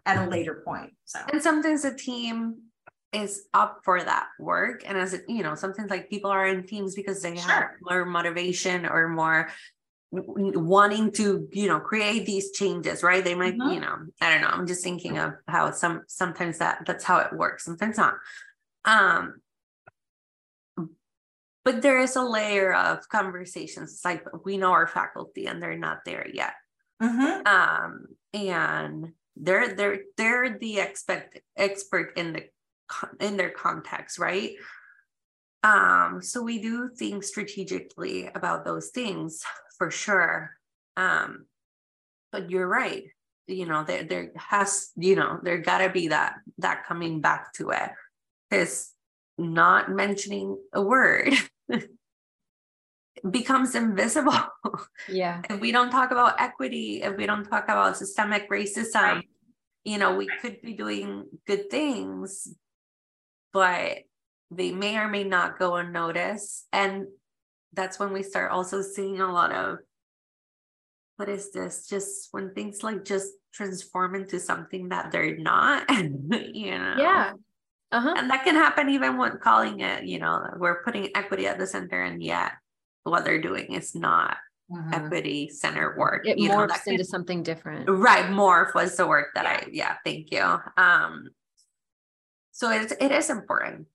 at 0.05 0.27
a 0.27 0.29
later 0.29 0.61
point. 0.65 0.93
So 1.05 1.19
and 1.31 1.41
sometimes 1.41 1.85
a 1.85 1.95
team 1.95 2.55
is 3.13 3.47
up 3.53 3.79
for 3.83 4.03
that 4.03 4.27
work 4.39 4.83
and 4.85 4.97
as 4.97 5.13
it 5.13 5.23
you 5.29 5.41
know 5.41 5.55
sometimes 5.55 5.89
like 5.89 6.09
people 6.09 6.29
are 6.29 6.47
in 6.47 6.67
teams 6.67 6.95
because 6.95 7.21
they 7.21 7.35
sure. 7.35 7.49
have 7.49 7.69
more 7.81 8.03
motivation 8.03 8.85
or 8.85 9.07
more 9.07 9.49
wanting 10.11 11.11
to 11.11 11.47
you 11.51 11.67
know 11.67 11.79
create 11.79 12.25
these 12.25 12.51
changes 12.51 13.03
right 13.03 13.23
they 13.23 13.35
might 13.35 13.57
mm-hmm. 13.57 13.73
you 13.73 13.79
know 13.79 13.95
i 14.21 14.29
don't 14.29 14.41
know 14.41 14.49
i'm 14.49 14.67
just 14.67 14.83
thinking 14.83 15.17
of 15.17 15.33
how 15.47 15.71
some 15.71 16.03
sometimes 16.07 16.57
that 16.57 16.79
that's 16.85 17.03
how 17.03 17.17
it 17.19 17.31
works 17.33 17.63
sometimes 17.63 17.97
not 17.97 18.15
um 18.83 19.35
but 21.65 21.81
there 21.81 21.99
is 21.99 22.15
a 22.15 22.21
layer 22.21 22.73
of 22.73 23.09
conversations. 23.09 23.91
It's 23.91 24.05
like 24.05 24.23
we 24.45 24.57
know 24.57 24.71
our 24.71 24.87
faculty 24.87 25.47
and 25.47 25.61
they're 25.61 25.77
not 25.77 26.05
there 26.05 26.27
yet. 26.31 26.53
Mm-hmm. 27.03 27.45
um 27.45 28.05
and 28.33 29.11
they're 29.35 29.75
they're 29.75 29.99
they're 30.15 30.57
the 30.57 30.79
expect 30.79 31.41
expert 31.57 32.13
in 32.15 32.31
the 32.31 32.43
in 33.19 33.35
their 33.35 33.49
context 33.49 34.17
right? 34.17 34.51
Um 35.61 36.21
so 36.21 36.41
we 36.41 36.61
do 36.61 36.89
think 36.97 37.25
strategically 37.25 38.27
about 38.33 38.63
those 38.63 38.91
things 38.91 39.43
for 39.77 39.91
sure. 39.91 40.51
Um 40.95 41.47
but 42.31 42.49
you're 42.49 42.67
right. 42.67 43.03
You 43.47 43.65
know 43.65 43.83
there 43.83 44.03
there 44.03 44.31
has 44.37 44.91
you 44.95 45.17
know 45.17 45.39
there 45.43 45.57
gotta 45.57 45.89
be 45.89 46.09
that 46.09 46.35
that 46.59 46.85
coming 46.85 47.19
back 47.19 47.51
to 47.55 47.71
it. 47.71 47.91
Because 48.49 48.93
not 49.37 49.91
mentioning 49.91 50.57
a 50.71 50.81
word 50.81 51.33
becomes 53.29 53.75
invisible. 53.75 54.33
Yeah. 55.09 55.41
if 55.49 55.59
we 55.59 55.71
don't 55.71 55.91
talk 55.91 56.11
about 56.11 56.39
equity, 56.39 57.01
if 57.01 57.15
we 57.17 57.25
don't 57.25 57.45
talk 57.45 57.65
about 57.65 57.97
systemic 57.97 58.49
racism, 58.49 59.01
right. 59.01 59.29
you 59.83 59.97
know, 59.97 60.15
we 60.15 60.27
could 60.41 60.61
be 60.61 60.73
doing 60.73 61.25
good 61.47 61.69
things, 61.69 62.53
but 63.53 63.99
they 64.51 64.71
may 64.71 64.97
or 64.97 65.07
may 65.07 65.23
not 65.23 65.59
go 65.59 65.75
unnoticed. 65.75 66.67
And 66.71 67.07
that's 67.73 67.99
when 67.99 68.13
we 68.13 68.23
start 68.23 68.51
also 68.51 68.81
seeing 68.81 69.19
a 69.19 69.31
lot 69.31 69.51
of 69.51 69.77
what 71.17 71.29
is 71.29 71.51
this? 71.51 71.87
Just 71.87 72.29
when 72.31 72.53
things 72.53 72.83
like 72.83 73.05
just 73.05 73.31
transform 73.53 74.15
into 74.15 74.39
something 74.39 74.89
that 74.89 75.11
they're 75.11 75.37
not, 75.37 75.89
you 75.89 76.77
know. 76.77 76.95
Yeah. 76.97 77.31
Uh-huh. 77.91 78.13
And 78.17 78.29
that 78.29 78.43
can 78.43 78.55
happen 78.55 78.89
even 78.89 79.17
when 79.17 79.37
calling 79.37 79.79
it, 79.79 80.05
you 80.05 80.19
know, 80.19 80.41
we're 80.57 80.83
putting 80.83 81.15
equity 81.15 81.47
at 81.47 81.57
the 81.59 81.67
center, 81.67 82.01
and 82.01 82.21
yet 82.21 82.53
what 83.03 83.23
they're 83.23 83.41
doing 83.41 83.73
is 83.73 83.95
not 83.95 84.37
uh-huh. 84.73 84.89
equity 84.91 85.49
center 85.49 85.95
work. 85.97 86.27
It 86.27 86.37
you 86.37 86.49
morphs 86.49 86.85
know, 86.85 86.93
into 86.93 87.05
something 87.05 87.43
different. 87.43 87.89
Right. 87.89 88.25
Morph 88.25 88.73
was 88.73 88.97
the 88.97 89.07
word 89.07 89.25
that 89.35 89.45
yeah. 89.45 89.51
I, 89.51 89.69
yeah, 89.71 89.95
thank 90.03 90.31
you. 90.31 90.59
Um, 90.77 91.29
so 92.51 92.71
it's, 92.71 92.93
it 92.99 93.11
is 93.11 93.29
important. 93.29 93.87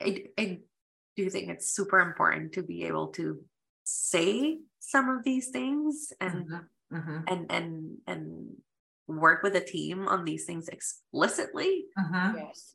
I, 0.00 0.24
I 0.38 0.58
do 1.16 1.28
think 1.28 1.50
it's 1.50 1.70
super 1.70 1.98
important 2.00 2.52
to 2.54 2.62
be 2.62 2.84
able 2.84 3.08
to 3.08 3.40
say 3.84 4.58
some 4.78 5.10
of 5.10 5.24
these 5.24 5.48
things 5.48 6.12
and, 6.20 6.46
uh-huh. 6.52 6.98
Uh-huh. 6.98 7.20
and, 7.28 7.46
and, 7.50 7.96
and 8.06 8.48
work 9.06 9.42
with 9.42 9.54
a 9.56 9.60
team 9.60 10.08
on 10.08 10.24
these 10.24 10.46
things 10.46 10.68
explicitly. 10.68 11.84
Yes 12.12 12.74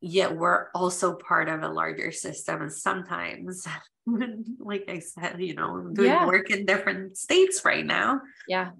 yet 0.00 0.36
we're 0.36 0.68
also 0.74 1.14
part 1.14 1.48
of 1.48 1.62
a 1.62 1.68
larger 1.68 2.12
system 2.12 2.62
and 2.62 2.72
sometimes 2.72 3.66
like 4.58 4.84
i 4.88 4.98
said 4.98 5.36
you 5.40 5.54
know 5.54 5.90
doing 5.92 6.08
yeah. 6.08 6.26
work 6.26 6.50
in 6.50 6.66
different 6.66 7.16
states 7.16 7.62
right 7.64 7.86
now 7.86 8.20
yeah 8.48 8.70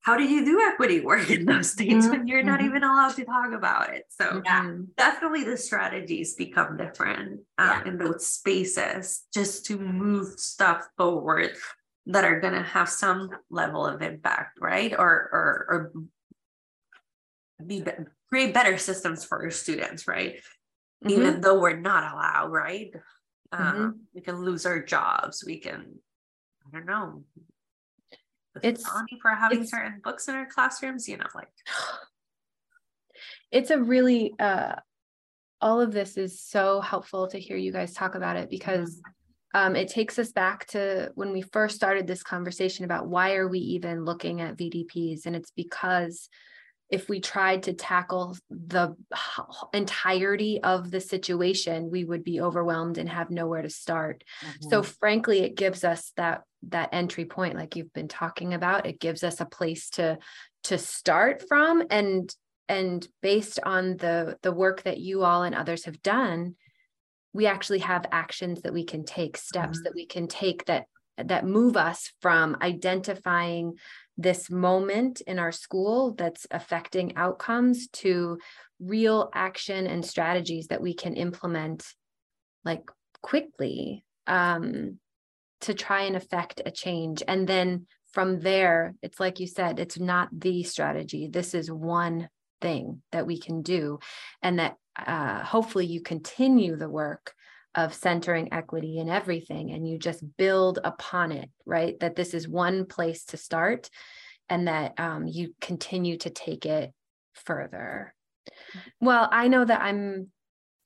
how 0.00 0.16
do 0.16 0.22
you 0.22 0.44
do 0.44 0.60
equity 0.60 1.00
work 1.00 1.28
in 1.30 1.44
those 1.44 1.72
states 1.72 2.06
mm-hmm. 2.06 2.10
when 2.10 2.28
you're 2.28 2.42
not 2.42 2.60
mm-hmm. 2.60 2.68
even 2.68 2.84
allowed 2.84 3.14
to 3.14 3.24
talk 3.24 3.52
about 3.52 3.92
it 3.92 4.04
so 4.08 4.42
yeah 4.44 4.72
definitely 4.96 5.44
the 5.44 5.56
strategies 5.56 6.34
become 6.34 6.76
different 6.76 7.40
uh, 7.58 7.80
yeah. 7.84 7.90
in 7.90 7.98
those 7.98 8.26
spaces 8.26 9.24
just 9.34 9.66
to 9.66 9.78
move 9.78 10.38
stuff 10.38 10.88
forward 10.96 11.50
that 12.06 12.24
are 12.24 12.40
going 12.40 12.54
to 12.54 12.62
have 12.62 12.88
some 12.88 13.28
level 13.50 13.84
of 13.84 14.00
impact 14.00 14.58
right 14.60 14.92
or 14.92 15.28
or, 15.32 15.66
or 15.68 15.92
be 17.64 17.84
create 18.28 18.52
better 18.52 18.78
systems 18.78 19.24
for 19.24 19.44
our 19.44 19.50
students, 19.50 20.08
right? 20.08 20.36
Mm-hmm. 21.04 21.10
Even 21.10 21.40
though 21.40 21.60
we're 21.60 21.76
not 21.76 22.12
allowed, 22.12 22.52
right? 22.52 22.92
Mm-hmm. 23.52 23.82
Um, 23.82 24.00
we 24.14 24.20
can 24.20 24.36
lose 24.36 24.66
our 24.66 24.82
jobs. 24.82 25.44
We 25.46 25.58
can, 25.58 25.98
I 26.66 26.76
don't 26.76 26.86
know. 26.86 27.24
It's 28.62 28.84
money 28.86 29.18
for 29.20 29.30
having 29.30 29.66
certain 29.66 30.00
books 30.02 30.28
in 30.28 30.34
our 30.34 30.46
classrooms, 30.46 31.08
you 31.08 31.18
know, 31.18 31.26
like 31.34 31.48
it's 33.52 33.70
a 33.70 33.78
really 33.78 34.34
uh 34.38 34.74
all 35.60 35.80
of 35.80 35.92
this 35.92 36.16
is 36.16 36.40
so 36.40 36.80
helpful 36.80 37.28
to 37.28 37.38
hear 37.38 37.56
you 37.56 37.72
guys 37.72 37.92
talk 37.92 38.14
about 38.14 38.36
it 38.36 38.50
because 38.50 38.96
mm-hmm. 38.96 39.66
um, 39.66 39.76
it 39.76 39.88
takes 39.88 40.18
us 40.18 40.32
back 40.32 40.66
to 40.68 41.10
when 41.14 41.32
we 41.32 41.42
first 41.42 41.76
started 41.76 42.06
this 42.06 42.22
conversation 42.22 42.84
about 42.84 43.08
why 43.08 43.34
are 43.34 43.48
we 43.48 43.58
even 43.58 44.04
looking 44.04 44.40
at 44.40 44.56
VDPs 44.56 45.26
and 45.26 45.34
it's 45.34 45.50
because 45.52 46.28
if 46.88 47.08
we 47.08 47.20
tried 47.20 47.64
to 47.64 47.72
tackle 47.72 48.36
the 48.50 48.94
entirety 49.72 50.62
of 50.62 50.90
the 50.90 51.00
situation 51.00 51.90
we 51.90 52.04
would 52.04 52.24
be 52.24 52.40
overwhelmed 52.40 52.98
and 52.98 53.08
have 53.08 53.30
nowhere 53.30 53.62
to 53.62 53.70
start 53.70 54.22
mm-hmm. 54.44 54.68
so 54.70 54.82
frankly 54.82 55.40
it 55.40 55.56
gives 55.56 55.84
us 55.84 56.12
that 56.16 56.42
that 56.62 56.88
entry 56.92 57.24
point 57.24 57.54
like 57.54 57.76
you've 57.76 57.92
been 57.92 58.08
talking 58.08 58.54
about 58.54 58.86
it 58.86 59.00
gives 59.00 59.24
us 59.24 59.40
a 59.40 59.46
place 59.46 59.90
to 59.90 60.18
to 60.64 60.78
start 60.78 61.44
from 61.48 61.82
and 61.90 62.34
and 62.68 63.06
based 63.22 63.60
on 63.62 63.96
the 63.96 64.36
the 64.42 64.52
work 64.52 64.82
that 64.82 64.98
you 64.98 65.24
all 65.24 65.42
and 65.42 65.54
others 65.54 65.84
have 65.84 66.02
done 66.02 66.54
we 67.32 67.46
actually 67.46 67.80
have 67.80 68.06
actions 68.12 68.62
that 68.62 68.72
we 68.72 68.84
can 68.84 69.04
take 69.04 69.36
steps 69.36 69.78
mm-hmm. 69.78 69.84
that 69.84 69.94
we 69.94 70.06
can 70.06 70.26
take 70.26 70.64
that 70.66 70.86
that 71.18 71.46
move 71.46 71.76
us 71.76 72.12
from 72.20 72.56
identifying 72.60 73.78
this 74.18 74.50
moment 74.50 75.20
in 75.22 75.38
our 75.38 75.52
school 75.52 76.14
that's 76.14 76.46
affecting 76.50 77.16
outcomes 77.16 77.88
to 77.88 78.38
real 78.80 79.30
action 79.34 79.86
and 79.86 80.04
strategies 80.04 80.68
that 80.68 80.82
we 80.82 80.94
can 80.94 81.14
implement 81.14 81.84
like 82.64 82.90
quickly 83.22 84.04
um, 84.26 84.98
to 85.60 85.74
try 85.74 86.02
and 86.02 86.16
affect 86.16 86.60
a 86.64 86.70
change. 86.70 87.22
And 87.26 87.46
then 87.46 87.86
from 88.12 88.40
there, 88.40 88.94
it's 89.02 89.20
like 89.20 89.40
you 89.40 89.46
said, 89.46 89.78
it's 89.78 89.98
not 89.98 90.28
the 90.32 90.62
strategy. 90.62 91.28
This 91.30 91.54
is 91.54 91.70
one 91.70 92.28
thing 92.60 93.02
that 93.12 93.26
we 93.26 93.38
can 93.38 93.62
do. 93.62 93.98
And 94.42 94.58
that 94.58 94.76
uh, 94.96 95.42
hopefully 95.42 95.86
you 95.86 96.00
continue 96.00 96.76
the 96.76 96.88
work 96.88 97.34
of 97.76 97.94
centering 97.94 98.52
equity 98.52 98.98
in 98.98 99.10
everything 99.10 99.70
and 99.70 99.86
you 99.86 99.98
just 99.98 100.24
build 100.38 100.78
upon 100.82 101.30
it, 101.30 101.50
right? 101.66 101.98
That 102.00 102.16
this 102.16 102.32
is 102.32 102.48
one 102.48 102.86
place 102.86 103.24
to 103.26 103.36
start 103.36 103.90
and 104.48 104.66
that 104.66 104.98
um, 104.98 105.26
you 105.26 105.54
continue 105.60 106.16
to 106.18 106.30
take 106.30 106.64
it 106.64 106.92
further. 107.34 108.14
Well, 109.00 109.28
I 109.30 109.48
know 109.48 109.64
that 109.64 109.82
I'm 109.82 110.30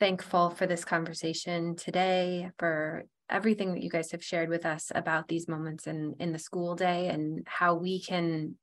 thankful 0.01 0.51
for 0.51 0.67
this 0.67 0.85
conversation 0.85 1.77
today, 1.77 2.51
for 2.59 3.05
everything 3.29 3.75
that 3.75 3.83
you 3.83 3.91
guys 3.91 4.11
have 4.11 4.25
shared 4.25 4.49
with 4.49 4.67
us 4.67 4.91
about 4.93 5.29
these 5.29 5.47
moments 5.47 5.87
in, 5.87 6.17
in 6.19 6.33
the 6.33 6.39
school 6.39 6.75
day 6.75 7.09
and 7.09 7.47
how 7.47 7.75
we 7.75 8.03
can 8.03 8.57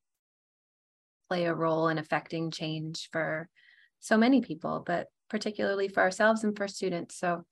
play 1.30 1.46
a 1.46 1.54
role 1.54 1.88
in 1.88 1.98
affecting 1.98 2.52
change 2.52 3.08
for 3.12 3.48
so 4.00 4.18
many 4.18 4.42
people, 4.42 4.84
but 4.86 5.08
particularly 5.30 5.88
for 5.88 6.02
ourselves 6.02 6.44
and 6.44 6.58
for 6.58 6.68
students. 6.68 7.18
So 7.18 7.46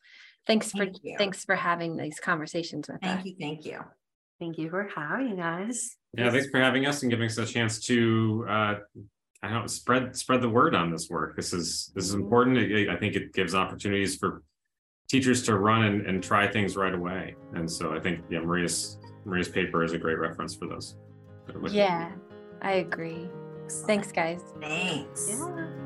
Thanks 0.47 0.71
for 0.71 0.85
Thank 0.85 1.17
thanks 1.17 1.43
for 1.43 1.55
having 1.55 1.97
these 1.97 2.19
conversations 2.19 2.87
with 2.87 3.01
thank 3.01 3.19
us. 3.19 3.23
Thank 3.23 3.39
you, 3.39 3.45
thank 3.45 3.65
you. 3.65 3.79
Thank 4.39 4.57
you 4.57 4.69
for 4.69 4.89
having 4.95 5.39
us. 5.39 5.95
Yeah, 6.17 6.29
thanks 6.29 6.47
for 6.49 6.59
having 6.59 6.85
us 6.85 7.01
and 7.01 7.09
giving 7.09 7.27
us 7.27 7.37
a 7.37 7.45
chance 7.45 7.79
to 7.85 8.45
uh, 8.49 8.75
I 9.41 9.49
don't 9.49 9.61
know, 9.61 9.67
spread 9.67 10.15
spread 10.15 10.41
the 10.41 10.49
word 10.49 10.75
on 10.75 10.91
this 10.91 11.09
work. 11.09 11.35
This 11.35 11.53
is 11.53 11.91
this 11.95 12.05
is 12.05 12.13
mm-hmm. 12.13 12.23
important. 12.23 12.89
I 12.89 12.95
think 12.95 13.15
it 13.15 13.33
gives 13.33 13.53
opportunities 13.53 14.15
for 14.15 14.43
teachers 15.07 15.43
to 15.43 15.57
run 15.57 15.83
and, 15.83 16.05
and 16.05 16.23
try 16.23 16.47
things 16.47 16.75
right 16.75 16.93
away. 16.93 17.35
And 17.53 17.69
so 17.69 17.93
I 17.93 17.99
think 17.99 18.21
yeah, 18.29 18.39
Maria's 18.39 18.97
Maria's 19.23 19.49
paper 19.49 19.83
is 19.83 19.93
a 19.93 19.97
great 19.97 20.19
reference 20.19 20.55
for 20.55 20.67
those. 20.67 20.95
Yeah, 21.69 22.11
I 22.61 22.73
agree. 22.73 23.29
Thanks, 23.85 24.11
guys. 24.11 24.41
Thanks. 24.59 25.29
Yeah. 25.29 25.84